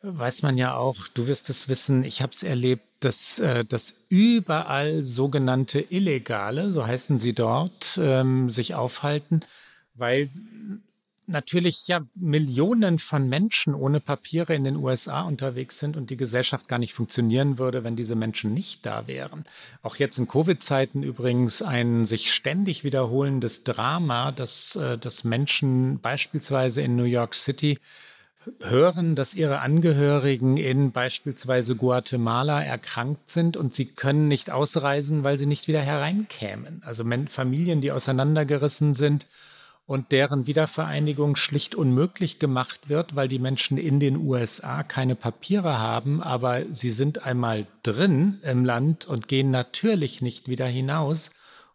weiß 0.00 0.42
man 0.42 0.56
ja 0.56 0.76
auch, 0.76 1.08
du 1.08 1.26
wirst 1.26 1.50
es 1.50 1.66
wissen, 1.66 2.04
ich 2.04 2.22
habe 2.22 2.30
es 2.30 2.44
erlebt, 2.44 2.84
dass, 3.00 3.40
äh, 3.40 3.64
dass 3.64 3.96
überall 4.08 5.02
sogenannte 5.02 5.80
Illegale, 5.80 6.70
so 6.70 6.86
heißen 6.86 7.18
sie 7.18 7.32
dort, 7.32 7.98
ähm, 8.00 8.48
sich 8.48 8.76
aufhalten, 8.76 9.40
weil 9.94 10.30
natürlich 11.26 11.86
ja 11.88 12.00
Millionen 12.14 12.98
von 12.98 13.28
Menschen 13.28 13.74
ohne 13.74 14.00
Papiere 14.00 14.54
in 14.54 14.64
den 14.64 14.76
USA 14.76 15.22
unterwegs 15.22 15.78
sind 15.78 15.96
und 15.96 16.10
die 16.10 16.16
Gesellschaft 16.16 16.68
gar 16.68 16.78
nicht 16.78 16.94
funktionieren 16.94 17.58
würde, 17.58 17.84
wenn 17.84 17.96
diese 17.96 18.14
Menschen 18.14 18.52
nicht 18.52 18.86
da 18.86 19.06
wären. 19.06 19.44
Auch 19.82 19.96
jetzt 19.96 20.18
in 20.18 20.28
Covid-Zeiten 20.28 21.02
übrigens 21.02 21.62
ein 21.62 22.04
sich 22.04 22.32
ständig 22.32 22.84
wiederholendes 22.84 23.64
Drama, 23.64 24.32
dass, 24.32 24.76
äh, 24.76 24.98
dass 24.98 25.24
Menschen 25.24 26.00
beispielsweise 26.00 26.82
in 26.82 26.96
New 26.96 27.04
York 27.04 27.34
City 27.34 27.78
hören, 28.60 29.16
dass 29.16 29.34
ihre 29.34 29.58
Angehörigen 29.58 30.56
in 30.56 30.92
beispielsweise 30.92 31.74
Guatemala 31.74 32.62
erkrankt 32.62 33.28
sind 33.28 33.56
und 33.56 33.74
sie 33.74 33.86
können 33.86 34.28
nicht 34.28 34.50
ausreisen, 34.50 35.24
weil 35.24 35.36
sie 35.36 35.46
nicht 35.46 35.66
wieder 35.66 35.80
hereinkämen. 35.80 36.82
Also 36.84 37.04
Familien, 37.28 37.80
die 37.80 37.90
auseinandergerissen 37.90 38.94
sind 38.94 39.26
und 39.86 40.10
deren 40.10 40.46
Wiedervereinigung 40.46 41.36
schlicht 41.36 41.74
unmöglich 41.74 42.38
gemacht 42.38 42.88
wird, 42.88 43.14
weil 43.14 43.28
die 43.28 43.38
Menschen 43.38 43.78
in 43.78 44.00
den 44.00 44.16
USA 44.16 44.82
keine 44.82 45.14
Papiere 45.14 45.78
haben, 45.78 46.22
aber 46.22 46.64
sie 46.70 46.90
sind 46.90 47.24
einmal 47.24 47.66
drin 47.84 48.40
im 48.42 48.64
Land 48.64 49.04
und 49.04 49.28
gehen 49.28 49.50
natürlich 49.50 50.22
nicht 50.22 50.48
wieder 50.48 50.66
hinaus 50.66 51.30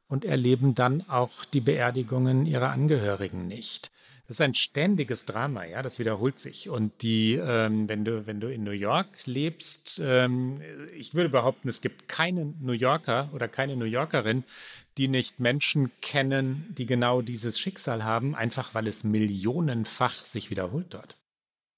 und 0.10 0.26
erleben 0.26 0.76
dann 0.76 1.08
auch 1.08 1.46
die 1.46 1.62
Beerdigungen 1.62 2.46
ihrer 2.46 2.72
Angehörigen 2.72 3.48
nicht. 3.48 3.91
Das 4.32 4.38
ist 4.38 4.46
ein 4.46 4.54
ständiges 4.54 5.26
Drama, 5.26 5.66
ja, 5.66 5.82
das 5.82 6.00
wiederholt 6.00 6.40
sich. 6.40 6.70
Und 6.70 7.02
die, 7.02 7.34
ähm, 7.34 7.90
wenn 7.90 8.06
du, 8.06 8.28
wenn 8.28 8.40
du 8.40 8.50
in 8.50 8.64
New 8.64 8.72
York 8.72 9.10
lebst, 9.26 10.02
ähm, 10.02 10.62
ich 10.98 11.14
würde 11.14 11.28
behaupten, 11.28 11.68
es 11.68 11.82
gibt 11.82 12.08
keinen 12.08 12.56
New 12.62 12.72
Yorker 12.72 13.28
oder 13.34 13.50
keine 13.50 13.76
New 13.76 13.84
Yorkerin, 13.84 14.46
die 14.98 15.10
nicht 15.10 15.42
Menschen 15.42 15.92
kennen, 16.00 16.74
die 16.78 16.86
genau 16.86 17.22
dieses 17.22 17.60
Schicksal 17.60 18.06
haben, 18.06 18.34
einfach 18.34 18.74
weil 18.74 18.88
es 18.88 19.04
millionenfach 19.04 20.14
sich 20.14 20.50
wiederholt 20.50 20.94
dort. 20.94 21.18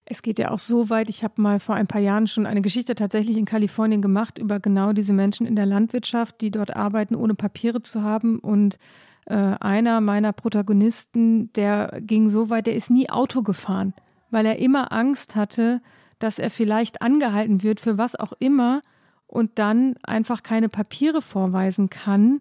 Es 0.06 0.22
geht 0.22 0.38
ja 0.38 0.52
auch 0.52 0.60
so 0.60 0.92
weit, 0.92 1.10
ich 1.10 1.24
habe 1.24 1.42
mal 1.42 1.60
vor 1.60 1.74
ein 1.74 1.88
paar 1.88 2.02
Jahren 2.02 2.28
schon 2.28 2.46
eine 2.46 2.62
Geschichte 2.62 2.94
tatsächlich 2.94 3.36
in 3.36 3.46
Kalifornien 3.46 4.04
gemacht 4.04 4.38
über 4.38 4.60
genau 4.60 4.94
diese 4.94 5.14
Menschen 5.14 5.48
in 5.48 5.56
der 5.56 5.66
Landwirtschaft, 5.66 6.40
die 6.42 6.52
dort 6.52 6.76
arbeiten, 6.76 7.16
ohne 7.16 7.34
Papiere 7.34 7.82
zu 7.82 8.04
haben 8.04 8.38
und 8.38 8.78
äh, 9.26 9.36
einer 9.36 10.02
meiner 10.02 10.34
Protagonisten, 10.34 11.52
der 11.54 12.00
ging 12.02 12.30
so 12.30 12.50
weit, 12.50 12.68
der 12.68 12.76
ist 12.76 12.90
nie 12.90 13.10
Auto 13.10 13.42
gefahren, 13.42 13.94
weil 14.32 14.46
er 14.46 14.60
immer 14.60 14.92
Angst 14.92 15.36
hatte, 15.36 15.82
dass 16.20 16.40
er 16.40 16.50
vielleicht 16.50 17.02
angehalten 17.02 17.64
wird 17.64 17.80
für 17.80 17.98
was 17.98 18.16
auch 18.16 18.34
immer 18.40 18.82
und 19.28 19.52
dann 19.60 19.96
einfach 20.04 20.44
keine 20.44 20.70
Papiere 20.70 21.22
vorweisen 21.22 21.90
kann 21.90 22.40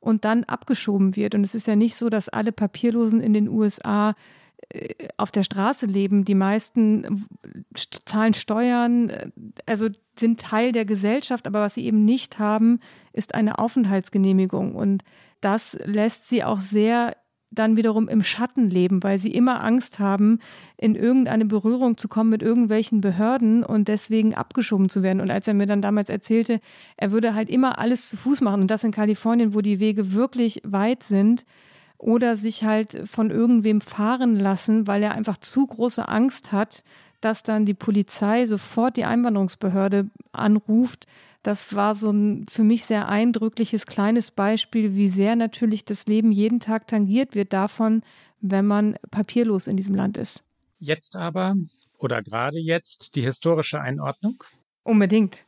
und 0.00 0.24
dann 0.24 0.44
abgeschoben 0.44 1.16
wird. 1.16 1.34
Und 1.34 1.44
es 1.44 1.54
ist 1.54 1.66
ja 1.66 1.76
nicht 1.76 1.96
so, 1.96 2.08
dass 2.08 2.28
alle 2.28 2.52
Papierlosen 2.52 3.20
in 3.20 3.32
den 3.32 3.48
USA 3.48 4.14
äh, 4.70 5.08
auf 5.16 5.30
der 5.30 5.42
Straße 5.42 5.86
leben. 5.86 6.24
Die 6.24 6.34
meisten 6.34 7.26
zahlen 8.04 8.34
Steuern, 8.34 9.10
äh, 9.10 9.30
also 9.66 9.88
sind 10.18 10.40
Teil 10.40 10.72
der 10.72 10.84
Gesellschaft, 10.84 11.46
aber 11.46 11.60
was 11.60 11.74
sie 11.74 11.84
eben 11.84 12.04
nicht 12.04 12.38
haben, 12.38 12.80
ist 13.12 13.34
eine 13.34 13.58
Aufenthaltsgenehmigung. 13.58 14.74
Und 14.74 15.02
das 15.40 15.78
lässt 15.84 16.28
sie 16.28 16.44
auch 16.44 16.60
sehr 16.60 17.16
dann 17.50 17.78
wiederum 17.78 18.08
im 18.08 18.22
Schatten 18.22 18.68
leben, 18.68 19.02
weil 19.02 19.18
sie 19.18 19.32
immer 19.32 19.64
Angst 19.64 19.98
haben, 19.98 20.38
in 20.76 20.94
irgendeine 20.94 21.46
Berührung 21.46 21.96
zu 21.96 22.06
kommen 22.06 22.28
mit 22.28 22.42
irgendwelchen 22.42 23.00
Behörden 23.00 23.64
und 23.64 23.88
deswegen 23.88 24.34
abgeschoben 24.34 24.90
zu 24.90 25.02
werden. 25.02 25.22
Und 25.22 25.30
als 25.30 25.48
er 25.48 25.54
mir 25.54 25.66
dann 25.66 25.80
damals 25.80 26.10
erzählte, 26.10 26.60
er 26.98 27.10
würde 27.10 27.34
halt 27.34 27.48
immer 27.48 27.78
alles 27.78 28.08
zu 28.08 28.18
Fuß 28.18 28.42
machen 28.42 28.60
und 28.60 28.70
das 28.70 28.84
in 28.84 28.90
Kalifornien, 28.90 29.54
wo 29.54 29.62
die 29.62 29.80
Wege 29.80 30.12
wirklich 30.12 30.60
weit 30.64 31.02
sind, 31.02 31.46
oder 31.98 32.36
sich 32.36 32.64
halt 32.64 33.08
von 33.08 33.30
irgendwem 33.30 33.80
fahren 33.80 34.36
lassen, 34.36 34.86
weil 34.86 35.02
er 35.02 35.12
einfach 35.12 35.36
zu 35.36 35.66
große 35.66 36.08
Angst 36.08 36.52
hat, 36.52 36.84
dass 37.20 37.42
dann 37.42 37.66
die 37.66 37.74
Polizei 37.74 38.46
sofort 38.46 38.96
die 38.96 39.04
Einwanderungsbehörde 39.04 40.08
anruft, 40.30 41.06
das 41.48 41.74
war 41.74 41.94
so 41.94 42.10
ein 42.10 42.44
für 42.46 42.62
mich 42.62 42.84
sehr 42.84 43.08
eindrückliches 43.08 43.86
kleines 43.86 44.30
Beispiel, 44.30 44.96
wie 44.96 45.08
sehr 45.08 45.34
natürlich 45.34 45.86
das 45.86 46.04
Leben 46.04 46.30
jeden 46.30 46.60
Tag 46.60 46.86
tangiert 46.86 47.34
wird 47.34 47.54
davon, 47.54 48.02
wenn 48.42 48.66
man 48.66 48.98
papierlos 49.10 49.66
in 49.66 49.78
diesem 49.78 49.94
Land 49.94 50.18
ist. 50.18 50.44
Jetzt 50.78 51.16
aber 51.16 51.54
oder 51.96 52.22
gerade 52.22 52.58
jetzt 52.58 53.14
die 53.14 53.22
historische 53.22 53.80
Einordnung? 53.80 54.44
Unbedingt. 54.82 55.46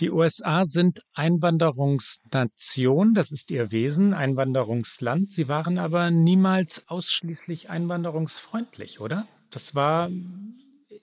Die 0.00 0.10
USA 0.10 0.64
sind 0.64 1.02
Einwanderungsnation, 1.12 3.12
das 3.12 3.30
ist 3.30 3.50
ihr 3.50 3.70
Wesen, 3.70 4.14
Einwanderungsland. 4.14 5.30
Sie 5.30 5.48
waren 5.48 5.76
aber 5.76 6.10
niemals 6.10 6.88
ausschließlich 6.88 7.68
einwanderungsfreundlich, 7.68 9.00
oder? 9.00 9.28
Das 9.50 9.74
war 9.74 10.08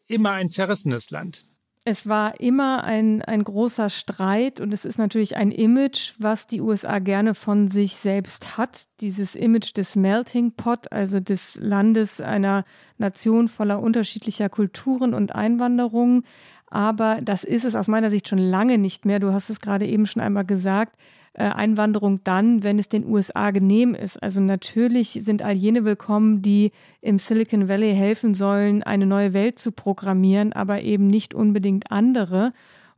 immer 0.07 0.31
ein 0.31 0.49
zerrissenes 0.49 1.11
Land. 1.11 1.45
Es 1.85 2.07
war 2.07 2.39
immer 2.41 2.83
ein, 2.83 3.21
ein 3.21 3.43
großer 3.43 3.89
Streit 3.89 4.59
und 4.59 4.73
es 4.73 4.83
ist 4.83 4.97
natürlich 4.97 5.37
ein 5.37 5.49
Image, 5.51 6.13
was 6.19 6.45
die 6.45 6.59
USA 6.59 6.99
gerne 6.99 7.33
von 7.33 7.69
sich 7.69 7.95
selbst 7.95 8.57
hat. 8.57 8.87
Dieses 8.99 9.33
Image 9.33 9.75
des 9.77 9.95
Melting 9.95 10.51
Pot, 10.51 10.91
also 10.91 11.19
des 11.19 11.55
Landes 11.55 12.19
einer 12.19 12.65
Nation 12.97 13.47
voller 13.47 13.81
unterschiedlicher 13.81 14.49
Kulturen 14.49 15.13
und 15.13 15.33
Einwanderungen. 15.33 16.25
Aber 16.67 17.19
das 17.23 17.45
ist 17.45 17.63
es 17.63 17.75
aus 17.75 17.87
meiner 17.87 18.09
Sicht 18.09 18.27
schon 18.27 18.39
lange 18.39 18.77
nicht 18.77 19.05
mehr. 19.05 19.19
Du 19.19 19.31
hast 19.31 19.49
es 19.49 19.61
gerade 19.61 19.87
eben 19.87 20.05
schon 20.05 20.21
einmal 20.21 20.45
gesagt. 20.45 20.97
Äh, 21.39 21.53
Einwanderung 21.53 22.21
dann, 22.25 22.63
wenn 22.63 22.79
es 22.79 22.89
den 22.89 23.05
USA 23.05 23.51
genehm 23.51 23.95
ist. 23.95 24.21
Also 24.21 24.41
natürlich 24.41 25.21
sind 25.23 25.41
all 25.41 25.53
jene 25.53 25.85
willkommen, 25.85 26.41
die 26.41 26.73
im 26.99 27.17
Silicon 27.17 27.69
Valley 27.69 27.95
helfen 27.95 28.33
sollen, 28.33 28.83
eine 28.83 29.05
neue 29.05 29.31
Welt 29.31 29.57
zu 29.57 29.71
programmieren, 29.71 30.51
aber 30.51 30.81
eben 30.81 31.07
nicht 31.07 31.33
unbedingt 31.33 31.91
andere. 31.91 32.51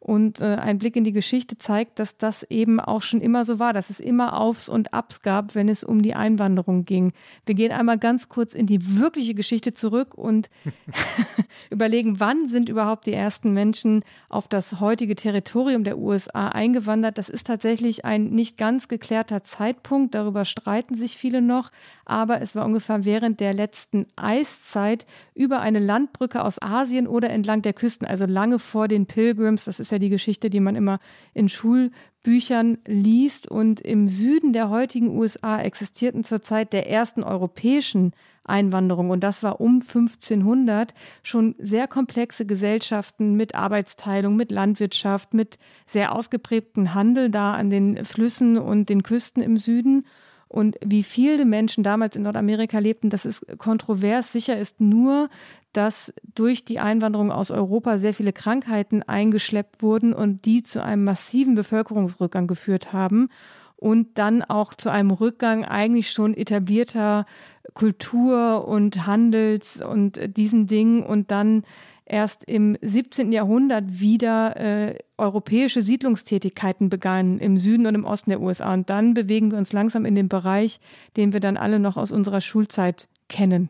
Und 0.04 0.42
äh, 0.42 0.56
ein 0.56 0.80
Blick 0.80 0.96
in 0.96 1.04
die 1.04 1.12
Geschichte 1.12 1.60
zeigt, 1.60 2.00
dass 2.00 2.18
das 2.18 2.42
eben 2.50 2.80
auch 2.80 3.04
schon 3.04 3.22
immer 3.22 3.44
so 3.44 3.60
war, 3.60 3.72
dass 3.72 3.92
es 3.92 4.00
immer 4.00 4.36
Aufs 4.36 4.68
und 4.68 4.96
Abs 4.96 5.22
gab, 5.22 5.54
wenn 5.54 5.70
es 5.70 5.84
um 5.84 6.02
die 6.02 6.16
Einwanderung 6.16 6.86
ging. 6.86 7.14
Wir 7.46 7.54
gehen 7.54 7.72
einmal 7.72 8.00
ganz 8.00 8.28
kurz 8.28 8.56
in 8.56 8.66
die 8.66 8.98
wirkliche 8.98 9.36
Geschichte 9.36 9.76
zurück 9.76 10.16
und 10.16 10.50
überlegen, 11.70 12.20
wann 12.20 12.48
sind 12.48 12.68
überhaupt 12.68 13.06
die 13.06 13.14
ersten 13.14 13.54
Menschen 13.54 14.04
auf 14.28 14.48
das 14.48 14.80
heutige 14.80 15.16
Territorium 15.16 15.84
der 15.84 16.00
USA 16.00 16.48
eingewandert. 16.48 17.20
Das 17.20 17.30
ist 17.30 17.46
tatsächlich 17.46 18.04
ein 18.04 18.32
nicht 18.32 18.58
ganz 18.58 18.88
geklärter 18.88 19.44
Zeitpunkt. 19.44 20.16
Darüber 20.16 20.46
streiten 20.46 20.96
sich 20.96 21.16
viele 21.16 21.44
noch 21.44 21.70
aber 22.12 22.42
es 22.42 22.56
war 22.56 22.66
ungefähr 22.66 23.06
während 23.06 23.40
der 23.40 23.54
letzten 23.54 24.06
Eiszeit 24.18 25.06
über 25.34 25.62
eine 25.62 25.80
Landbrücke 25.80 26.44
aus 26.44 26.62
Asien 26.62 27.08
oder 27.08 27.30
entlang 27.30 27.62
der 27.62 27.72
Küsten, 27.72 28.06
also 28.06 28.26
lange 28.26 28.60
vor 28.60 28.90
den 28.90 29.06
Pilgrims. 29.06 29.64
Das 29.64 29.80
ist 29.80 29.91
ja 29.92 30.00
die 30.00 30.10
Geschichte, 30.10 30.50
die 30.50 30.60
man 30.60 30.76
immer 30.76 31.00
in 31.34 31.50
Schulbüchern 31.50 32.78
liest. 32.86 33.48
Und 33.48 33.82
im 33.82 34.08
Süden 34.08 34.54
der 34.54 34.70
heutigen 34.70 35.10
USA 35.18 35.62
existierten 35.62 36.24
zur 36.24 36.42
Zeit 36.42 36.74
der 36.74 36.90
ersten 36.90 37.24
europäischen 37.24 38.14
Einwanderung. 38.44 39.10
Und 39.10 39.22
das 39.22 39.44
war 39.44 39.62
um 39.62 39.82
1500 39.82 40.94
schon 41.24 41.56
sehr 41.60 41.88
komplexe 41.88 42.46
Gesellschaften 42.46 43.36
mit 43.36 43.56
Arbeitsteilung, 43.56 44.36
mit 44.36 44.52
Landwirtschaft, 44.52 45.34
mit 45.34 45.58
sehr 45.86 46.14
ausgeprägten 46.16 46.94
Handel 46.94 47.30
da 47.30 47.54
an 47.54 47.70
den 47.70 48.04
Flüssen 48.06 48.58
und 48.58 48.90
den 48.90 49.04
Küsten 49.04 49.44
im 49.44 49.58
Süden. 49.58 50.06
Und 50.48 50.76
wie 50.84 51.04
viele 51.04 51.46
Menschen 51.46 51.82
damals 51.82 52.18
in 52.18 52.24
Nordamerika 52.24 52.80
lebten, 52.80 53.10
das 53.10 53.26
ist 53.26 53.58
kontrovers. 53.58 54.34
Sicher 54.34 54.58
ist 54.60 54.82
nur, 54.82 55.30
dass 55.74 56.14
durch 56.36 56.66
die 56.66 56.80
Einwanderung 56.80 57.32
aus 57.32 57.52
Europa 57.52 57.98
sehr 57.98 58.14
viele 58.14 58.34
Krankheiten 58.34 59.04
eingeschleppt 59.04 59.82
wurden 59.82 60.14
und 60.14 60.46
die 60.46 60.64
zu 60.64 60.84
einem 60.84 61.04
massiven 61.04 61.56
Bevölkerungsrückgang 61.56 62.48
geführt 62.48 62.94
haben 62.94 63.30
und 63.78 64.18
dann 64.18 64.44
auch 64.44 64.74
zu 64.74 64.92
einem 64.92 65.12
Rückgang 65.12 65.66
eigentlich 65.66 66.12
schon 66.12 66.36
etablierter 66.36 67.26
Kultur 67.74 68.68
und 68.68 69.08
Handels 69.08 69.82
und 69.82 70.20
diesen 70.38 70.68
Dingen 70.68 71.04
und 71.04 71.32
dann 71.32 71.64
erst 72.06 72.44
im 72.44 72.78
17. 72.82 73.32
Jahrhundert 73.32 74.00
wieder 74.00 74.58
äh, 74.58 74.96
europäische 75.18 75.82
Siedlungstätigkeiten 75.82 76.90
begannen 76.90 77.40
im 77.40 77.58
Süden 77.58 77.88
und 77.88 77.96
im 77.96 78.06
Osten 78.06 78.32
der 78.32 78.42
USA. 78.42 78.74
Und 78.74 78.90
dann 78.90 79.14
bewegen 79.14 79.52
wir 79.52 79.58
uns 79.58 79.72
langsam 79.72 80.06
in 80.06 80.16
den 80.16 80.28
Bereich, 80.28 80.80
den 81.16 81.32
wir 81.32 81.40
dann 81.40 81.58
alle 81.58 81.80
noch 81.80 81.98
aus 81.98 82.12
unserer 82.12 82.42
Schulzeit 82.42 83.08
kennen. 83.30 83.70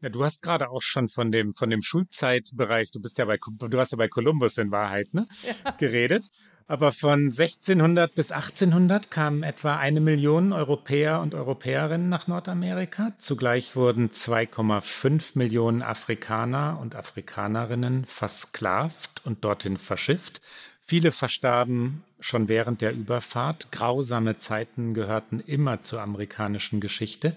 Ja, 0.00 0.08
du 0.10 0.24
hast 0.24 0.42
gerade 0.42 0.70
auch 0.70 0.82
schon 0.82 1.08
von 1.08 1.32
dem, 1.32 1.54
von 1.54 1.70
dem 1.70 1.82
Schulzeitbereich, 1.82 2.92
du 2.92 3.00
bist 3.00 3.18
ja 3.18 3.24
bei, 3.24 3.38
du 3.38 3.78
hast 3.78 3.92
ja 3.92 3.98
bei 3.98 4.08
Kolumbus 4.08 4.58
in 4.58 4.70
Wahrheit, 4.70 5.12
ne? 5.12 5.26
Ja. 5.64 5.72
Geredet. 5.72 6.30
Aber 6.70 6.92
von 6.92 7.30
1600 7.30 8.14
bis 8.14 8.30
1800 8.30 9.10
kamen 9.10 9.42
etwa 9.42 9.78
eine 9.78 10.00
Million 10.00 10.52
Europäer 10.52 11.20
und 11.20 11.34
Europäerinnen 11.34 12.10
nach 12.10 12.28
Nordamerika. 12.28 13.12
Zugleich 13.16 13.74
wurden 13.74 14.10
2,5 14.10 15.30
Millionen 15.32 15.80
Afrikaner 15.80 16.78
und 16.78 16.94
Afrikanerinnen 16.94 18.04
versklavt 18.04 19.22
und 19.24 19.44
dorthin 19.44 19.78
verschifft. 19.78 20.42
Viele 20.82 21.10
verstarben 21.10 22.04
schon 22.20 22.48
während 22.48 22.82
der 22.82 22.92
Überfahrt. 22.92 23.72
Grausame 23.72 24.36
Zeiten 24.36 24.92
gehörten 24.92 25.40
immer 25.40 25.80
zur 25.80 26.02
amerikanischen 26.02 26.80
Geschichte. 26.80 27.34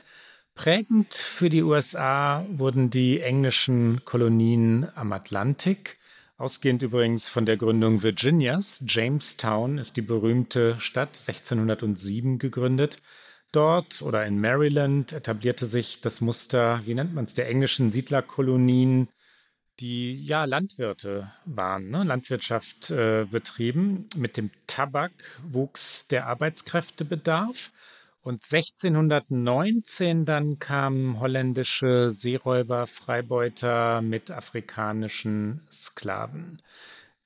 Prägend 0.56 1.14
für 1.14 1.49
die 1.49 1.64
USA 1.64 2.45
wurden 2.49 2.89
die 2.89 3.22
englischen 3.22 4.04
Kolonien 4.06 4.88
am 4.95 5.12
Atlantik. 5.14 5.97
Ausgehend 6.38 6.82
übrigens 6.82 7.30
von 7.30 7.45
der 7.45 7.58
Gründung 7.58 8.04
Virginias. 8.04 8.84
Jamestown 8.88 9.78
ist 9.78 9.95
die 9.95 10.02
berühmte 10.02 10.80
Stadt, 10.80 11.18
1607 11.20 12.38
gegründet. 12.38 13.02
Dort 13.52 14.02
oder 14.02 14.26
in 14.26 14.39
Maryland 14.39 15.14
etablierte 15.14 15.66
sich 15.66 16.02
das 16.02 16.22
Muster, 16.22 16.82
wie 16.86 16.95
nennt 16.95 17.14
man 17.14 17.26
es, 17.26 17.34
der 17.34 17.47
englischen 17.47 17.91
Siedlerkolonien, 17.91 19.10
die 19.80 20.24
ja 20.24 20.45
Landwirte 20.45 21.32
waren, 21.45 21.89
ne? 21.89 22.04
Landwirtschaft 22.04 22.91
äh, 22.91 23.26
betrieben. 23.30 24.08
Mit 24.16 24.38
dem 24.38 24.52
Tabak 24.68 25.12
wuchs 25.43 26.08
der 26.08 26.28
Arbeitskräftebedarf. 26.28 27.72
Und 28.24 28.43
1619 28.43 30.26
dann 30.26 30.59
kamen 30.59 31.19
holländische 31.19 32.11
Seeräuber, 32.11 32.86
Freibeuter 32.86 34.03
mit 34.03 34.30
afrikanischen 34.30 35.61
Sklaven. 35.72 36.61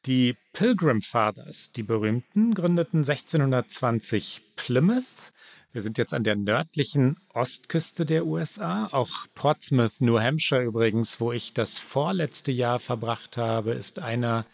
Die 0.06 0.38
Pilgrim 0.54 1.02
Fathers, 1.02 1.72
die 1.74 1.84
berühmten, 1.84 2.54
gründeten 2.54 3.00
1620 3.00 4.42
Plymouth. 4.56 5.34
Wir 5.74 5.82
sind 5.82 5.98
jetzt 5.98 6.14
an 6.14 6.24
der 6.24 6.38
nördlichen 6.38 7.18
Ostküste 7.34 8.06
der 8.06 8.26
USA. 8.26 8.88
Auch 8.94 9.12
Portsmouth, 9.36 10.00
New 10.00 10.18
Hampshire 10.18 10.64
übrigens, 10.64 11.20
wo 11.20 11.34
ich 11.34 11.54
das 11.54 11.80
vorletzte 11.80 12.54
Jahr 12.54 12.80
verbracht 12.80 13.36
habe, 13.36 13.74
ist 13.74 14.00
einer 14.00 14.46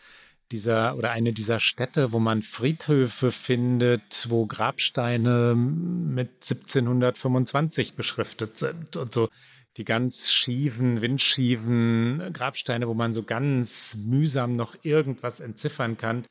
dieser 0.52 0.98
oder 0.98 1.12
eine 1.12 1.34
dieser 1.34 1.60
Städte, 1.60 2.12
wo 2.12 2.20
man 2.20 2.42
Friedhöfe 2.42 3.32
findet, 3.32 4.28
wo 4.30 4.46
Grabsteine 4.46 5.56
mit 5.56 6.30
1725 6.42 7.96
beschriftet 7.96 8.58
sind 8.58 8.96
und 8.98 9.14
so 9.14 9.30
die 9.78 9.86
ganz 9.86 10.32
schiefen, 10.32 11.02
windschiefen 11.02 12.34
Grabsteine, 12.34 12.88
wo 12.88 12.94
man 12.94 13.14
so 13.14 13.24
ganz 13.24 13.96
mühsam 13.96 14.56
noch 14.56 14.76
irgendwas 14.84 15.40
entziffern 15.40 15.98
kann. 15.98 16.26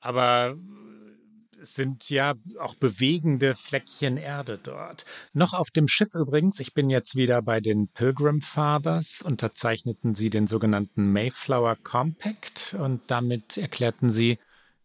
Aber 0.00 0.56
es 1.62 1.74
sind 1.74 2.10
ja 2.10 2.34
auch 2.58 2.74
bewegende 2.74 3.54
Fleckchen 3.54 4.16
Erde 4.16 4.58
dort. 4.62 5.04
Noch 5.32 5.54
auf 5.54 5.70
dem 5.70 5.88
Schiff 5.88 6.14
übrigens, 6.14 6.60
ich 6.60 6.74
bin 6.74 6.90
jetzt 6.90 7.14
wieder 7.16 7.40
bei 7.40 7.60
den 7.60 7.88
Pilgrim 7.88 8.40
Fathers, 8.40 9.22
unterzeichneten 9.22 10.14
sie 10.14 10.28
den 10.28 10.46
sogenannten 10.46 11.12
Mayflower 11.12 11.76
Compact 11.76 12.74
und 12.78 13.00
damit 13.06 13.56
erklärten 13.56 14.10
sie, 14.10 14.38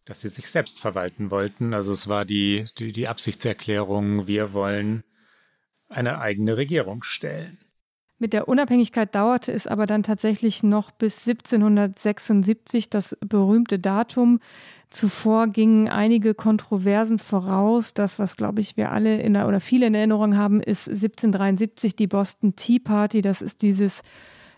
dass 0.04 0.20
sie 0.20 0.28
sich 0.28 0.48
selbst 0.48 0.78
verwalten 0.80 1.30
wollten. 1.30 1.74
Also 1.74 1.92
es 1.92 2.08
war 2.08 2.24
die, 2.24 2.66
die, 2.78 2.92
die 2.92 3.08
Absichtserklärung, 3.08 4.26
wir 4.26 4.52
wollen 4.52 5.02
eine 5.88 6.20
eigene 6.20 6.56
Regierung 6.56 7.02
stellen. 7.02 7.58
Mit 8.20 8.32
der 8.32 8.48
Unabhängigkeit 8.48 9.14
dauerte 9.14 9.52
es 9.52 9.68
aber 9.68 9.86
dann 9.86 10.02
tatsächlich 10.02 10.64
noch 10.64 10.90
bis 10.90 11.26
1776, 11.28 12.90
das 12.90 13.16
berühmte 13.20 13.78
Datum. 13.78 14.40
Zuvor 14.90 15.48
gingen 15.48 15.88
einige 15.88 16.34
Kontroversen 16.34 17.18
voraus. 17.18 17.92
Das, 17.92 18.18
was, 18.18 18.36
glaube 18.36 18.60
ich, 18.60 18.76
wir 18.76 18.90
alle 18.90 19.20
in 19.20 19.34
der, 19.34 19.46
oder 19.46 19.60
viele 19.60 19.86
in 19.86 19.94
Erinnerung 19.94 20.36
haben, 20.36 20.60
ist 20.60 20.88
1773 20.88 21.94
die 21.94 22.06
Boston 22.06 22.56
Tea 22.56 22.78
Party. 22.78 23.20
Das 23.20 23.42
ist 23.42 23.60
dieses, 23.60 24.02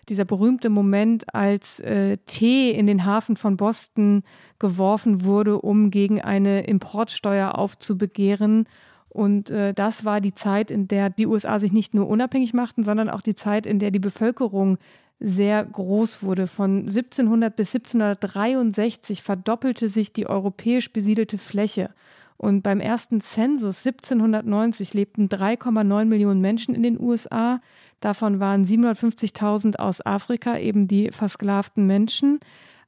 dieser 0.09 0.24
berühmte 0.24 0.70
Moment, 0.70 1.35
als 1.35 1.81
äh, 1.81 2.16
Tee 2.26 2.70
in 2.70 2.87
den 2.87 3.05
Hafen 3.05 3.37
von 3.37 3.57
Boston 3.57 4.22
geworfen 4.61 5.24
wurde, 5.24 5.61
um 5.61 5.91
gegen 5.91 6.20
eine 6.20 6.62
Importsteuer 6.62 7.57
aufzubegehren. 7.57 8.68
Und 9.09 9.51
äh, 9.51 9.74
das 9.74 10.05
war 10.05 10.20
die 10.20 10.35
Zeit, 10.35 10.70
in 10.70 10.87
der 10.87 11.11
die 11.11 11.26
USA 11.26 11.59
sich 11.59 11.72
nicht 11.72 11.93
nur 11.93 12.09
unabhängig 12.09 12.55
machten, 12.55 12.85
sondern 12.85 13.11
auch 13.11 13.22
die 13.22 13.35
Zeit, 13.35 13.66
in 13.66 13.81
der 13.81 13.91
die 13.91 13.99
Bevölkerung 13.99 14.78
sehr 15.20 15.64
groß 15.64 16.22
wurde. 16.22 16.46
Von 16.46 16.80
1700 16.80 17.54
bis 17.54 17.74
1763 17.74 19.22
verdoppelte 19.22 19.88
sich 19.88 20.12
die 20.12 20.26
europäisch 20.26 20.92
besiedelte 20.92 21.38
Fläche. 21.38 21.90
Und 22.38 22.62
beim 22.62 22.80
ersten 22.80 23.20
Zensus 23.20 23.86
1790 23.86 24.94
lebten 24.94 25.28
3,9 25.28 26.06
Millionen 26.06 26.40
Menschen 26.40 26.74
in 26.74 26.82
den 26.82 26.98
USA. 26.98 27.60
Davon 28.00 28.40
waren 28.40 28.64
750.000 28.64 29.76
aus 29.76 30.04
Afrika, 30.04 30.56
eben 30.56 30.88
die 30.88 31.10
versklavten 31.10 31.86
Menschen. 31.86 32.40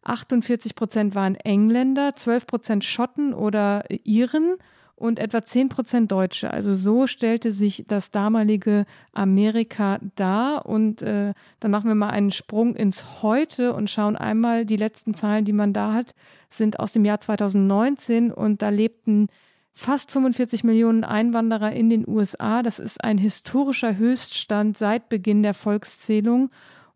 48 0.04 0.74
Prozent 0.74 1.14
waren 1.14 1.34
Engländer, 1.34 2.16
12 2.16 2.46
Prozent 2.46 2.84
Schotten 2.84 3.34
oder 3.34 3.84
Iren 4.04 4.56
und 4.96 5.18
etwa 5.18 5.42
10 5.42 5.68
Prozent 5.68 6.12
Deutsche. 6.12 6.50
Also 6.52 6.72
so 6.72 7.06
stellte 7.06 7.50
sich 7.50 7.84
das 7.88 8.10
damalige 8.10 8.84
Amerika 9.12 9.98
dar. 10.14 10.66
Und 10.66 11.02
äh, 11.02 11.34
dann 11.60 11.70
machen 11.70 11.88
wir 11.88 11.94
mal 11.94 12.10
einen 12.10 12.30
Sprung 12.30 12.76
ins 12.76 13.22
Heute 13.22 13.74
und 13.74 13.90
schauen 13.90 14.16
einmal, 14.16 14.64
die 14.64 14.76
letzten 14.76 15.14
Zahlen, 15.14 15.44
die 15.44 15.52
man 15.52 15.72
da 15.72 15.92
hat, 15.92 16.14
sind 16.50 16.78
aus 16.78 16.92
dem 16.92 17.04
Jahr 17.04 17.20
2019 17.20 18.30
und 18.30 18.62
da 18.62 18.68
lebten 18.68 19.28
fast 19.72 20.10
45 20.10 20.64
Millionen 20.64 21.02
Einwanderer 21.02 21.72
in 21.72 21.90
den 21.90 22.06
USA. 22.06 22.62
Das 22.62 22.78
ist 22.78 23.02
ein 23.02 23.18
historischer 23.18 23.96
Höchststand 23.96 24.76
seit 24.76 25.08
Beginn 25.08 25.42
der 25.42 25.54
Volkszählung. 25.54 26.50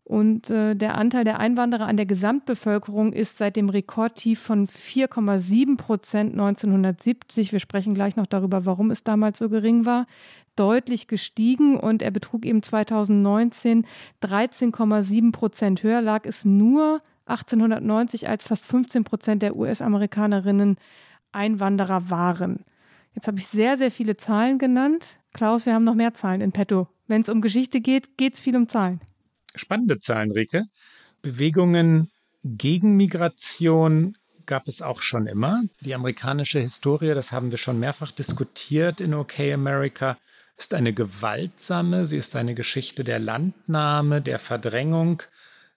Und 0.07 0.49
äh, 0.49 0.73
der 0.73 0.97
Anteil 0.97 1.25
der 1.25 1.37
Einwanderer 1.37 1.85
an 1.85 1.97
der 1.97 2.05
Gesamtbevölkerung 2.05 3.11
ist 3.11 3.37
seit 3.37 3.57
dem 3.57 3.67
Rekordtief 3.67 4.39
von 4.39 4.65
4,7 4.65 5.75
Prozent 5.75 6.31
1970, 6.31 7.51
wir 7.51 7.59
sprechen 7.59 7.93
gleich 7.93 8.15
noch 8.15 8.25
darüber, 8.25 8.65
warum 8.65 8.89
es 8.89 9.03
damals 9.03 9.37
so 9.37 9.49
gering 9.49 9.83
war, 9.83 10.07
deutlich 10.55 11.09
gestiegen 11.09 11.77
und 11.77 12.01
er 12.01 12.11
betrug 12.11 12.45
eben 12.45 12.63
2019 12.63 13.85
13,7 14.23 15.33
Prozent 15.33 15.83
höher, 15.83 15.99
lag 15.99 16.23
es 16.23 16.45
nur 16.45 17.01
1890, 17.25 18.29
als 18.29 18.47
fast 18.47 18.63
15 18.63 19.03
Prozent 19.03 19.43
der 19.43 19.57
US-Amerikanerinnen 19.57 20.77
Einwanderer 21.33 22.09
waren. 22.09 22.63
Jetzt 23.13 23.27
habe 23.27 23.39
ich 23.39 23.47
sehr, 23.47 23.75
sehr 23.75 23.91
viele 23.91 24.15
Zahlen 24.15 24.57
genannt. 24.57 25.19
Klaus, 25.33 25.65
wir 25.65 25.73
haben 25.73 25.83
noch 25.83 25.95
mehr 25.95 26.13
Zahlen 26.13 26.39
in 26.39 26.53
petto. 26.53 26.87
Wenn 27.07 27.23
es 27.23 27.29
um 27.29 27.41
Geschichte 27.41 27.81
geht, 27.81 28.17
geht 28.17 28.35
es 28.35 28.39
viel 28.39 28.55
um 28.55 28.69
Zahlen 28.69 29.01
spannende 29.57 29.99
Zahlen, 29.99 30.31
Rike. 30.31 30.63
Bewegungen 31.21 32.11
gegen 32.43 32.95
Migration 32.95 34.17
gab 34.45 34.67
es 34.67 34.81
auch 34.81 35.01
schon 35.01 35.27
immer. 35.27 35.63
Die 35.81 35.93
amerikanische 35.93 36.59
Historie, 36.59 37.13
das 37.13 37.31
haben 37.31 37.51
wir 37.51 37.57
schon 37.57 37.79
mehrfach 37.79 38.11
diskutiert 38.11 39.01
in 39.01 39.13
OK 39.13 39.39
America, 39.39 40.17
ist 40.57 40.73
eine 40.73 40.93
gewaltsame, 40.93 42.05
sie 42.05 42.17
ist 42.17 42.35
eine 42.35 42.55
Geschichte 42.55 43.03
der 43.03 43.19
Landnahme, 43.19 44.21
der 44.21 44.39
Verdrängung. 44.39 45.21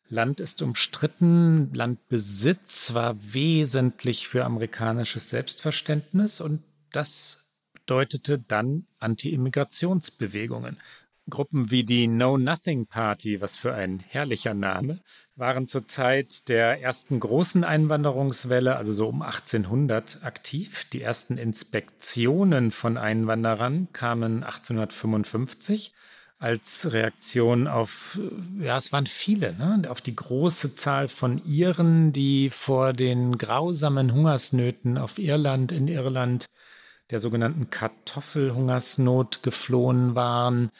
Land 0.09 0.41
ist 0.41 0.62
umstritten, 0.62 1.72
Landbesitz 1.74 2.95
war 2.95 3.16
wesentlich 3.20 4.26
für 4.26 4.45
amerikanisches 4.45 5.28
Selbstverständnis 5.28 6.41
und 6.41 6.62
das 6.93 7.39
bedeutete 7.74 8.39
dann 8.39 8.87
Anti-Immigrationsbewegungen. 8.99 10.78
Gruppen 11.31 11.70
wie 11.70 11.85
die 11.85 12.07
Know 12.07 12.37
Nothing 12.37 12.87
Party, 12.87 13.41
was 13.41 13.57
für 13.57 13.72
ein 13.72 14.01
herrlicher 14.01 14.55
Name, 14.55 15.01
waren 15.37 15.66
zur 15.66 15.87
Zeit 15.87 16.49
der 16.49 16.83
ersten 16.83 17.20
großen 17.20 17.64
Einwanderungswelle, 17.64 18.76
also 18.76 18.93
so 18.93 19.09
um 19.09 19.22
1800, 19.22 20.22
aktiv. 20.22 20.85
Die 20.93 21.01
ersten 21.01 21.39
Inspektionen 21.39 22.70
von 22.70 22.99
Einwanderern 22.99 23.89
kamen 23.93 24.45
1855 24.45 25.95
als 26.39 26.91
Reaktion 26.91 27.68
auf, 27.68 28.18
ja, 28.59 28.78
es 28.78 28.93
waren 28.93 29.07
viele, 29.07 29.53
ne? 29.53 29.83
auf 29.91 30.01
die 30.01 30.16
große 30.16 30.72
Zahl 30.72 31.09
von 31.09 31.45
Iren, 31.45 32.12
die 32.12 32.49
vor 32.49 32.95
den 32.95 33.37
grausamen 33.37 34.12
Hungersnöten 34.12 34.97
auf 34.97 35.18
Irland, 35.18 35.70
in 35.70 35.87
Irland, 35.87 36.47
der 37.11 37.20
sogenannten 37.20 37.68
Kartoffelhungersnot 37.68 39.43
geflohen 39.43 40.14
waren 40.14 40.70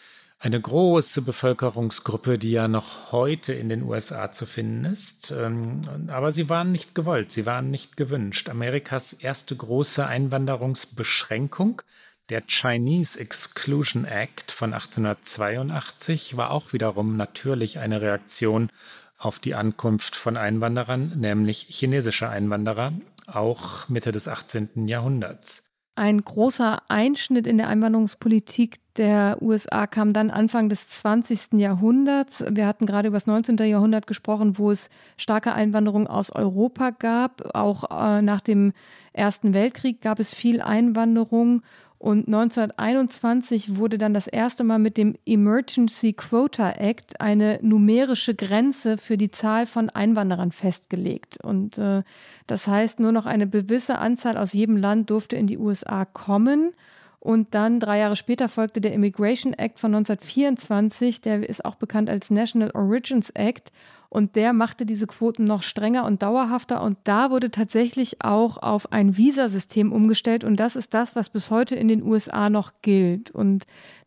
eine 0.43 0.59
große 0.59 1.21
Bevölkerungsgruppe, 1.21 2.39
die 2.39 2.53
ja 2.53 2.67
noch 2.67 3.13
heute 3.13 3.53
in 3.53 3.69
den 3.69 3.83
USA 3.83 4.33
zu 4.33 4.47
finden 4.47 4.87
ist. 4.87 5.33
Ähm, 5.37 5.83
aber 6.09 6.33
sie 6.33 6.49
waren 6.49 6.73
nicht 6.73 6.95
gewollt, 6.95 7.31
sie 7.31 7.45
waren 7.45 7.71
nicht 7.71 7.99
gewünscht. 7.99 8.49
Amerikas 8.49 9.13
erste 9.13 9.55
große 9.55 10.05
Einwanderungsbeschränkung, 10.07 11.83
der 12.31 12.43
Chinese 12.47 13.21
Exclusion 13.21 14.07
Act 14.07 14.51
von 14.51 14.73
1882, 14.73 16.39
war 16.39 16.53
auch 16.53 16.73
wiederum 16.73 17.19
natürlich 17.19 17.79
eine 17.79 18.01
Reaktion 18.01 18.71
auf 19.19 19.41
die 19.41 19.55
Ankunft 19.55 20.17
von 20.17 20.39
Einwanderern, 20.39 21.19
nämlich 21.19 21.67
chinesischer 21.69 22.31
Einwanderer, 22.31 22.95
auch 23.27 23.91
Mitte 23.91 24.11
des 24.11 24.27
18. 24.27 24.89
Jahrhunderts. 24.89 25.70
Ein 25.97 26.21
großer 26.21 26.83
Einschnitt 26.89 27.47
in 27.47 27.59
der 27.59 27.69
Einwanderungspolitik 27.69 28.79
der 28.97 29.39
USA 29.41 29.87
kam 29.87 30.13
dann 30.13 30.31
Anfang 30.31 30.69
des 30.69 30.89
20. 30.89 31.55
Jahrhunderts. 31.55 32.45
Wir 32.49 32.67
hatten 32.67 32.87
gerade 32.87 33.09
über 33.09 33.17
das 33.17 33.27
19. 33.27 33.57
Jahrhundert 33.59 34.07
gesprochen, 34.07 34.59
wo 34.59 34.71
es 34.71 34.89
starke 35.17 35.53
Einwanderung 35.53 36.07
aus 36.07 36.31
Europa 36.31 36.91
gab. 36.91 37.55
Auch 37.55 37.85
äh, 37.91 38.23
nach 38.23 38.41
dem 38.41 38.73
Ersten 39.13 39.55
Weltkrieg 39.55 40.01
gab 40.01 40.21
es 40.21 40.33
viel 40.35 40.61
Einwanderung. 40.61 41.63
Und 42.01 42.29
1921 42.29 43.77
wurde 43.77 43.99
dann 43.99 44.15
das 44.15 44.27
erste 44.27 44.65
Mal 44.65 44.79
mit 44.79 44.97
dem 44.97 45.17
Emergency 45.27 46.15
Quota 46.15 46.71
Act 46.71 47.21
eine 47.21 47.59
numerische 47.61 48.35
Grenze 48.35 48.97
für 48.97 49.19
die 49.19 49.29
Zahl 49.29 49.67
von 49.67 49.91
Einwanderern 49.91 50.51
festgelegt. 50.51 51.37
Und 51.45 51.77
äh, 51.77 52.03
das 52.47 52.67
heißt, 52.67 53.01
nur 53.01 53.13
noch 53.13 53.27
eine 53.27 53.47
gewisse 53.47 53.99
Anzahl 53.99 54.39
aus 54.39 54.55
jedem 54.55 54.79
Land 54.79 55.11
durfte 55.11 55.37
in 55.37 55.47
die 55.47 55.59
USA 55.59 56.07
kommen. 56.07 56.73
Und 57.19 57.55
dann 57.55 57.81
drei 57.81 57.99
Jahre 57.99 58.17
später 58.17 58.49
folgte 58.49 58.81
der 58.81 58.95
Immigration 58.95 59.53
Act 59.53 59.79
von 59.79 59.95
1924, 59.95 61.21
der 61.21 61.47
ist 61.47 61.67
auch 61.67 61.75
bekannt 61.75 62.09
als 62.09 62.31
National 62.31 62.71
Origins 62.71 63.29
Act. 63.29 63.73
Und 64.11 64.35
der 64.35 64.53
machte 64.53 64.85
diese 64.85 65.07
Quoten 65.07 65.45
noch 65.45 65.63
strenger 65.63 66.05
und 66.05 66.23
dauerhafter. 66.23 66.83
Und 66.83 66.99
da 67.05 67.31
wurde 67.31 67.53
tatsächlich 67.53 68.23
auch 68.23 68.59
auf 68.59 68.93
ein 68.93 69.17
Visasystem 69.17 69.93
umgestellt. 69.93 70.43
Und 70.43 70.57
das 70.57 70.75
ist 70.75 70.93
das, 70.95 71.15
was 71.15 71.31
bis 71.31 71.51
heute 71.51 71.77
in 71.77 71.87
den 71.87 72.03
USA 72.03 72.51
noch 72.51 72.73
gilt. 72.83 73.31
Und 73.31 73.67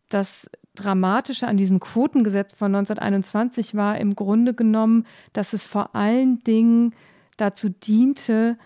das 0.09 0.49
Dramatische 0.75 1.47
an 1.47 1.55
diesem 1.55 1.79
Quotengesetz 1.79 2.53
von 2.53 2.75
1921 2.75 3.75
war 3.75 3.97
im 3.97 4.15
Grunde 4.15 4.53
genommen, 4.53 5.05
dass 5.31 5.53
es 5.53 5.65
vor 5.67 5.95
allen 5.95 6.43
Dingen 6.43 6.93
dazu 7.37 7.69
diente, 7.69 8.57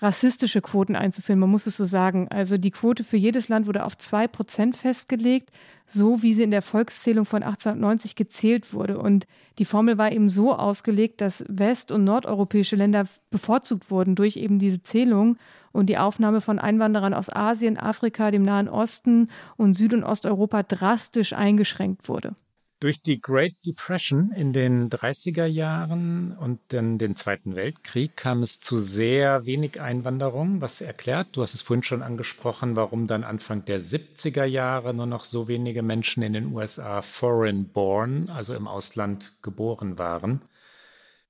rassistische 0.00 0.60
Quoten 0.60 0.96
einzuführen. 0.96 1.40
Man 1.40 1.50
muss 1.50 1.66
es 1.66 1.76
so 1.76 1.84
sagen. 1.84 2.28
Also 2.28 2.56
die 2.56 2.70
Quote 2.70 3.04
für 3.04 3.16
jedes 3.16 3.48
Land 3.48 3.66
wurde 3.66 3.84
auf 3.84 3.96
zwei 3.98 4.28
Prozent 4.28 4.76
festgelegt, 4.76 5.50
so 5.86 6.22
wie 6.22 6.34
sie 6.34 6.42
in 6.42 6.50
der 6.50 6.62
Volkszählung 6.62 7.24
von 7.24 7.42
1890 7.42 8.14
gezählt 8.14 8.72
wurde. 8.72 8.98
Und 8.98 9.26
die 9.58 9.64
Formel 9.64 9.98
war 9.98 10.12
eben 10.12 10.28
so 10.28 10.54
ausgelegt, 10.54 11.20
dass 11.20 11.44
west- 11.48 11.90
und 11.90 12.04
nordeuropäische 12.04 12.76
Länder 12.76 13.06
bevorzugt 13.30 13.90
wurden 13.90 14.14
durch 14.14 14.36
eben 14.36 14.58
diese 14.58 14.82
Zählung 14.82 15.36
und 15.72 15.88
die 15.88 15.98
Aufnahme 15.98 16.40
von 16.40 16.58
Einwanderern 16.58 17.14
aus 17.14 17.30
Asien, 17.30 17.78
Afrika, 17.78 18.30
dem 18.30 18.42
Nahen 18.42 18.68
Osten 18.68 19.28
und 19.56 19.74
Süd- 19.74 19.94
und 19.94 20.04
Osteuropa 20.04 20.62
drastisch 20.62 21.32
eingeschränkt 21.32 22.08
wurde. 22.08 22.34
Durch 22.80 23.02
die 23.02 23.20
Great 23.20 23.56
Depression 23.66 24.30
in 24.30 24.52
den 24.52 24.88
30er 24.88 25.46
Jahren 25.46 26.30
und 26.38 26.60
dann 26.68 26.96
den 26.96 27.16
Zweiten 27.16 27.56
Weltkrieg 27.56 28.16
kam 28.16 28.44
es 28.44 28.60
zu 28.60 28.78
sehr 28.78 29.46
wenig 29.46 29.80
Einwanderung, 29.80 30.60
was 30.60 30.80
erklärt, 30.80 31.28
du 31.32 31.42
hast 31.42 31.54
es 31.54 31.62
vorhin 31.62 31.82
schon 31.82 32.02
angesprochen, 32.02 32.76
warum 32.76 33.08
dann 33.08 33.24
Anfang 33.24 33.64
der 33.64 33.80
70er 33.80 34.44
Jahre 34.44 34.94
nur 34.94 35.06
noch 35.06 35.24
so 35.24 35.48
wenige 35.48 35.82
Menschen 35.82 36.22
in 36.22 36.34
den 36.34 36.52
USA 36.54 37.02
foreign 37.02 37.68
born, 37.68 38.30
also 38.30 38.54
im 38.54 38.68
Ausland 38.68 39.32
geboren 39.42 39.98
waren. 39.98 40.42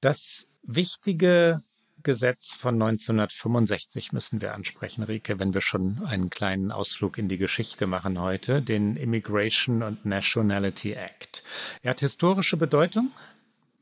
Das 0.03 0.49
wichtige 0.62 1.62
Gesetz 2.09 2.54
von 2.54 2.80
1965 2.80 4.14
müssen 4.14 4.40
wir 4.40 4.54
ansprechen, 4.54 5.02
Rike, 5.02 5.38
wenn 5.38 5.52
wir 5.52 5.61
schon 5.61 6.06
einen 6.06 6.30
kleinen 6.30 6.72
Ausflug 6.72 7.18
in 7.18 7.28
die 7.28 7.36
Geschichte 7.36 7.86
machen 7.86 8.18
heute, 8.18 8.62
den 8.62 8.96
Immigration 8.96 9.82
and 9.82 10.06
Nationality 10.06 10.92
Act. 10.92 11.44
Er 11.82 11.90
hat 11.90 12.00
historische 12.00 12.56
Bedeutung. 12.56 13.11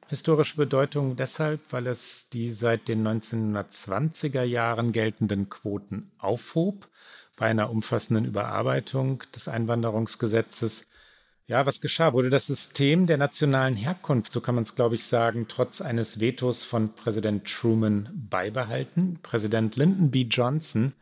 Historische 0.09 0.57
Bedeutung 0.57 1.15
deshalb, 1.15 1.73
weil 1.73 1.87
es 1.87 2.29
die 2.33 2.51
seit 2.51 2.89
den 2.89 3.07
1920er 3.07 4.43
Jahren 4.43 4.91
geltenden 4.91 5.49
Quoten 5.49 6.11
aufhob 6.19 6.89
bei 7.37 7.47
einer 7.47 7.71
umfassenden 7.71 8.25
Überarbeitung 8.25 9.23
des 9.37 9.47
Einwanderungsgesetzes 9.47 10.89
ja, 11.49 11.65
was 11.65 11.81
geschah? 11.81 12.13
Wurde 12.13 12.31
das 12.31 12.49
System 12.49 13.07
der 13.07 13.19
nationalen 13.19 13.77
Herkunft, 13.77 14.33
so 14.33 14.41
kann 14.41 14.57
man 14.57 14.65
es, 14.65 14.75
glaube 14.75 14.97
ich, 14.97 15.05
sagen, 15.05 15.47
trotz 15.49 15.81
eines 15.81 16.19
Vetos 16.19 16.65
von 16.65 16.95
Präsident 16.95 17.47
Truman 17.49 18.09
beibehalten? 18.13 19.21
Präsident 19.23 19.77
Lyndon 19.77 20.11
B. 20.11 20.23
Johnson, 20.23 20.93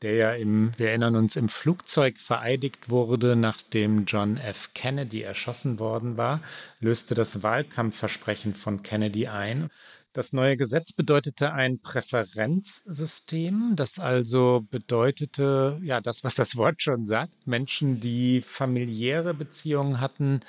der 0.00 0.14
ja 0.14 0.32
im, 0.32 0.72
wir 0.78 0.88
erinnern 0.88 1.16
uns, 1.16 1.36
im 1.36 1.50
Flugzeug 1.50 2.18
vereidigt 2.18 2.88
wurde, 2.88 3.36
nachdem 3.36 4.06
John 4.06 4.38
F. 4.38 4.70
Kennedy 4.72 5.20
erschossen 5.20 5.78
worden 5.78 6.16
war, 6.16 6.40
löste 6.80 7.14
das 7.14 7.42
Wahlkampfversprechen 7.42 8.54
von 8.54 8.82
Kennedy 8.82 9.26
ein 9.26 9.68
das 10.14 10.32
neue 10.32 10.56
Gesetz 10.56 10.92
bedeutete 10.92 11.52
ein 11.52 11.80
Präferenzsystem, 11.80 13.72
das 13.74 13.98
also 13.98 14.64
bedeutete, 14.70 15.78
ja, 15.82 16.00
das, 16.00 16.22
was 16.22 16.36
das 16.36 16.56
Wort 16.56 16.82
schon 16.82 17.04
sagt, 17.04 17.46
Menschen, 17.46 17.98
die 18.00 18.40
familiäre 18.40 19.34
Beziehungen 19.34 20.00
hatten 20.00 20.40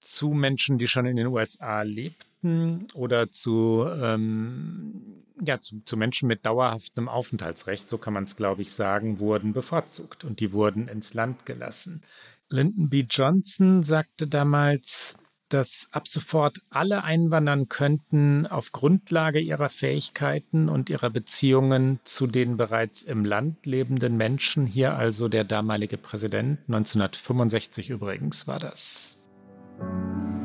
zu 0.00 0.28
Menschen, 0.28 0.78
die 0.78 0.86
schon 0.86 1.06
in 1.06 1.16
den 1.16 1.26
USA 1.26 1.82
lebten 1.82 2.86
oder 2.94 3.30
zu, 3.30 3.84
ähm, 4.00 5.24
ja, 5.44 5.60
zu, 5.60 5.80
zu 5.80 5.96
Menschen 5.96 6.28
mit 6.28 6.46
dauerhaftem 6.46 7.08
Aufenthaltsrecht, 7.08 7.90
so 7.90 7.98
kann 7.98 8.14
man 8.14 8.24
es, 8.24 8.36
glaube 8.36 8.62
ich, 8.62 8.70
sagen, 8.70 9.18
wurden 9.18 9.52
bevorzugt 9.52 10.22
und 10.22 10.38
die 10.38 10.52
wurden 10.52 10.86
ins 10.86 11.14
Land 11.14 11.46
gelassen. 11.46 12.02
Lyndon 12.48 12.88
B. 12.90 13.04
Johnson 13.10 13.82
sagte 13.82 14.28
damals, 14.28 15.16
dass 15.54 15.86
ab 15.92 16.08
sofort 16.08 16.58
alle 16.68 17.04
einwandern 17.04 17.68
könnten 17.68 18.44
auf 18.48 18.72
Grundlage 18.72 19.38
ihrer 19.38 19.68
Fähigkeiten 19.68 20.68
und 20.68 20.90
ihrer 20.90 21.10
Beziehungen 21.10 22.00
zu 22.02 22.26
den 22.26 22.56
bereits 22.56 23.04
im 23.04 23.24
Land 23.24 23.64
lebenden 23.64 24.16
Menschen. 24.16 24.66
Hier 24.66 24.96
also 24.96 25.28
der 25.28 25.44
damalige 25.44 25.96
Präsident, 25.96 26.58
1965 26.66 27.90
übrigens 27.90 28.48
war 28.48 28.58
das. 28.58 29.16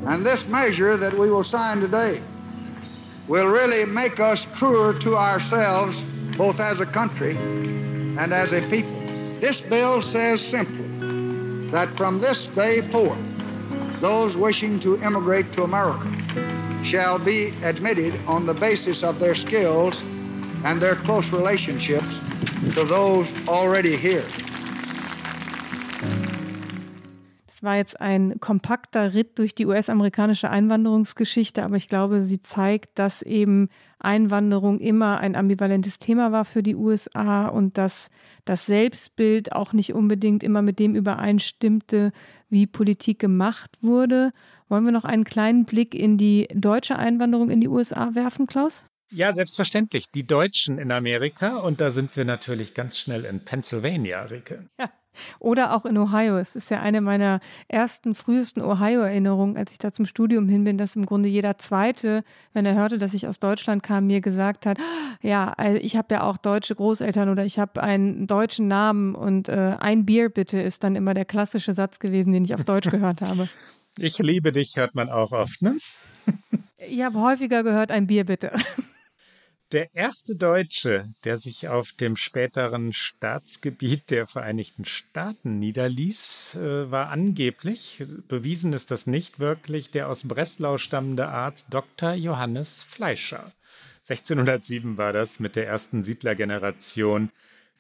And 0.06 0.24
this 0.24 0.48
measure 0.48 0.96
that 0.98 1.14
we 1.14 1.30
will 1.30 1.44
sign 1.44 1.82
today 1.82 2.22
will 3.28 3.48
really 3.48 3.86
make 3.86 4.20
us 4.20 4.48
truer 4.56 4.94
to 5.00 5.16
ourselves, 5.16 6.02
both 6.38 6.60
as 6.60 6.82
a 6.82 6.86
country 6.86 7.36
and 8.18 8.32
as 8.32 8.54
a 8.54 8.62
people. 8.70 8.92
This 9.40 9.62
bill 9.62 10.04
says 10.04 10.40
simply 10.40 10.86
that 11.72 11.90
from 11.98 12.20
this 12.20 12.48
day 12.48 12.82
forth, 12.92 13.29
those 14.02 14.38
wishing 14.38 14.80
to 14.80 14.96
immigrate 15.04 15.52
to 15.54 15.64
America 15.64 16.10
shall 16.84 17.20
be 17.20 17.54
admitted 17.64 18.14
on 18.28 18.46
the 18.46 18.54
basis 18.54 19.04
of 19.04 19.20
their 19.20 19.36
skills 19.36 20.04
and 20.64 20.82
their 20.82 20.96
close 20.96 21.32
relationships 21.32 22.20
to 22.74 22.84
those 22.84 23.34
already 23.48 23.96
here. 23.98 24.24
War 27.62 27.76
jetzt 27.76 28.00
ein 28.00 28.40
kompakter 28.40 29.14
Ritt 29.14 29.38
durch 29.38 29.54
die 29.54 29.66
US-amerikanische 29.66 30.50
Einwanderungsgeschichte, 30.50 31.62
aber 31.62 31.76
ich 31.76 31.90
glaube, 31.90 32.22
sie 32.22 32.42
zeigt, 32.42 32.98
dass 32.98 33.22
eben 33.22 33.68
Einwanderung 34.00 34.80
immer 34.80 35.18
ein 35.20 35.36
ambivalentes 35.36 36.00
Thema 36.00 36.32
war 36.32 36.46
für 36.46 36.64
die 36.64 36.76
USA 36.76 37.48
und 37.48 37.78
dass 37.78 38.10
das 38.46 38.66
Selbstbild 38.66 39.52
auch 39.52 39.74
nicht 39.74 39.94
unbedingt 39.94 40.42
immer 40.42 40.62
mit 40.62 40.80
dem 40.80 40.96
übereinstimmte, 40.96 42.14
wie 42.50 42.68
Politik 42.68 43.20
gemacht 43.20 43.72
wurde. 43.82 44.32
Wollen 44.68 44.86
wir 44.86 44.92
noch 44.92 45.06
einen 45.06 45.24
kleinen 45.24 45.66
Blick 45.66 45.96
in 45.96 46.18
die 46.18 46.48
deutsche 46.54 46.98
Einwanderung 46.98 47.50
in 47.50 47.62
die 47.62 47.68
USA 47.68 48.14
werfen, 48.14 48.48
Klaus? 48.48 48.86
Ja, 49.12 49.34
selbstverständlich. 49.34 50.12
Die 50.12 50.28
Deutschen 50.28 50.78
in 50.78 50.92
Amerika 50.92 51.58
und 51.58 51.82
da 51.82 51.90
sind 51.90 52.16
wir 52.16 52.26
natürlich 52.26 52.76
ganz 52.76 52.98
schnell 52.98 53.26
in 53.26 53.44
Pennsylvania, 53.44 54.24
Rike. 54.24 54.68
Ja. 54.80 54.90
Oder 55.40 55.76
auch 55.76 55.86
in 55.86 55.98
Ohio. 55.98 56.38
Es 56.38 56.56
ist 56.56 56.70
ja 56.70 56.82
eine 56.82 57.02
meiner 57.02 57.40
ersten, 57.68 58.16
frühesten 58.16 58.62
Ohio-Erinnerungen, 58.62 59.58
als 59.58 59.72
ich 59.72 59.78
da 59.78 59.92
zum 59.92 60.06
Studium 60.06 60.48
hin 60.48 60.64
bin, 60.64 60.78
dass 60.78 60.96
im 60.96 61.06
Grunde 61.06 61.30
jeder 61.30 61.58
Zweite, 61.58 62.24
wenn 62.54 62.66
er 62.66 62.76
hörte, 62.76 62.98
dass 62.98 63.14
ich 63.14 63.28
aus 63.28 63.40
Deutschland 63.40 63.84
kam, 63.84 64.08
mir 64.08 64.22
gesagt 64.22 64.66
hat, 64.66 64.78
ja, 65.22 65.54
also 65.58 65.80
ich 65.82 65.96
habe 65.96 66.16
ja 66.16 66.24
auch 66.24 66.38
deutsche 66.38 66.76
Großeltern 66.76 67.30
oder 67.30 67.46
ich 67.46 67.60
habe 67.60 67.82
einen 67.82 68.28
deutschen 68.28 68.68
Namen 68.68 69.16
und 69.16 69.50
äh, 69.50 69.76
ein 69.80 70.06
Bier 70.06 70.30
bitte 70.30 70.62
ist 70.62 70.84
dann 70.84 70.96
immer 70.96 71.14
der 71.14 71.26
klassische 71.26 71.74
Satz 71.74 72.00
gewesen, 72.00 72.34
den 72.34 72.46
ich 72.46 72.54
auf 72.54 72.64
Deutsch 72.64 72.90
gehört 72.90 73.22
habe. 73.22 73.50
Ich 73.98 74.18
liebe 74.20 74.52
dich, 74.52 74.78
hört 74.78 74.96
man 74.96 75.10
auch 75.10 75.32
oft, 75.32 75.62
ne? 75.62 75.76
Ich 76.78 77.02
habe 77.02 77.20
häufiger 77.20 77.64
gehört, 77.64 77.92
ein 77.92 78.08
Bier 78.08 78.24
bitte. 78.24 78.52
Der 79.72 79.94
erste 79.94 80.36
Deutsche, 80.36 81.12
der 81.26 81.38
sich 81.38 81.68
auf 81.68 81.92
dem 81.92 82.16
späteren 82.16 82.92
Staatsgebiet 82.92 84.10
der 84.10 84.26
Vereinigten 84.26 84.84
Staaten 84.84 85.60
niederließ, 85.60 86.56
äh, 86.56 86.90
war 86.90 87.10
angeblich, 87.10 88.04
bewiesen 88.28 88.74
ist 88.74 88.90
das 88.90 89.06
nicht 89.06 89.38
wirklich, 89.38 89.92
der 89.92 90.10
aus 90.10 90.28
Breslau 90.28 90.80
stammende 90.80 91.28
Arzt 91.28 91.68
Dr. 91.70 92.14
Johannes 92.14 92.84
Fleischer. 92.84 93.52
1607 94.08 94.98
war 94.98 95.14
das 95.14 95.40
mit 95.40 95.56
der 95.56 95.68
ersten 95.68 96.02
Siedlergeneration 96.04 97.30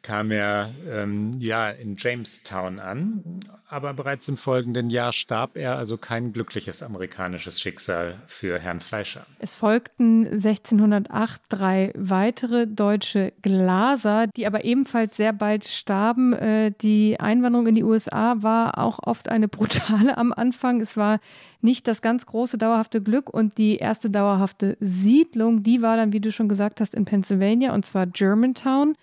kam 0.01 0.31
er 0.31 0.69
ähm, 0.89 1.35
ja 1.39 1.69
in 1.69 1.95
Jamestown 1.97 2.79
an, 2.79 3.41
aber 3.67 3.93
bereits 3.93 4.27
im 4.27 4.37
folgenden 4.37 4.89
Jahr 4.89 5.13
starb 5.13 5.57
er, 5.57 5.77
also 5.77 5.97
kein 5.97 6.31
glückliches 6.33 6.81
amerikanisches 6.81 7.61
Schicksal 7.61 8.15
für 8.25 8.59
Herrn 8.59 8.79
Fleischer. 8.79 9.25
Es 9.39 9.53
folgten 9.53 10.25
1608 10.25 11.41
drei 11.49 11.91
weitere 11.95 12.65
deutsche 12.65 13.33
Glaser, 13.41 14.27
die 14.27 14.47
aber 14.47 14.63
ebenfalls 14.63 15.17
sehr 15.17 15.33
bald 15.33 15.65
starben. 15.65 16.33
Äh, 16.33 16.71
die 16.81 17.19
Einwanderung 17.19 17.67
in 17.67 17.75
die 17.75 17.83
USA 17.83 18.37
war 18.39 18.77
auch 18.77 18.99
oft 19.03 19.29
eine 19.29 19.47
brutale 19.47 20.17
am 20.17 20.31
Anfang. 20.31 20.81
Es 20.81 20.97
war 20.97 21.19
nicht 21.61 21.87
das 21.87 22.01
ganz 22.01 22.25
große 22.25 22.57
dauerhafte 22.57 23.01
Glück 23.01 23.29
und 23.29 23.57
die 23.57 23.77
erste 23.77 24.09
dauerhafte 24.09 24.77
Siedlung, 24.79 25.63
die 25.63 25.81
war 25.81 25.97
dann, 25.97 26.13
wie 26.13 26.21
du 26.21 26.31
schon 26.31 26.47
gesagt 26.47 26.79
hast, 26.79 26.95
in 26.95 27.05
Pennsylvania 27.05 27.73
und 27.73 27.85
zwar 27.85 28.07
Germantown. 28.07 28.95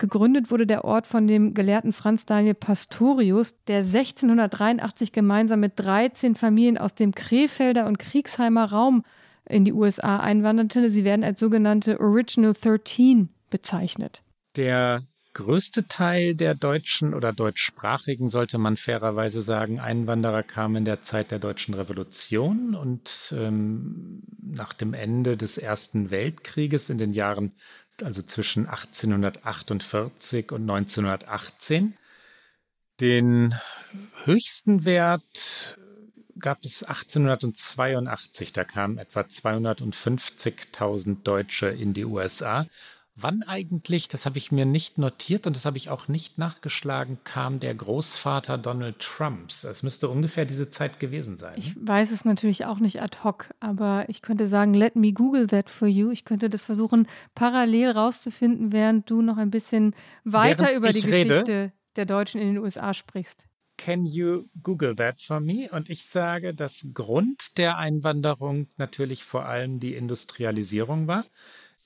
Gegründet 0.00 0.50
wurde 0.50 0.66
der 0.66 0.86
Ort 0.86 1.06
von 1.06 1.26
dem 1.26 1.52
Gelehrten 1.52 1.92
Franz 1.92 2.24
Daniel 2.24 2.54
Pastorius, 2.54 3.54
der 3.66 3.80
1683 3.80 5.12
gemeinsam 5.12 5.60
mit 5.60 5.74
13 5.76 6.36
Familien 6.36 6.78
aus 6.78 6.94
dem 6.94 7.14
Krefelder 7.14 7.84
und 7.84 7.98
Kriegsheimer 7.98 8.64
Raum 8.64 9.04
in 9.46 9.66
die 9.66 9.74
USA 9.74 10.16
einwanderte. 10.16 10.90
Sie 10.90 11.04
werden 11.04 11.22
als 11.22 11.38
sogenannte 11.38 12.00
Original 12.00 12.54
13 12.54 13.28
bezeichnet. 13.50 14.22
Der 14.56 15.02
größte 15.34 15.86
Teil 15.86 16.34
der 16.34 16.54
deutschen 16.54 17.12
oder 17.12 17.34
deutschsprachigen, 17.34 18.28
sollte 18.28 18.56
man 18.56 18.78
fairerweise 18.78 19.42
sagen, 19.42 19.80
Einwanderer 19.80 20.42
kam 20.42 20.76
in 20.76 20.86
der 20.86 21.02
Zeit 21.02 21.30
der 21.30 21.38
deutschen 21.38 21.74
Revolution 21.74 22.74
und 22.74 23.34
ähm, 23.36 24.22
nach 24.42 24.72
dem 24.72 24.94
Ende 24.94 25.36
des 25.36 25.58
Ersten 25.58 26.10
Weltkrieges 26.10 26.88
in 26.88 26.96
den 26.96 27.12
Jahren 27.12 27.52
also 28.02 28.22
zwischen 28.22 28.66
1848 28.66 30.52
und 30.52 30.68
1918. 30.68 31.96
Den 33.00 33.54
höchsten 34.24 34.84
Wert 34.84 35.78
gab 36.38 36.64
es 36.64 36.82
1882, 36.82 38.52
da 38.52 38.64
kamen 38.64 38.98
etwa 38.98 39.20
250.000 39.20 41.22
Deutsche 41.22 41.68
in 41.68 41.94
die 41.94 42.04
USA 42.04 42.66
Wann 43.22 43.42
eigentlich, 43.42 44.08
das 44.08 44.24
habe 44.24 44.38
ich 44.38 44.50
mir 44.50 44.64
nicht 44.64 44.96
notiert 44.96 45.46
und 45.46 45.54
das 45.54 45.66
habe 45.66 45.76
ich 45.76 45.90
auch 45.90 46.08
nicht 46.08 46.38
nachgeschlagen, 46.38 47.18
kam 47.24 47.60
der 47.60 47.74
Großvater 47.74 48.56
Donald 48.56 48.98
Trumps? 48.98 49.64
Es 49.64 49.82
müsste 49.82 50.08
ungefähr 50.08 50.46
diese 50.46 50.70
Zeit 50.70 50.98
gewesen 51.00 51.36
sein. 51.36 51.54
Ich 51.56 51.74
weiß 51.76 52.12
es 52.12 52.24
natürlich 52.24 52.64
auch 52.64 52.78
nicht 52.78 53.02
ad 53.02 53.18
hoc, 53.22 53.50
aber 53.60 54.06
ich 54.08 54.22
könnte 54.22 54.46
sagen, 54.46 54.72
let 54.72 54.96
me 54.96 55.12
Google 55.12 55.46
that 55.48 55.68
for 55.68 55.86
you. 55.86 56.10
Ich 56.10 56.24
könnte 56.24 56.48
das 56.48 56.62
versuchen, 56.62 57.06
parallel 57.34 57.90
rauszufinden, 57.90 58.72
während 58.72 59.10
du 59.10 59.20
noch 59.20 59.36
ein 59.36 59.50
bisschen 59.50 59.94
weiter 60.24 60.64
während 60.64 60.76
über 60.78 60.88
die 60.88 61.02
Geschichte 61.02 61.40
rede, 61.40 61.72
der 61.96 62.06
Deutschen 62.06 62.40
in 62.40 62.54
den 62.54 62.58
USA 62.58 62.94
sprichst. 62.94 63.44
Can 63.76 64.04
you 64.04 64.44
Google 64.62 64.94
that 64.96 65.20
for 65.20 65.40
me? 65.40 65.68
Und 65.70 65.88
ich 65.88 66.04
sage, 66.04 66.54
dass 66.54 66.86
Grund 66.92 67.56
der 67.56 67.78
Einwanderung 67.78 68.68
natürlich 68.76 69.24
vor 69.24 69.46
allem 69.46 69.80
die 69.80 69.94
Industrialisierung 69.94 71.06
war. 71.06 71.24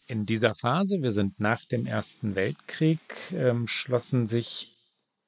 In 0.06 0.26
dieser 0.26 0.54
Phase, 0.54 1.00
wir 1.00 1.12
sind 1.12 1.40
nach 1.40 1.64
dem 1.64 1.86
Ersten 1.86 2.34
Weltkrieg, 2.34 3.00
ähm, 3.32 3.66
schlossen 3.66 4.26
sich 4.26 4.76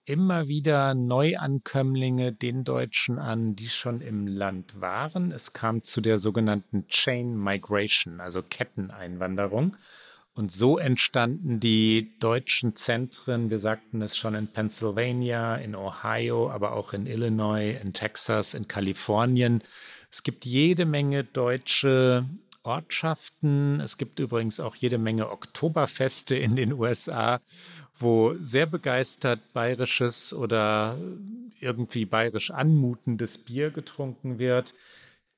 immer 0.04 0.48
wieder 0.48 0.94
Neuankömmlinge 0.94 2.32
den 2.32 2.62
Deutschen 2.62 3.18
an, 3.18 3.56
die 3.56 3.70
schon 3.70 4.02
im 4.02 4.26
Land 4.26 4.80
waren. 4.80 5.32
Es 5.32 5.54
kam 5.54 5.82
zu 5.82 6.02
der 6.02 6.18
sogenannten 6.18 6.86
Chain 6.88 7.36
Migration, 7.36 8.20
also 8.20 8.42
Ketteneinwanderung. 8.42 9.76
Und 10.34 10.52
so 10.52 10.76
entstanden 10.76 11.58
die 11.58 12.18
deutschen 12.20 12.76
Zentren, 12.76 13.48
wir 13.48 13.58
sagten 13.58 14.02
es 14.02 14.18
schon 14.18 14.34
in 14.34 14.48
Pennsylvania, 14.48 15.56
in 15.56 15.74
Ohio, 15.74 16.50
aber 16.50 16.72
auch 16.72 16.92
in 16.92 17.06
Illinois, 17.06 17.74
in 17.82 17.94
Texas, 17.94 18.52
in 18.52 18.68
Kalifornien. 18.68 19.62
Es 20.10 20.22
gibt 20.22 20.44
jede 20.44 20.84
Menge 20.84 21.24
deutsche 21.24 22.26
Ortschaften. 22.66 23.80
Es 23.80 23.96
gibt 23.96 24.18
übrigens 24.18 24.60
auch 24.60 24.74
jede 24.74 24.98
Menge 24.98 25.30
Oktoberfeste 25.30 26.36
in 26.36 26.56
den 26.56 26.72
USA, 26.72 27.40
wo 27.98 28.34
sehr 28.40 28.66
begeistert 28.66 29.40
bayerisches 29.52 30.34
oder 30.34 30.98
irgendwie 31.60 32.04
bayerisch 32.04 32.50
anmutendes 32.50 33.38
Bier 33.38 33.70
getrunken 33.70 34.38
wird. 34.38 34.74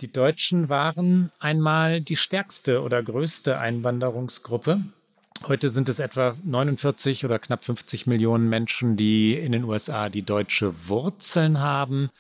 Die 0.01 0.11
Deutschen 0.11 0.69
waren 0.69 1.31
einmal 1.39 2.01
die 2.01 2.17
stärkste 2.17 2.83
oder 2.83 3.03
größte 3.03 3.59
Einwanderungsgruppe. 3.59 4.83
Heute 5.47 5.69
sind 5.69 5.89
es 5.89 5.99
etwa 5.99 6.35
49 6.45 7.25
oder 7.25 7.39
knapp 7.39 7.63
50 7.63 8.07
Millionen 8.07 8.49
Menschen, 8.49 8.97
die 8.97 9.35
in 9.35 9.53
den 9.53 9.65
USA 9.65 10.09
die 10.09 10.23
deutsche 10.23 10.89
Wurzeln 10.89 11.61
haben. 11.61 12.11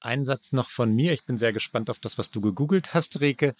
Ein 0.00 0.24
Satz 0.24 0.52
noch 0.52 0.70
von 0.70 0.94
mir. 0.94 1.12
Ich 1.12 1.24
bin 1.24 1.38
sehr 1.38 1.52
gespannt 1.52 1.90
auf 1.90 1.98
das, 1.98 2.18
was 2.18 2.30
du 2.30 2.40
gegoogelt 2.40 2.94
hast, 2.94 3.20
Reke. 3.20 3.54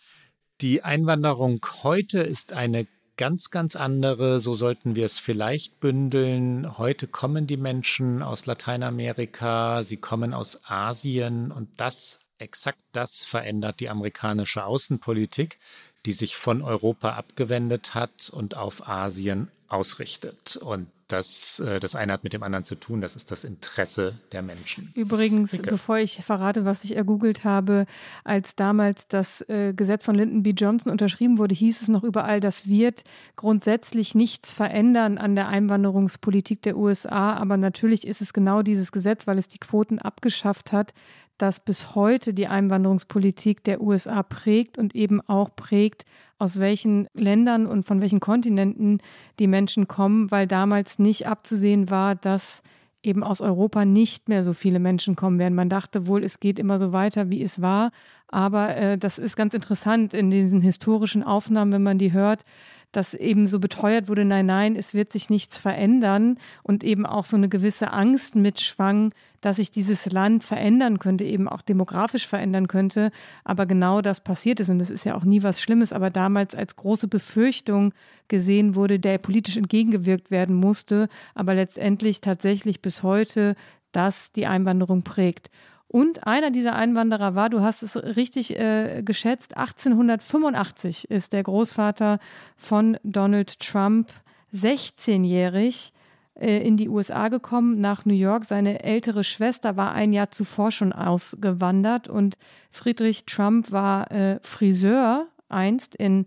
Die 0.60 0.82
Einwanderung 0.82 1.64
heute 1.84 2.20
ist 2.20 2.52
eine 2.52 2.88
ganz, 3.16 3.50
ganz 3.50 3.76
andere. 3.76 4.40
So 4.40 4.56
sollten 4.56 4.96
wir 4.96 5.04
es 5.04 5.20
vielleicht 5.20 5.78
bündeln. 5.78 6.78
Heute 6.78 7.06
kommen 7.06 7.46
die 7.46 7.56
Menschen 7.56 8.24
aus 8.24 8.44
Lateinamerika, 8.46 9.84
sie 9.84 9.98
kommen 9.98 10.34
aus 10.34 10.60
Asien 10.64 11.52
und 11.52 11.68
das 11.76 12.18
exakt 12.38 12.78
das 12.90 13.24
verändert 13.24 13.78
die 13.78 13.88
amerikanische 13.88 14.64
Außenpolitik, 14.64 15.60
die 16.06 16.12
sich 16.12 16.36
von 16.36 16.62
Europa 16.62 17.12
abgewendet 17.12 17.94
hat 17.94 18.28
und 18.28 18.56
auf 18.56 18.88
Asien 18.88 19.52
ausrichtet. 19.68 20.56
Und 20.56 20.88
das, 21.08 21.58
äh, 21.60 21.80
das 21.80 21.94
eine 21.94 22.12
hat 22.12 22.24
mit 22.24 22.32
dem 22.32 22.42
anderen 22.42 22.64
zu 22.64 22.74
tun, 22.74 23.00
das 23.00 23.16
ist 23.16 23.30
das 23.30 23.44
Interesse 23.44 24.18
der 24.32 24.42
Menschen. 24.42 24.92
Übrigens, 24.94 25.54
Ricke. 25.54 25.70
bevor 25.70 25.98
ich 25.98 26.22
verrate, 26.22 26.64
was 26.64 26.84
ich 26.84 26.96
ergoogelt 26.96 27.44
habe, 27.44 27.86
als 28.24 28.56
damals 28.56 29.08
das 29.08 29.40
äh, 29.48 29.72
Gesetz 29.74 30.04
von 30.04 30.14
Lyndon 30.14 30.42
B. 30.42 30.50
Johnson 30.50 30.92
unterschrieben 30.92 31.38
wurde, 31.38 31.54
hieß 31.54 31.82
es 31.82 31.88
noch 31.88 32.04
überall, 32.04 32.40
das 32.40 32.68
wird 32.68 33.04
grundsätzlich 33.36 34.14
nichts 34.14 34.52
verändern 34.52 35.18
an 35.18 35.34
der 35.34 35.48
Einwanderungspolitik 35.48 36.62
der 36.62 36.76
USA. 36.76 37.34
Aber 37.34 37.56
natürlich 37.56 38.06
ist 38.06 38.20
es 38.20 38.32
genau 38.32 38.62
dieses 38.62 38.92
Gesetz, 38.92 39.26
weil 39.26 39.38
es 39.38 39.48
die 39.48 39.58
Quoten 39.58 39.98
abgeschafft 39.98 40.72
hat, 40.72 40.92
das 41.38 41.60
bis 41.60 41.94
heute 41.94 42.34
die 42.34 42.48
Einwanderungspolitik 42.48 43.64
der 43.64 43.80
USA 43.80 44.22
prägt 44.22 44.76
und 44.76 44.94
eben 44.94 45.20
auch 45.22 45.54
prägt, 45.54 46.04
aus 46.38 46.58
welchen 46.58 47.08
Ländern 47.14 47.66
und 47.66 47.84
von 47.84 48.00
welchen 48.00 48.20
Kontinenten 48.20 49.00
die 49.38 49.46
Menschen 49.46 49.88
kommen, 49.88 50.30
weil 50.30 50.46
damals 50.46 50.98
nicht 50.98 51.26
abzusehen 51.26 51.90
war, 51.90 52.14
dass 52.14 52.62
eben 53.02 53.22
aus 53.22 53.40
Europa 53.40 53.84
nicht 53.84 54.28
mehr 54.28 54.44
so 54.44 54.52
viele 54.52 54.78
Menschen 54.78 55.16
kommen 55.16 55.38
werden. 55.38 55.54
Man 55.54 55.68
dachte 55.68 56.06
wohl, 56.06 56.24
es 56.24 56.40
geht 56.40 56.58
immer 56.58 56.78
so 56.78 56.92
weiter, 56.92 57.30
wie 57.30 57.42
es 57.42 57.60
war. 57.60 57.90
Aber 58.28 58.76
äh, 58.76 58.98
das 58.98 59.18
ist 59.18 59.36
ganz 59.36 59.54
interessant 59.54 60.14
in 60.14 60.30
diesen 60.30 60.60
historischen 60.60 61.22
Aufnahmen, 61.22 61.72
wenn 61.72 61.82
man 61.82 61.98
die 61.98 62.12
hört, 62.12 62.44
dass 62.92 63.14
eben 63.14 63.46
so 63.46 63.60
beteuert 63.60 64.08
wurde, 64.08 64.24
nein, 64.24 64.46
nein, 64.46 64.76
es 64.76 64.94
wird 64.94 65.12
sich 65.12 65.30
nichts 65.30 65.58
verändern 65.58 66.38
und 66.62 66.82
eben 66.84 67.04
auch 67.04 67.26
so 67.26 67.36
eine 67.36 67.48
gewisse 67.48 67.92
Angst 67.92 68.34
mitschwang, 68.34 69.12
dass 69.40 69.56
sich 69.56 69.70
dieses 69.70 70.06
Land 70.06 70.42
verändern 70.42 70.98
könnte, 70.98 71.24
eben 71.24 71.48
auch 71.48 71.62
demografisch 71.62 72.26
verändern 72.26 72.66
könnte. 72.66 73.10
Aber 73.44 73.66
genau 73.66 74.00
das 74.00 74.20
passiert 74.20 74.58
ist 74.60 74.70
und 74.70 74.78
das 74.78 74.90
ist 74.90 75.04
ja 75.04 75.14
auch 75.14 75.24
nie 75.24 75.42
was 75.42 75.60
Schlimmes, 75.60 75.92
aber 75.92 76.10
damals 76.10 76.54
als 76.54 76.76
große 76.76 77.08
Befürchtung 77.08 77.92
gesehen 78.28 78.74
wurde, 78.74 78.98
der 78.98 79.18
politisch 79.18 79.56
entgegengewirkt 79.56 80.30
werden 80.30 80.56
musste, 80.56 81.08
aber 81.34 81.54
letztendlich 81.54 82.20
tatsächlich 82.20 82.82
bis 82.82 83.02
heute 83.02 83.54
das 83.92 84.32
die 84.32 84.46
Einwanderung 84.46 85.02
prägt. 85.02 85.50
Und 85.88 86.26
einer 86.26 86.50
dieser 86.50 86.76
Einwanderer 86.76 87.34
war, 87.34 87.48
du 87.48 87.62
hast 87.62 87.82
es 87.82 87.96
richtig 87.96 88.58
äh, 88.58 89.02
geschätzt, 89.02 89.56
1885 89.56 91.10
ist 91.10 91.32
der 91.32 91.42
Großvater 91.42 92.18
von 92.56 92.98
Donald 93.02 93.58
Trump 93.58 94.10
16-jährig 94.54 95.94
äh, 96.34 96.58
in 96.58 96.76
die 96.76 96.90
USA 96.90 97.28
gekommen, 97.28 97.80
nach 97.80 98.04
New 98.04 98.14
York. 98.14 98.44
Seine 98.44 98.82
ältere 98.82 99.24
Schwester 99.24 99.76
war 99.78 99.92
ein 99.92 100.12
Jahr 100.12 100.30
zuvor 100.30 100.72
schon 100.72 100.92
ausgewandert 100.92 102.06
und 102.06 102.36
Friedrich 102.70 103.24
Trump 103.24 103.72
war 103.72 104.10
äh, 104.10 104.40
Friseur 104.42 105.26
einst 105.48 105.94
in 105.94 106.26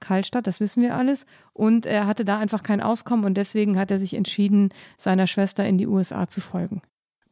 Kaltstadt, 0.00 0.46
das 0.46 0.58
wissen 0.58 0.82
wir 0.82 0.96
alles. 0.96 1.26
Und 1.52 1.86
er 1.86 2.06
hatte 2.06 2.24
da 2.24 2.38
einfach 2.38 2.62
kein 2.62 2.80
Auskommen 2.80 3.24
und 3.24 3.34
deswegen 3.34 3.78
hat 3.78 3.90
er 3.90 3.98
sich 3.98 4.14
entschieden, 4.14 4.70
seiner 4.98 5.26
Schwester 5.26 5.64
in 5.64 5.78
die 5.78 5.86
USA 5.86 6.28
zu 6.28 6.40
folgen. 6.40 6.82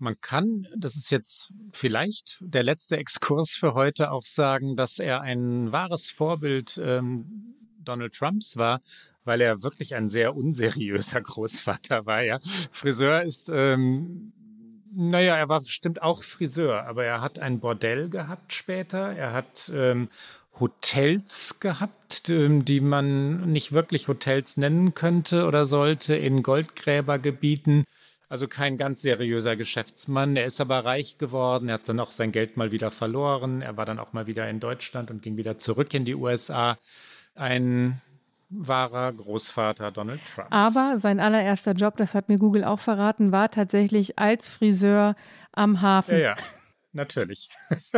Man 0.00 0.20
kann, 0.20 0.66
das 0.76 0.96
ist 0.96 1.10
jetzt 1.10 1.52
vielleicht 1.72 2.38
der 2.40 2.62
letzte 2.62 2.96
Exkurs 2.96 3.50
für 3.50 3.74
heute, 3.74 4.10
auch 4.10 4.24
sagen, 4.24 4.74
dass 4.76 4.98
er 4.98 5.20
ein 5.20 5.72
wahres 5.72 6.10
Vorbild 6.10 6.80
ähm, 6.82 7.54
Donald 7.78 8.14
Trumps 8.14 8.56
war, 8.56 8.80
weil 9.24 9.40
er 9.40 9.62
wirklich 9.62 9.94
ein 9.94 10.08
sehr 10.08 10.34
unseriöser 10.34 11.20
Großvater 11.22 12.06
war. 12.06 12.22
Ja, 12.22 12.40
Friseur 12.70 13.22
ist 13.22 13.50
ähm, 13.52 14.32
naja, 14.92 15.36
er 15.36 15.48
war 15.48 15.60
bestimmt 15.60 16.02
auch 16.02 16.24
Friseur, 16.24 16.84
aber 16.86 17.04
er 17.04 17.20
hat 17.20 17.38
ein 17.38 17.60
Bordell 17.60 18.08
gehabt 18.08 18.52
später. 18.52 19.12
Er 19.12 19.32
hat 19.32 19.70
ähm, 19.72 20.08
Hotels 20.58 21.60
gehabt, 21.60 22.28
ähm, 22.28 22.64
die 22.64 22.80
man 22.80 23.52
nicht 23.52 23.72
wirklich 23.72 24.08
Hotels 24.08 24.56
nennen 24.56 24.94
könnte 24.94 25.46
oder 25.46 25.64
sollte 25.64 26.16
in 26.16 26.42
Goldgräbergebieten. 26.42 27.84
Also 28.30 28.46
kein 28.46 28.76
ganz 28.76 29.02
seriöser 29.02 29.56
Geschäftsmann. 29.56 30.36
Er 30.36 30.44
ist 30.44 30.60
aber 30.60 30.84
reich 30.84 31.18
geworden. 31.18 31.68
Er 31.68 31.74
hat 31.74 31.88
dann 31.88 31.98
auch 31.98 32.12
sein 32.12 32.30
Geld 32.30 32.56
mal 32.56 32.70
wieder 32.70 32.92
verloren. 32.92 33.60
Er 33.60 33.76
war 33.76 33.84
dann 33.84 33.98
auch 33.98 34.12
mal 34.12 34.28
wieder 34.28 34.48
in 34.48 34.60
Deutschland 34.60 35.10
und 35.10 35.20
ging 35.20 35.36
wieder 35.36 35.58
zurück 35.58 35.92
in 35.94 36.04
die 36.04 36.14
USA. 36.14 36.78
Ein 37.34 38.00
wahrer 38.48 39.12
Großvater 39.12 39.90
Donald 39.90 40.20
Trump. 40.32 40.46
Aber 40.50 41.00
sein 41.00 41.18
allererster 41.18 41.72
Job, 41.72 41.96
das 41.96 42.14
hat 42.14 42.28
mir 42.28 42.38
Google 42.38 42.62
auch 42.62 42.78
verraten, 42.78 43.32
war 43.32 43.50
tatsächlich 43.50 44.16
als 44.16 44.48
Friseur 44.48 45.16
am 45.50 45.80
Hafen. 45.82 46.14
Ja, 46.14 46.20
ja 46.20 46.36
natürlich. 46.92 47.50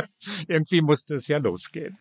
Irgendwie 0.49 0.81
musste 0.81 1.17
es 1.17 1.29
ja 1.29 1.37
losgehen. 1.37 1.99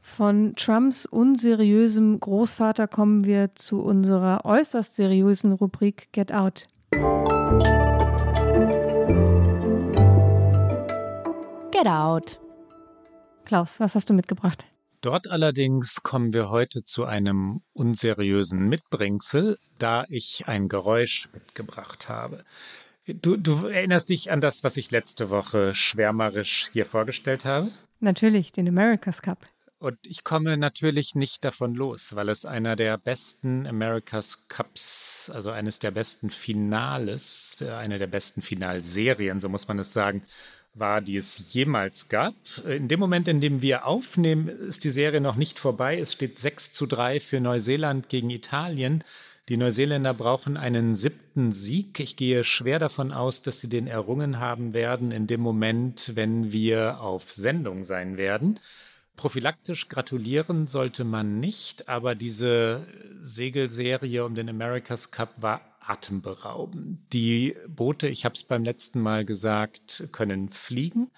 Von 0.00 0.56
Trumps 0.56 1.06
unseriösem 1.06 2.18
Großvater 2.18 2.88
kommen 2.88 3.24
wir 3.24 3.54
zu 3.54 3.82
unserer 3.82 4.44
äußerst 4.44 4.96
seriösen 4.96 5.52
Rubrik 5.52 6.08
Get 6.10 6.32
Out. 6.32 6.66
Get 11.72 11.86
Out. 11.86 12.40
Klaus, 13.44 13.80
was 13.80 13.94
hast 13.94 14.08
du 14.08 14.14
mitgebracht? 14.14 14.64
Dort 15.00 15.30
allerdings 15.30 16.02
kommen 16.02 16.32
wir 16.32 16.48
heute 16.50 16.82
zu 16.82 17.04
einem 17.04 17.60
unseriösen 17.72 18.68
Mitbringsel, 18.68 19.58
da 19.78 20.04
ich 20.08 20.44
ein 20.46 20.68
Geräusch 20.68 21.28
mitgebracht 21.32 22.08
habe. 22.08 22.44
Du, 23.06 23.36
du, 23.36 23.66
erinnerst 23.66 24.08
dich 24.08 24.32
an 24.32 24.40
das, 24.40 24.64
was 24.64 24.76
ich 24.76 24.90
letzte 24.90 25.30
Woche 25.30 25.74
schwärmerisch 25.74 26.70
hier 26.72 26.86
vorgestellt 26.86 27.44
habe? 27.44 27.70
Natürlich, 28.00 28.52
den 28.52 28.68
America's 28.68 29.22
Cup. 29.22 29.46
Und 29.78 29.98
ich 30.06 30.24
komme 30.24 30.56
natürlich 30.56 31.14
nicht 31.14 31.44
davon 31.44 31.74
los, 31.74 32.16
weil 32.16 32.30
es 32.30 32.46
einer 32.46 32.76
der 32.76 32.96
besten 32.96 33.66
America's 33.66 34.48
Cups, 34.48 35.30
also 35.32 35.50
eines 35.50 35.78
der 35.78 35.90
besten 35.90 36.30
Finales, 36.30 37.62
eine 37.62 37.98
der 37.98 38.06
besten 38.06 38.40
Finalserien, 38.40 39.38
so 39.38 39.50
muss 39.50 39.68
man 39.68 39.78
es 39.78 39.92
sagen, 39.92 40.22
war, 40.72 41.00
die 41.02 41.16
es 41.16 41.52
jemals 41.52 42.08
gab. 42.08 42.34
In 42.66 42.88
dem 42.88 43.00
Moment, 43.00 43.28
in 43.28 43.40
dem 43.40 43.60
wir 43.60 43.86
aufnehmen, 43.86 44.48
ist 44.48 44.84
die 44.84 44.90
Serie 44.90 45.20
noch 45.20 45.36
nicht 45.36 45.58
vorbei. 45.58 45.98
Es 45.98 46.12
steht 46.12 46.38
6 46.38 46.72
zu 46.72 46.86
3 46.86 47.20
für 47.20 47.40
Neuseeland 47.40 48.08
gegen 48.08 48.30
Italien. 48.30 49.04
Die 49.48 49.56
Neuseeländer 49.56 50.12
brauchen 50.12 50.56
einen 50.56 50.94
siebten 50.94 51.52
Sieg. 51.52 52.00
Ich 52.00 52.16
gehe 52.16 52.44
schwer 52.44 52.78
davon 52.78 53.12
aus, 53.12 53.42
dass 53.42 53.60
sie 53.60 53.68
den 53.68 53.86
errungen 53.86 54.40
haben 54.40 54.72
werden 54.74 55.12
in 55.12 55.26
dem 55.26 55.40
Moment, 55.40 56.12
wenn 56.14 56.50
wir 56.50 57.00
auf 57.00 57.30
Sendung 57.30 57.82
sein 57.82 58.16
werden. 58.16 58.58
Prophylaktisch 59.16 59.88
gratulieren 59.88 60.66
sollte 60.66 61.04
man 61.04 61.40
nicht, 61.40 61.88
aber 61.88 62.14
diese 62.14 62.86
Segelserie 63.20 64.24
um 64.24 64.34
den 64.34 64.48
America's 64.48 65.10
Cup 65.10 65.40
war 65.40 65.62
atemberaubend. 65.80 67.00
Die 67.12 67.56
Boote, 67.66 68.08
ich 68.08 68.24
habe 68.24 68.34
es 68.34 68.44
beim 68.44 68.64
letzten 68.64 69.00
Mal 69.00 69.24
gesagt, 69.24 70.08
können 70.12 70.48
fliegen 70.50 71.10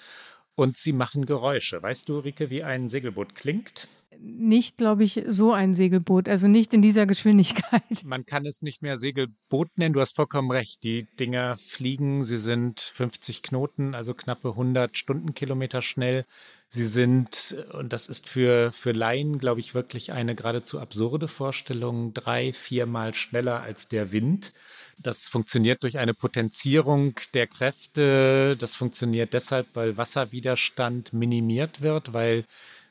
und 0.55 0.77
sie 0.77 0.93
machen 0.93 1.27
Geräusche. 1.27 1.83
Weißt 1.83 2.09
du, 2.09 2.19
Rike, 2.19 2.51
wie 2.51 2.63
ein 2.63 2.89
Segelboot 2.89 3.35
klingt? 3.35 3.89
Nicht, 4.21 4.77
glaube 4.77 5.05
ich, 5.05 5.23
so 5.29 5.53
ein 5.53 5.75
Segelboot, 5.75 6.29
also 6.29 6.49
nicht 6.49 6.73
in 6.73 6.83
dieser 6.83 7.07
Geschwindigkeit. 7.07 7.83
Man 8.05 8.27
kann 8.27 8.47
es 8.47 8.63
nicht 8.63 8.83
mehr 8.83 8.99
Segelboot 8.99 9.77
nennen, 9.77 9.93
du 9.93 10.01
hast 10.01 10.17
vollkommen 10.17 10.51
recht. 10.51 10.83
Die 10.83 11.07
Dinger 11.19 11.57
fliegen, 11.59 12.25
sie 12.25 12.39
sind 12.39 12.81
50 12.81 13.43
Knoten, 13.43 13.95
also 13.95 14.15
knappe 14.15 14.51
100 14.51 14.97
Stundenkilometer 14.97 15.83
schnell. 15.83 16.25
Sie 16.71 16.85
sind, 16.85 17.57
und 17.73 17.95
das 17.95 18.09
ist 18.09 18.29
für, 18.29 18.73
für 18.73 18.93
Laien, 18.93 19.39
glaube 19.39 19.61
ich, 19.61 19.75
wirklich 19.75 20.13
eine 20.13 20.35
geradezu 20.35 20.79
absurde 20.81 21.27
Vorstellung, 21.27 22.13
drei, 22.13 22.53
viermal 22.53 23.15
schneller 23.15 23.63
als 23.63 23.89
der 23.89 24.13
Wind. 24.13 24.53
Das 24.99 25.29
funktioniert 25.29 25.83
durch 25.83 25.99
eine 25.99 26.13
Potenzierung 26.13 27.15
der 27.33 27.47
Kräfte. 27.47 28.57
Das 28.59 28.75
funktioniert 28.75 29.33
deshalb, 29.33 29.69
weil 29.75 29.97
Wasserwiderstand 29.97 31.13
minimiert 31.13 31.81
wird, 31.81 32.13
weil 32.13 32.45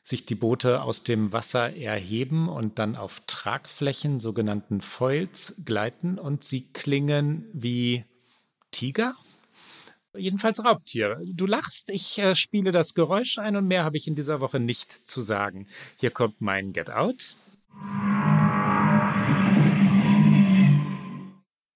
sich 0.07 0.25
die 0.25 0.35
Boote 0.35 0.83
aus 0.83 1.03
dem 1.03 1.33
Wasser 1.33 1.75
erheben 1.75 2.47
und 2.47 2.79
dann 2.79 2.95
auf 2.95 3.23
Tragflächen, 3.27 4.21
sogenannten 4.21 4.79
Foils, 4.79 5.53
gleiten 5.65 6.17
und 6.17 6.45
sie 6.45 6.61
klingen 6.61 7.45
wie 7.51 8.05
Tiger. 8.71 9.15
Jedenfalls 10.15 10.63
Raubtiere. 10.63 11.21
Du 11.25 11.45
lachst, 11.45 11.89
ich 11.89 12.17
äh, 12.19 12.35
spiele 12.35 12.71
das 12.71 12.93
Geräusch 12.93 13.37
ein 13.37 13.57
und 13.57 13.67
mehr 13.67 13.83
habe 13.83 13.97
ich 13.97 14.07
in 14.07 14.15
dieser 14.15 14.39
Woche 14.39 14.61
nicht 14.61 15.05
zu 15.05 15.21
sagen. 15.21 15.67
Hier 15.97 16.11
kommt 16.11 16.39
mein 16.39 16.71
Get 16.71 16.89
Out. 16.89 17.35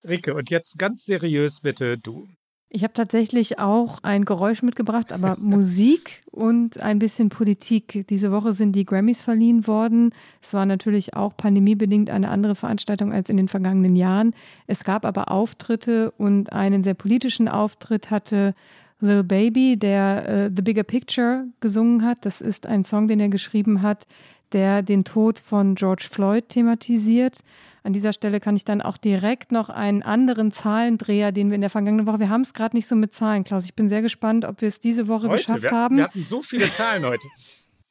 Rike, 0.07 0.35
und 0.35 0.49
jetzt 0.49 0.79
ganz 0.79 1.03
seriös 1.03 1.59
bitte 1.59 1.97
du. 1.97 2.29
Ich 2.73 2.83
habe 2.83 2.93
tatsächlich 2.93 3.59
auch 3.59 3.99
ein 4.01 4.23
Geräusch 4.23 4.63
mitgebracht, 4.63 5.11
aber 5.11 5.35
Musik 5.39 6.23
und 6.31 6.79
ein 6.79 6.99
bisschen 6.99 7.27
Politik. 7.27 8.05
Diese 8.09 8.31
Woche 8.31 8.53
sind 8.53 8.71
die 8.71 8.85
Grammys 8.85 9.21
verliehen 9.21 9.67
worden. 9.67 10.13
Es 10.41 10.53
war 10.53 10.65
natürlich 10.65 11.13
auch 11.13 11.35
pandemiebedingt 11.35 12.09
eine 12.09 12.29
andere 12.29 12.55
Veranstaltung 12.55 13.11
als 13.11 13.29
in 13.29 13.35
den 13.35 13.49
vergangenen 13.49 13.97
Jahren. 13.97 14.33
Es 14.67 14.85
gab 14.85 15.05
aber 15.05 15.31
Auftritte 15.31 16.11
und 16.11 16.53
einen 16.53 16.81
sehr 16.81 16.93
politischen 16.93 17.49
Auftritt 17.49 18.09
hatte 18.09 18.55
Lil 19.01 19.23
Baby, 19.23 19.75
der 19.75 20.49
uh, 20.49 20.53
The 20.55 20.61
Bigger 20.61 20.83
Picture 20.83 21.47
gesungen 21.59 22.05
hat. 22.05 22.25
Das 22.25 22.39
ist 22.39 22.67
ein 22.67 22.85
Song, 22.85 23.09
den 23.09 23.19
er 23.19 23.29
geschrieben 23.29 23.81
hat, 23.81 24.07
der 24.53 24.81
den 24.81 25.03
Tod 25.03 25.39
von 25.39 25.75
George 25.75 26.07
Floyd 26.09 26.47
thematisiert. 26.47 27.39
An 27.83 27.93
dieser 27.93 28.13
Stelle 28.13 28.39
kann 28.39 28.55
ich 28.55 28.63
dann 28.63 28.81
auch 28.81 28.97
direkt 28.97 29.51
noch 29.51 29.69
einen 29.69 30.03
anderen 30.03 30.51
Zahlendreher, 30.51 31.31
den 31.31 31.49
wir 31.49 31.55
in 31.55 31.61
der 31.61 31.69
vergangenen 31.69 32.05
Woche, 32.05 32.19
wir 32.19 32.29
haben 32.29 32.41
es 32.41 32.53
gerade 32.53 32.75
nicht 32.75 32.87
so 32.87 32.95
mit 32.95 33.13
Zahlen, 33.13 33.43
Klaus. 33.43 33.65
Ich 33.65 33.73
bin 33.73 33.89
sehr 33.89 34.01
gespannt, 34.01 34.45
ob 34.45 34.61
wir 34.61 34.67
es 34.67 34.79
diese 34.79 35.07
Woche 35.07 35.29
heute, 35.29 35.43
geschafft 35.43 35.63
wir, 35.63 35.71
haben. 35.71 35.97
Wir 35.97 36.03
hatten 36.05 36.23
so 36.23 36.41
viele 36.41 36.71
Zahlen 36.71 37.05
heute. 37.05 37.27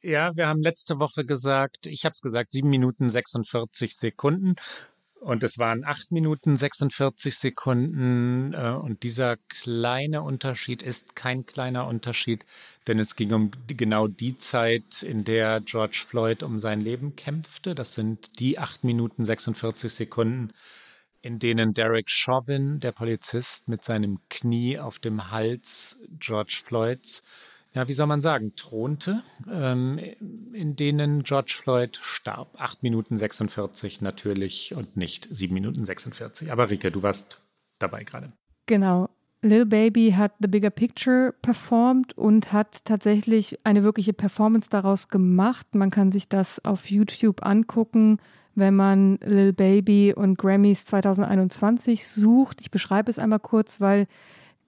Ja, 0.03 0.35
wir 0.35 0.47
haben 0.47 0.63
letzte 0.63 0.97
Woche 0.97 1.23
gesagt, 1.25 1.85
ich 1.85 2.05
habe 2.05 2.13
es 2.13 2.21
gesagt, 2.21 2.51
7 2.51 2.67
Minuten 2.67 3.07
46 3.07 3.95
Sekunden. 3.95 4.55
Und 5.21 5.43
es 5.43 5.59
waren 5.59 5.85
8 5.85 6.11
Minuten 6.11 6.57
46 6.57 7.37
Sekunden. 7.37 8.55
Äh, 8.55 8.71
und 8.71 9.03
dieser 9.03 9.37
kleine 9.49 10.23
Unterschied 10.23 10.81
ist 10.81 11.15
kein 11.15 11.45
kleiner 11.45 11.85
Unterschied, 11.85 12.43
denn 12.87 12.97
es 12.97 13.15
ging 13.15 13.31
um 13.31 13.51
genau 13.67 14.07
die 14.07 14.39
Zeit, 14.39 15.03
in 15.03 15.23
der 15.23 15.61
George 15.61 16.01
Floyd 16.07 16.41
um 16.41 16.59
sein 16.59 16.81
Leben 16.81 17.15
kämpfte. 17.15 17.75
Das 17.75 17.93
sind 17.93 18.39
die 18.39 18.57
8 18.57 18.83
Minuten 18.83 19.23
46 19.23 19.93
Sekunden, 19.93 20.53
in 21.21 21.37
denen 21.37 21.75
Derek 21.75 22.09
Chauvin, 22.09 22.79
der 22.79 22.91
Polizist, 22.91 23.67
mit 23.67 23.85
seinem 23.85 24.17
Knie 24.29 24.79
auf 24.79 24.97
dem 24.97 25.29
Hals 25.29 25.99
George 26.17 26.59
Floyds 26.63 27.21
ja, 27.73 27.87
wie 27.87 27.93
soll 27.93 28.07
man 28.07 28.21
sagen, 28.21 28.53
thronte, 28.55 29.23
ähm, 29.49 29.97
in 30.53 30.75
denen 30.75 31.23
George 31.23 31.55
Floyd 31.57 31.97
starb. 32.01 32.55
8 32.59 32.83
Minuten 32.83 33.17
46 33.17 34.01
natürlich 34.01 34.75
und 34.75 34.97
nicht 34.97 35.27
7 35.31 35.53
Minuten 35.53 35.85
46. 35.85 36.51
Aber 36.51 36.69
Rike, 36.69 36.91
du 36.91 37.01
warst 37.01 37.41
dabei 37.79 38.03
gerade. 38.03 38.33
Genau. 38.65 39.09
Lil 39.43 39.65
Baby 39.65 40.13
hat 40.15 40.33
The 40.39 40.47
Bigger 40.47 40.69
Picture 40.69 41.33
performt 41.41 42.15
und 42.15 42.53
hat 42.53 42.85
tatsächlich 42.85 43.57
eine 43.63 43.83
wirkliche 43.83 44.13
Performance 44.13 44.69
daraus 44.69 45.07
gemacht. 45.07 45.73
Man 45.73 45.89
kann 45.89 46.11
sich 46.11 46.29
das 46.29 46.63
auf 46.63 46.91
YouTube 46.91 47.43
angucken, 47.43 48.19
wenn 48.53 48.75
man 48.75 49.17
Lil 49.23 49.53
Baby 49.53 50.13
und 50.13 50.37
Grammys 50.37 50.85
2021 50.85 52.07
sucht. 52.07 52.61
Ich 52.61 52.69
beschreibe 52.69 53.09
es 53.09 53.17
einmal 53.17 53.39
kurz, 53.39 53.81
weil 53.81 54.07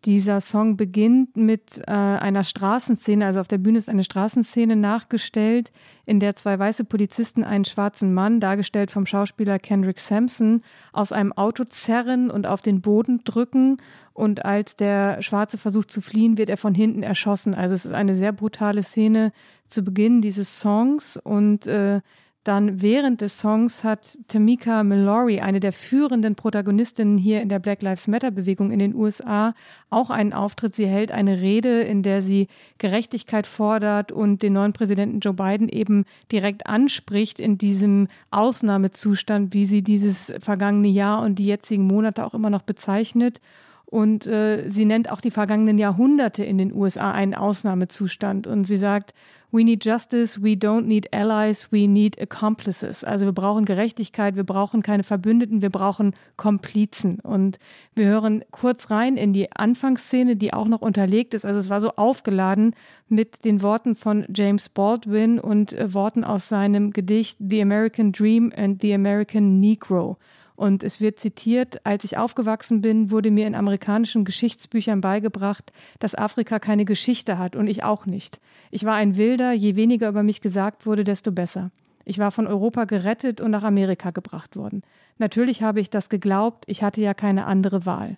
dieser 0.06 0.42
Song 0.42 0.78
beginnt 0.78 1.38
mit 1.38 1.80
äh, 1.88 1.92
einer 1.92 2.44
Straßenszene, 2.44 3.26
also 3.26 3.40
auf 3.40 3.48
der 3.48 3.58
Bühne 3.58 3.78
ist 3.78 3.90
eine 3.90 4.04
Straßenszene 4.04 4.76
nachgestellt, 4.76 5.72
in 6.06 6.20
der 6.20 6.36
zwei 6.36 6.60
weiße 6.60 6.84
Polizisten 6.84 7.44
einen 7.44 7.66
schwarzen 7.66 8.14
Mann, 8.14 8.40
dargestellt 8.40 8.92
vom 8.92 9.06
Schauspieler 9.06 9.60
Kendrick 9.60 10.00
Sampson, 10.00 10.62
aus 10.92 11.12
einem 11.12 11.34
Auto 11.34 11.64
zerren 11.64 12.30
und 12.30 12.46
auf 12.46 12.62
den 12.62 12.82
Boden 12.82 13.24
drücken. 13.24 13.78
Und 14.14 14.46
als 14.46 14.76
der 14.76 15.22
Schwarze 15.22 15.58
versucht 15.58 15.90
zu 15.90 16.02
fliehen, 16.02 16.38
wird 16.38 16.50
er 16.50 16.58
von 16.58 16.76
hinten 16.76 17.04
erschossen. 17.04 17.56
Also 17.56 17.74
es 17.74 17.86
ist 17.86 17.94
eine 17.94 18.14
sehr 18.14 18.32
brutale 18.32 18.84
Szene 18.84 19.32
zu 19.68 19.84
Beginn 19.84 20.22
dieses 20.22 20.60
Songs 20.60 21.18
und 21.18 21.66
äh, 21.68 22.02
dann 22.44 22.82
während 22.82 23.22
des 23.22 23.40
Songs 23.40 23.86
hat 23.86 24.18
Tamika 24.28 24.84
Mallory, 24.84 25.40
eine 25.40 25.62
der 25.62 25.72
führenden 25.72 26.36
Protagonistinnen 26.36 27.18
hier 27.18 27.42
in 27.42 27.48
der 27.48 27.60
Black 27.60 27.82
Lives 27.82 28.10
Matter 28.10 28.32
Bewegung 28.32 28.72
in 28.72 28.80
den 28.80 28.96
USA, 28.96 29.56
auch 29.90 30.10
einen 30.10 30.34
Auftritt. 30.34 30.76
Sie 30.76 30.86
hält 30.86 31.14
eine 31.14 31.40
Rede, 31.40 31.82
in 31.82 32.04
der 32.04 32.22
sie 32.22 32.48
Gerechtigkeit 32.80 33.48
fordert 33.48 34.12
und 34.12 34.42
den 34.42 34.54
neuen 34.54 34.74
Präsidenten 34.74 35.22
Joe 35.22 35.34
Biden 35.34 35.70
eben 35.70 36.04
direkt 36.34 36.68
anspricht 36.68 37.40
in 37.40 37.58
diesem 37.58 38.10
Ausnahmezustand, 38.32 39.54
wie 39.54 39.66
sie 39.66 39.82
dieses 39.82 40.34
vergangene 40.40 40.90
Jahr 40.90 41.22
und 41.22 41.40
die 41.40 41.46
jetzigen 41.46 41.88
Monate 41.88 42.26
auch 42.26 42.34
immer 42.34 42.50
noch 42.50 42.64
bezeichnet. 42.64 43.40
Und 43.86 44.28
äh, 44.28 44.70
sie 44.70 44.86
nennt 44.86 45.12
auch 45.12 45.22
die 45.22 45.32
vergangenen 45.32 45.78
Jahrhunderte 45.78 46.44
in 46.44 46.58
den 46.58 46.74
USA 46.74 47.12
einen 47.12 47.36
Ausnahmezustand. 47.36 48.48
Und 48.48 48.66
sie 48.66 48.78
sagt, 48.78 49.14
We 49.54 49.64
need 49.64 49.86
justice, 49.86 50.42
we 50.42 50.56
don't 50.56 50.88
need 50.88 51.14
allies, 51.14 51.72
we 51.72 51.88
need 51.88 52.20
accomplices. 52.20 53.04
Also 53.04 53.26
wir 53.26 53.34
brauchen 53.34 53.66
Gerechtigkeit, 53.66 54.36
wir 54.36 54.46
brauchen 54.46 54.82
keine 54.82 55.04
Verbündeten, 55.04 55.62
wir 55.62 55.70
brauchen 55.70 56.16
Komplizen. 56.38 57.20
Und 57.20 57.60
wir 57.94 58.08
hören 58.08 58.44
kurz 58.50 58.90
rein 58.90 59.16
in 59.16 59.32
die 59.32 59.52
Anfangsszene, 59.52 60.38
die 60.38 60.54
auch 60.54 60.68
noch 60.68 60.82
unterlegt 60.82 61.36
ist. 61.36 61.46
Also 61.46 61.60
es 61.60 61.70
war 61.70 61.82
so 61.82 61.92
aufgeladen 61.98 62.76
mit 63.10 63.46
den 63.46 63.62
Worten 63.62 63.94
von 63.94 64.26
James 64.34 64.70
Baldwin 64.70 65.40
und 65.40 65.72
äh, 65.74 65.94
Worten 65.94 66.24
aus 66.24 66.50
seinem 66.50 66.90
Gedicht 66.90 67.38
The 67.40 67.62
American 67.62 68.12
Dream 68.12 68.52
and 68.58 68.82
the 68.82 68.92
American 68.92 69.60
Negro. 69.60 70.18
Und 70.56 70.84
es 70.84 71.02
wird 71.02 71.20
zitiert, 71.20 71.86
als 71.86 72.04
ich 72.04 72.18
aufgewachsen 72.18 72.82
bin, 72.82 73.10
wurde 73.10 73.32
mir 73.32 73.48
in 73.48 73.56
amerikanischen 73.56 74.24
Geschichtsbüchern 74.24 75.02
beigebracht, 75.02 75.74
dass 76.00 76.16
Afrika 76.16 76.60
keine 76.60 76.86
Geschichte 76.86 77.38
hat 77.38 77.56
und 77.56 77.68
ich 77.68 77.84
auch 77.84 78.06
nicht. 78.06 78.40
Ich 78.70 78.84
war 78.84 78.96
ein 78.96 79.18
Wilder, 79.18 79.52
je 79.54 79.76
weniger 79.76 80.10
über 80.10 80.24
mich 80.24 80.42
gesagt 80.42 80.86
wurde, 80.86 81.04
desto 81.04 81.32
besser. 81.32 81.72
Ich 82.06 82.20
war 82.20 82.32
von 82.32 82.48
Europa 82.48 82.86
gerettet 82.86 83.42
und 83.42 83.52
nach 83.52 83.64
Amerika 83.64 84.12
gebracht 84.12 84.56
worden. 84.56 84.84
Natürlich 85.18 85.64
habe 85.64 85.80
ich 85.80 85.90
das 85.90 86.10
geglaubt, 86.10 86.66
ich 86.68 86.84
hatte 86.84 87.02
ja 87.02 87.14
keine 87.14 87.46
andere 87.46 87.86
Wahl. 87.86 88.18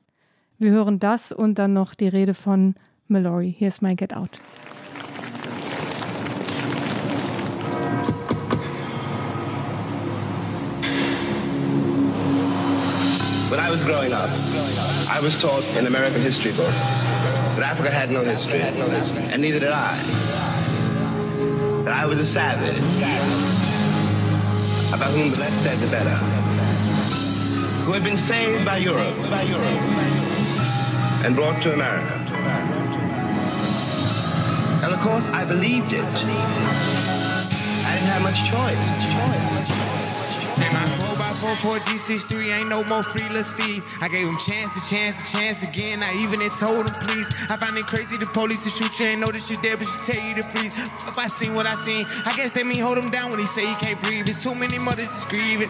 Wir 0.57 0.71
hören 0.71 0.99
das 0.99 1.31
und 1.31 1.59
dann 1.59 1.73
noch 1.73 1.93
die 1.93 2.07
Rede 2.07 2.33
von 2.33 2.75
Mallory. 3.07 3.53
Here's 3.57 3.81
my 3.81 3.95
Get 3.95 4.15
Out. 4.15 4.39
When 13.55 13.63
I 13.63 13.71
was 13.71 13.85
growing 13.85 14.11
up, 14.11 14.27
I 15.09 15.21
was 15.23 15.39
taught 15.41 15.63
in 15.77 15.87
American 15.87 16.19
history 16.19 16.51
books 16.51 17.03
that 17.55 17.63
Africa 17.63 17.89
had 17.89 18.11
no 18.11 18.21
history, 18.21 18.59
and 18.59 19.41
neither 19.41 19.59
did 19.59 19.71
I. 19.71 19.95
That 21.85 21.93
I 21.93 22.05
was 22.05 22.19
a 22.19 22.25
savage, 22.25 22.75
about 24.93 25.09
whom 25.13 25.31
the 25.31 25.39
less 25.39 25.53
said 25.53 25.77
the 25.77 25.87
better, 25.89 26.17
who 27.85 27.93
had 27.93 28.03
been 28.03 28.17
saved 28.17 28.65
by 28.65 28.75
Europe 28.79 29.15
and 31.23 31.33
brought 31.33 31.63
to 31.63 31.73
America. 31.73 32.13
And 34.83 34.93
of 34.93 34.99
course, 34.99 35.29
I 35.29 35.45
believed 35.45 35.93
it. 35.93 36.03
I 36.03 36.09
didn't 37.93 38.09
have 38.11 38.21
much 38.21 38.35
choice. 38.51 40.04
4 41.65 41.77
G63 41.81 42.59
ain't 42.59 42.69
no 42.69 42.83
more 42.85 43.01
free 43.01 43.25
little 43.29 43.43
Steve. 43.43 43.81
I 43.99 44.07
gave 44.07 44.27
him 44.27 44.37
chance, 44.37 44.77
a 44.77 44.83
chance, 44.93 45.17
a 45.17 45.37
chance 45.37 45.67
again. 45.67 46.03
I 46.03 46.13
even 46.21 46.39
it 46.41 46.51
told 46.51 46.85
him 46.85 46.93
please. 46.93 47.27
I 47.49 47.57
find 47.57 47.75
it 47.75 47.87
crazy 47.87 48.17
the 48.17 48.25
police 48.27 48.63
to 48.65 48.69
shoot 48.69 48.99
you 48.99 49.07
ain't 49.07 49.21
that 49.21 49.49
you 49.49 49.55
dead, 49.57 49.79
but 49.79 49.87
she 49.87 50.13
tell 50.13 50.21
you 50.21 50.35
to 50.35 50.43
freeze. 50.43 50.77
If 51.07 51.17
I 51.17 51.25
seen 51.25 51.55
what 51.55 51.65
I 51.65 51.73
seen, 51.73 52.05
I 52.25 52.35
guess 52.35 52.51
that 52.53 52.67
mean 52.67 52.81
hold 52.81 52.99
him 52.99 53.09
down 53.09 53.31
when 53.31 53.39
he 53.39 53.47
say 53.47 53.65
he 53.65 53.75
can't 53.75 54.01
breathe. 54.03 54.25
There's 54.25 54.43
too 54.43 54.53
many 54.53 54.77
mothers 54.77 55.09
just 55.09 55.29
grieving 55.29 55.69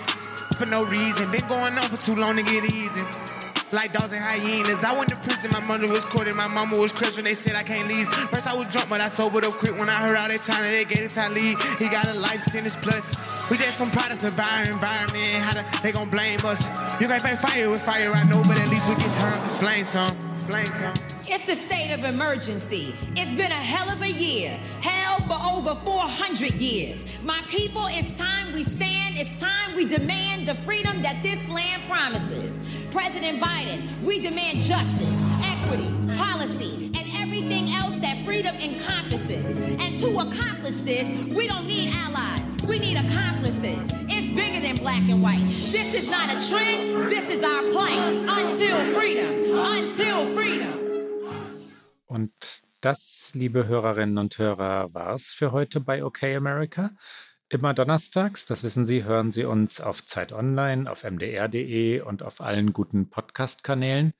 for 0.60 0.66
no 0.66 0.84
reason. 0.86 1.32
Been 1.32 1.48
going 1.48 1.78
on 1.78 1.88
for 1.88 1.98
too 1.98 2.20
long 2.20 2.36
to 2.36 2.44
get 2.44 2.66
easy. 2.66 3.45
Like 3.76 3.92
dogs 3.92 4.14
and 4.14 4.24
hyenas. 4.24 4.84
I 4.84 4.98
went 4.98 5.10
to 5.10 5.20
prison, 5.20 5.52
my 5.52 5.60
mother 5.60 5.92
was 5.92 6.06
courted, 6.06 6.34
my 6.34 6.48
mama 6.48 6.80
was 6.80 6.94
crushed 6.94 7.18
when 7.18 7.26
they 7.26 7.34
said 7.34 7.56
I 7.56 7.64
can't 7.64 7.88
leave. 7.88 8.08
First 8.08 8.48
I 8.48 8.56
was 8.56 8.68
drunk, 8.70 8.90
but 8.90 9.02
I 9.02 9.08
sobered 9.08 9.44
up 9.44 9.54
quick 9.54 9.78
when 9.78 9.90
I 9.90 9.96
heard 9.96 10.16
all 10.16 10.28
that 10.28 10.40
time 10.40 10.64
they 10.64 10.86
gave 10.86 11.04
it 11.04 11.10
to 11.10 11.30
leave. 11.30 11.60
He 11.78 11.90
got 11.90 12.08
a 12.08 12.14
life 12.14 12.42
sentence 12.42 12.78
plus. 12.78 13.52
We 13.52 13.58
just 13.58 13.78
some 13.78 13.92
products 13.92 14.24
of 14.24 14.40
our 14.40 14.64
environment. 14.64 15.34
How 15.44 15.54
the, 15.54 15.80
they 15.84 15.92
gon' 15.92 16.10
blame 16.10 16.40
us? 16.46 16.66
You 17.02 17.08
can't 17.08 17.22
fight 17.22 17.38
fire 17.38 17.70
with 17.70 17.82
fire, 17.82 18.12
I 18.12 18.24
know, 18.24 18.42
but 18.48 18.58
at 18.58 18.70
least 18.70 18.88
we 18.88 18.96
can 18.96 19.12
turn 19.20 19.44
the 19.44 19.54
flames 19.60 19.90
some. 19.90 20.16
Flame 20.48 20.66
some. 20.66 21.15
It's 21.28 21.50
a 21.50 21.56
state 21.56 21.92
of 21.92 22.04
emergency. 22.04 22.94
It's 23.16 23.34
been 23.34 23.52
a 23.52 23.56
hell 23.56 23.90
of 23.90 24.02
a 24.04 24.12
year. 24.12 24.52
Hell 24.82 25.20
for 25.22 25.40
over 25.58 25.74
400 25.82 26.54
years. 26.54 27.06
My 27.24 27.42
people, 27.50 27.88
it's 27.88 28.18
time 28.18 28.54
we 28.54 28.64
stand. 28.64 29.18
It's 29.18 29.40
time 29.40 29.76
we 29.76 29.86
demand 29.86 30.48
the 30.48 30.54
freedom 30.54 31.02
that 31.02 31.24
this 31.24 31.50
land 31.50 31.82
promises. 31.90 32.60
President 32.92 33.42
Biden, 33.42 33.88
we 34.04 34.20
demand 34.20 34.60
justice, 34.60 35.24
equity, 35.44 35.90
policy, 36.16 36.92
and 36.96 37.08
everything 37.16 37.74
else 37.74 37.98
that 38.00 38.24
freedom 38.24 38.56
encompasses. 38.58 39.58
And 39.58 39.98
to 40.00 40.20
accomplish 40.20 40.82
this, 40.82 41.12
we 41.36 41.48
don't 41.48 41.66
need 41.66 41.92
allies. 41.92 42.52
We 42.68 42.78
need 42.78 42.98
accomplices. 42.98 43.80
It's 44.08 44.30
bigger 44.32 44.60
than 44.60 44.76
black 44.76 45.02
and 45.10 45.24
white. 45.24 45.44
This 45.46 45.96
is 45.96 46.08
not 46.08 46.30
a 46.30 46.48
trend. 46.50 47.12
This 47.12 47.30
is 47.32 47.44
our 47.44 47.64
plight. 47.72 47.98
Until 48.30 48.78
freedom. 48.94 49.58
Until 49.58 50.26
freedom. 50.36 50.85
Und 52.16 52.64
das, 52.80 53.32
liebe 53.34 53.68
Hörerinnen 53.68 54.18
und 54.18 54.38
Hörer, 54.38 54.94
war's 54.94 55.34
für 55.34 55.52
heute 55.52 55.82
bei 55.82 56.02
OK 56.02 56.24
America. 56.24 56.92
Immer 57.50 57.74
donnerstags, 57.74 58.46
das 58.46 58.64
wissen 58.64 58.86
Sie, 58.86 59.04
hören 59.04 59.34
Sie 59.34 59.44
uns 59.44 59.82
auf 59.82 60.06
Zeit 60.06 60.32
Online, 60.32 60.90
auf 60.90 61.04
mdr.de 61.04 62.00
und 62.00 62.24
auf 62.24 62.40
allen 62.40 62.72
guten 62.72 63.10
Podcast-Kanälen. 63.10 64.14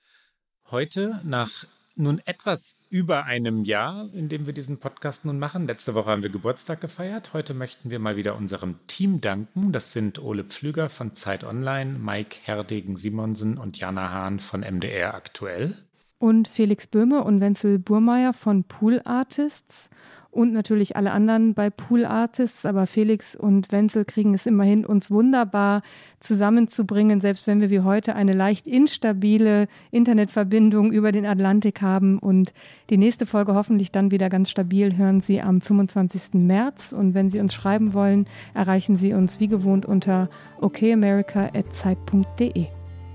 Heute, 0.70 1.22
nach 1.24 1.64
nun 1.96 2.22
etwas 2.26 2.78
über 2.90 3.24
einem 3.24 3.64
Jahr, 3.64 4.10
in 4.14 4.28
dem 4.28 4.46
wir 4.46 4.52
diesen 4.52 4.78
Podcast 4.82 5.24
nun 5.24 5.40
machen. 5.40 5.66
Letzte 5.66 5.94
Woche 5.94 6.10
haben 6.10 6.22
wir 6.22 6.30
Geburtstag 6.30 6.82
gefeiert. 6.82 7.32
Heute 7.32 7.54
möchten 7.54 7.92
wir 7.92 8.00
mal 8.00 8.18
wieder 8.18 8.36
unserem 8.36 8.86
Team 8.88 9.22
danken. 9.22 9.72
Das 9.72 9.94
sind 9.94 10.20
Ole 10.22 10.44
Pflüger 10.44 10.90
von 10.90 11.14
Zeit 11.14 11.46
Online, 11.46 11.98
Mike 11.98 12.40
Herdegen-Simonsen 12.44 13.58
und 13.58 13.80
Jana 13.80 14.10
Hahn 14.10 14.42
von 14.42 14.66
MDR 14.70 15.14
aktuell. 15.14 15.85
Und 16.26 16.48
Felix 16.48 16.88
Böhme 16.88 17.24
und 17.24 17.40
Wenzel 17.40 17.78
Burmeier 17.78 18.34
von 18.34 18.64
Pool 18.64 19.00
Artists 19.06 19.92
und 20.32 20.54
natürlich 20.54 20.96
alle 20.96 21.12
anderen 21.12 21.54
bei 21.54 21.70
Pool 21.70 22.04
Artists. 22.04 22.66
Aber 22.66 22.88
Felix 22.88 23.36
und 23.36 23.72
Wenzel 23.72 24.06
kriegen 24.06 24.34
es 24.34 24.48
immerhin, 24.48 24.88
uns 24.88 25.12
wunderbar 25.12 25.84
zusammenzubringen, 26.20 27.20
selbst 27.20 27.46
wenn 27.46 27.62
wir 27.62 27.70
wie 27.70 27.82
heute 27.82 28.16
eine 28.16 28.34
leicht 28.34 28.66
instabile 28.66 29.68
Internetverbindung 29.92 30.92
über 30.92 31.12
den 31.12 31.28
Atlantik 31.28 31.84
haben. 31.84 32.18
Und 32.18 32.54
die 32.90 32.98
nächste 32.98 33.28
Folge 33.28 33.54
hoffentlich 33.54 33.92
dann 33.92 34.10
wieder 34.10 34.30
ganz 34.30 34.50
stabil 34.50 34.98
hören 34.98 35.22
Sie 35.22 35.44
am 35.44 35.62
25. 35.62 36.34
März. 36.34 36.92
Und 36.92 37.14
wenn 37.14 37.30
Sie 37.30 37.40
uns 37.40 37.54
schreiben 37.54 37.94
wollen, 37.94 38.26
erreichen 38.56 38.98
Sie 38.98 39.14
uns 39.14 39.40
wie 39.40 39.48
gewohnt 39.48 39.86
unter 39.86 40.32
okamerica.zeit.de. 40.60 42.66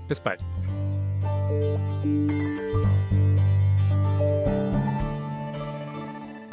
Bis 0.07 0.19
bald. 0.21 0.45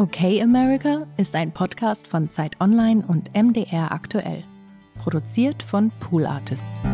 Okay 0.01 0.41
America 0.41 1.09
ist 1.17 1.35
ein 1.35 1.51
Podcast 1.51 2.07
von 2.07 2.31
Zeit 2.31 2.61
Online 2.61 3.05
und 3.09 3.35
MDR 3.35 3.91
aktuell. 3.91 4.45
Produziert 4.97 5.61
von 5.61 5.91
Pool 5.99 6.25
Artists. 6.25 6.85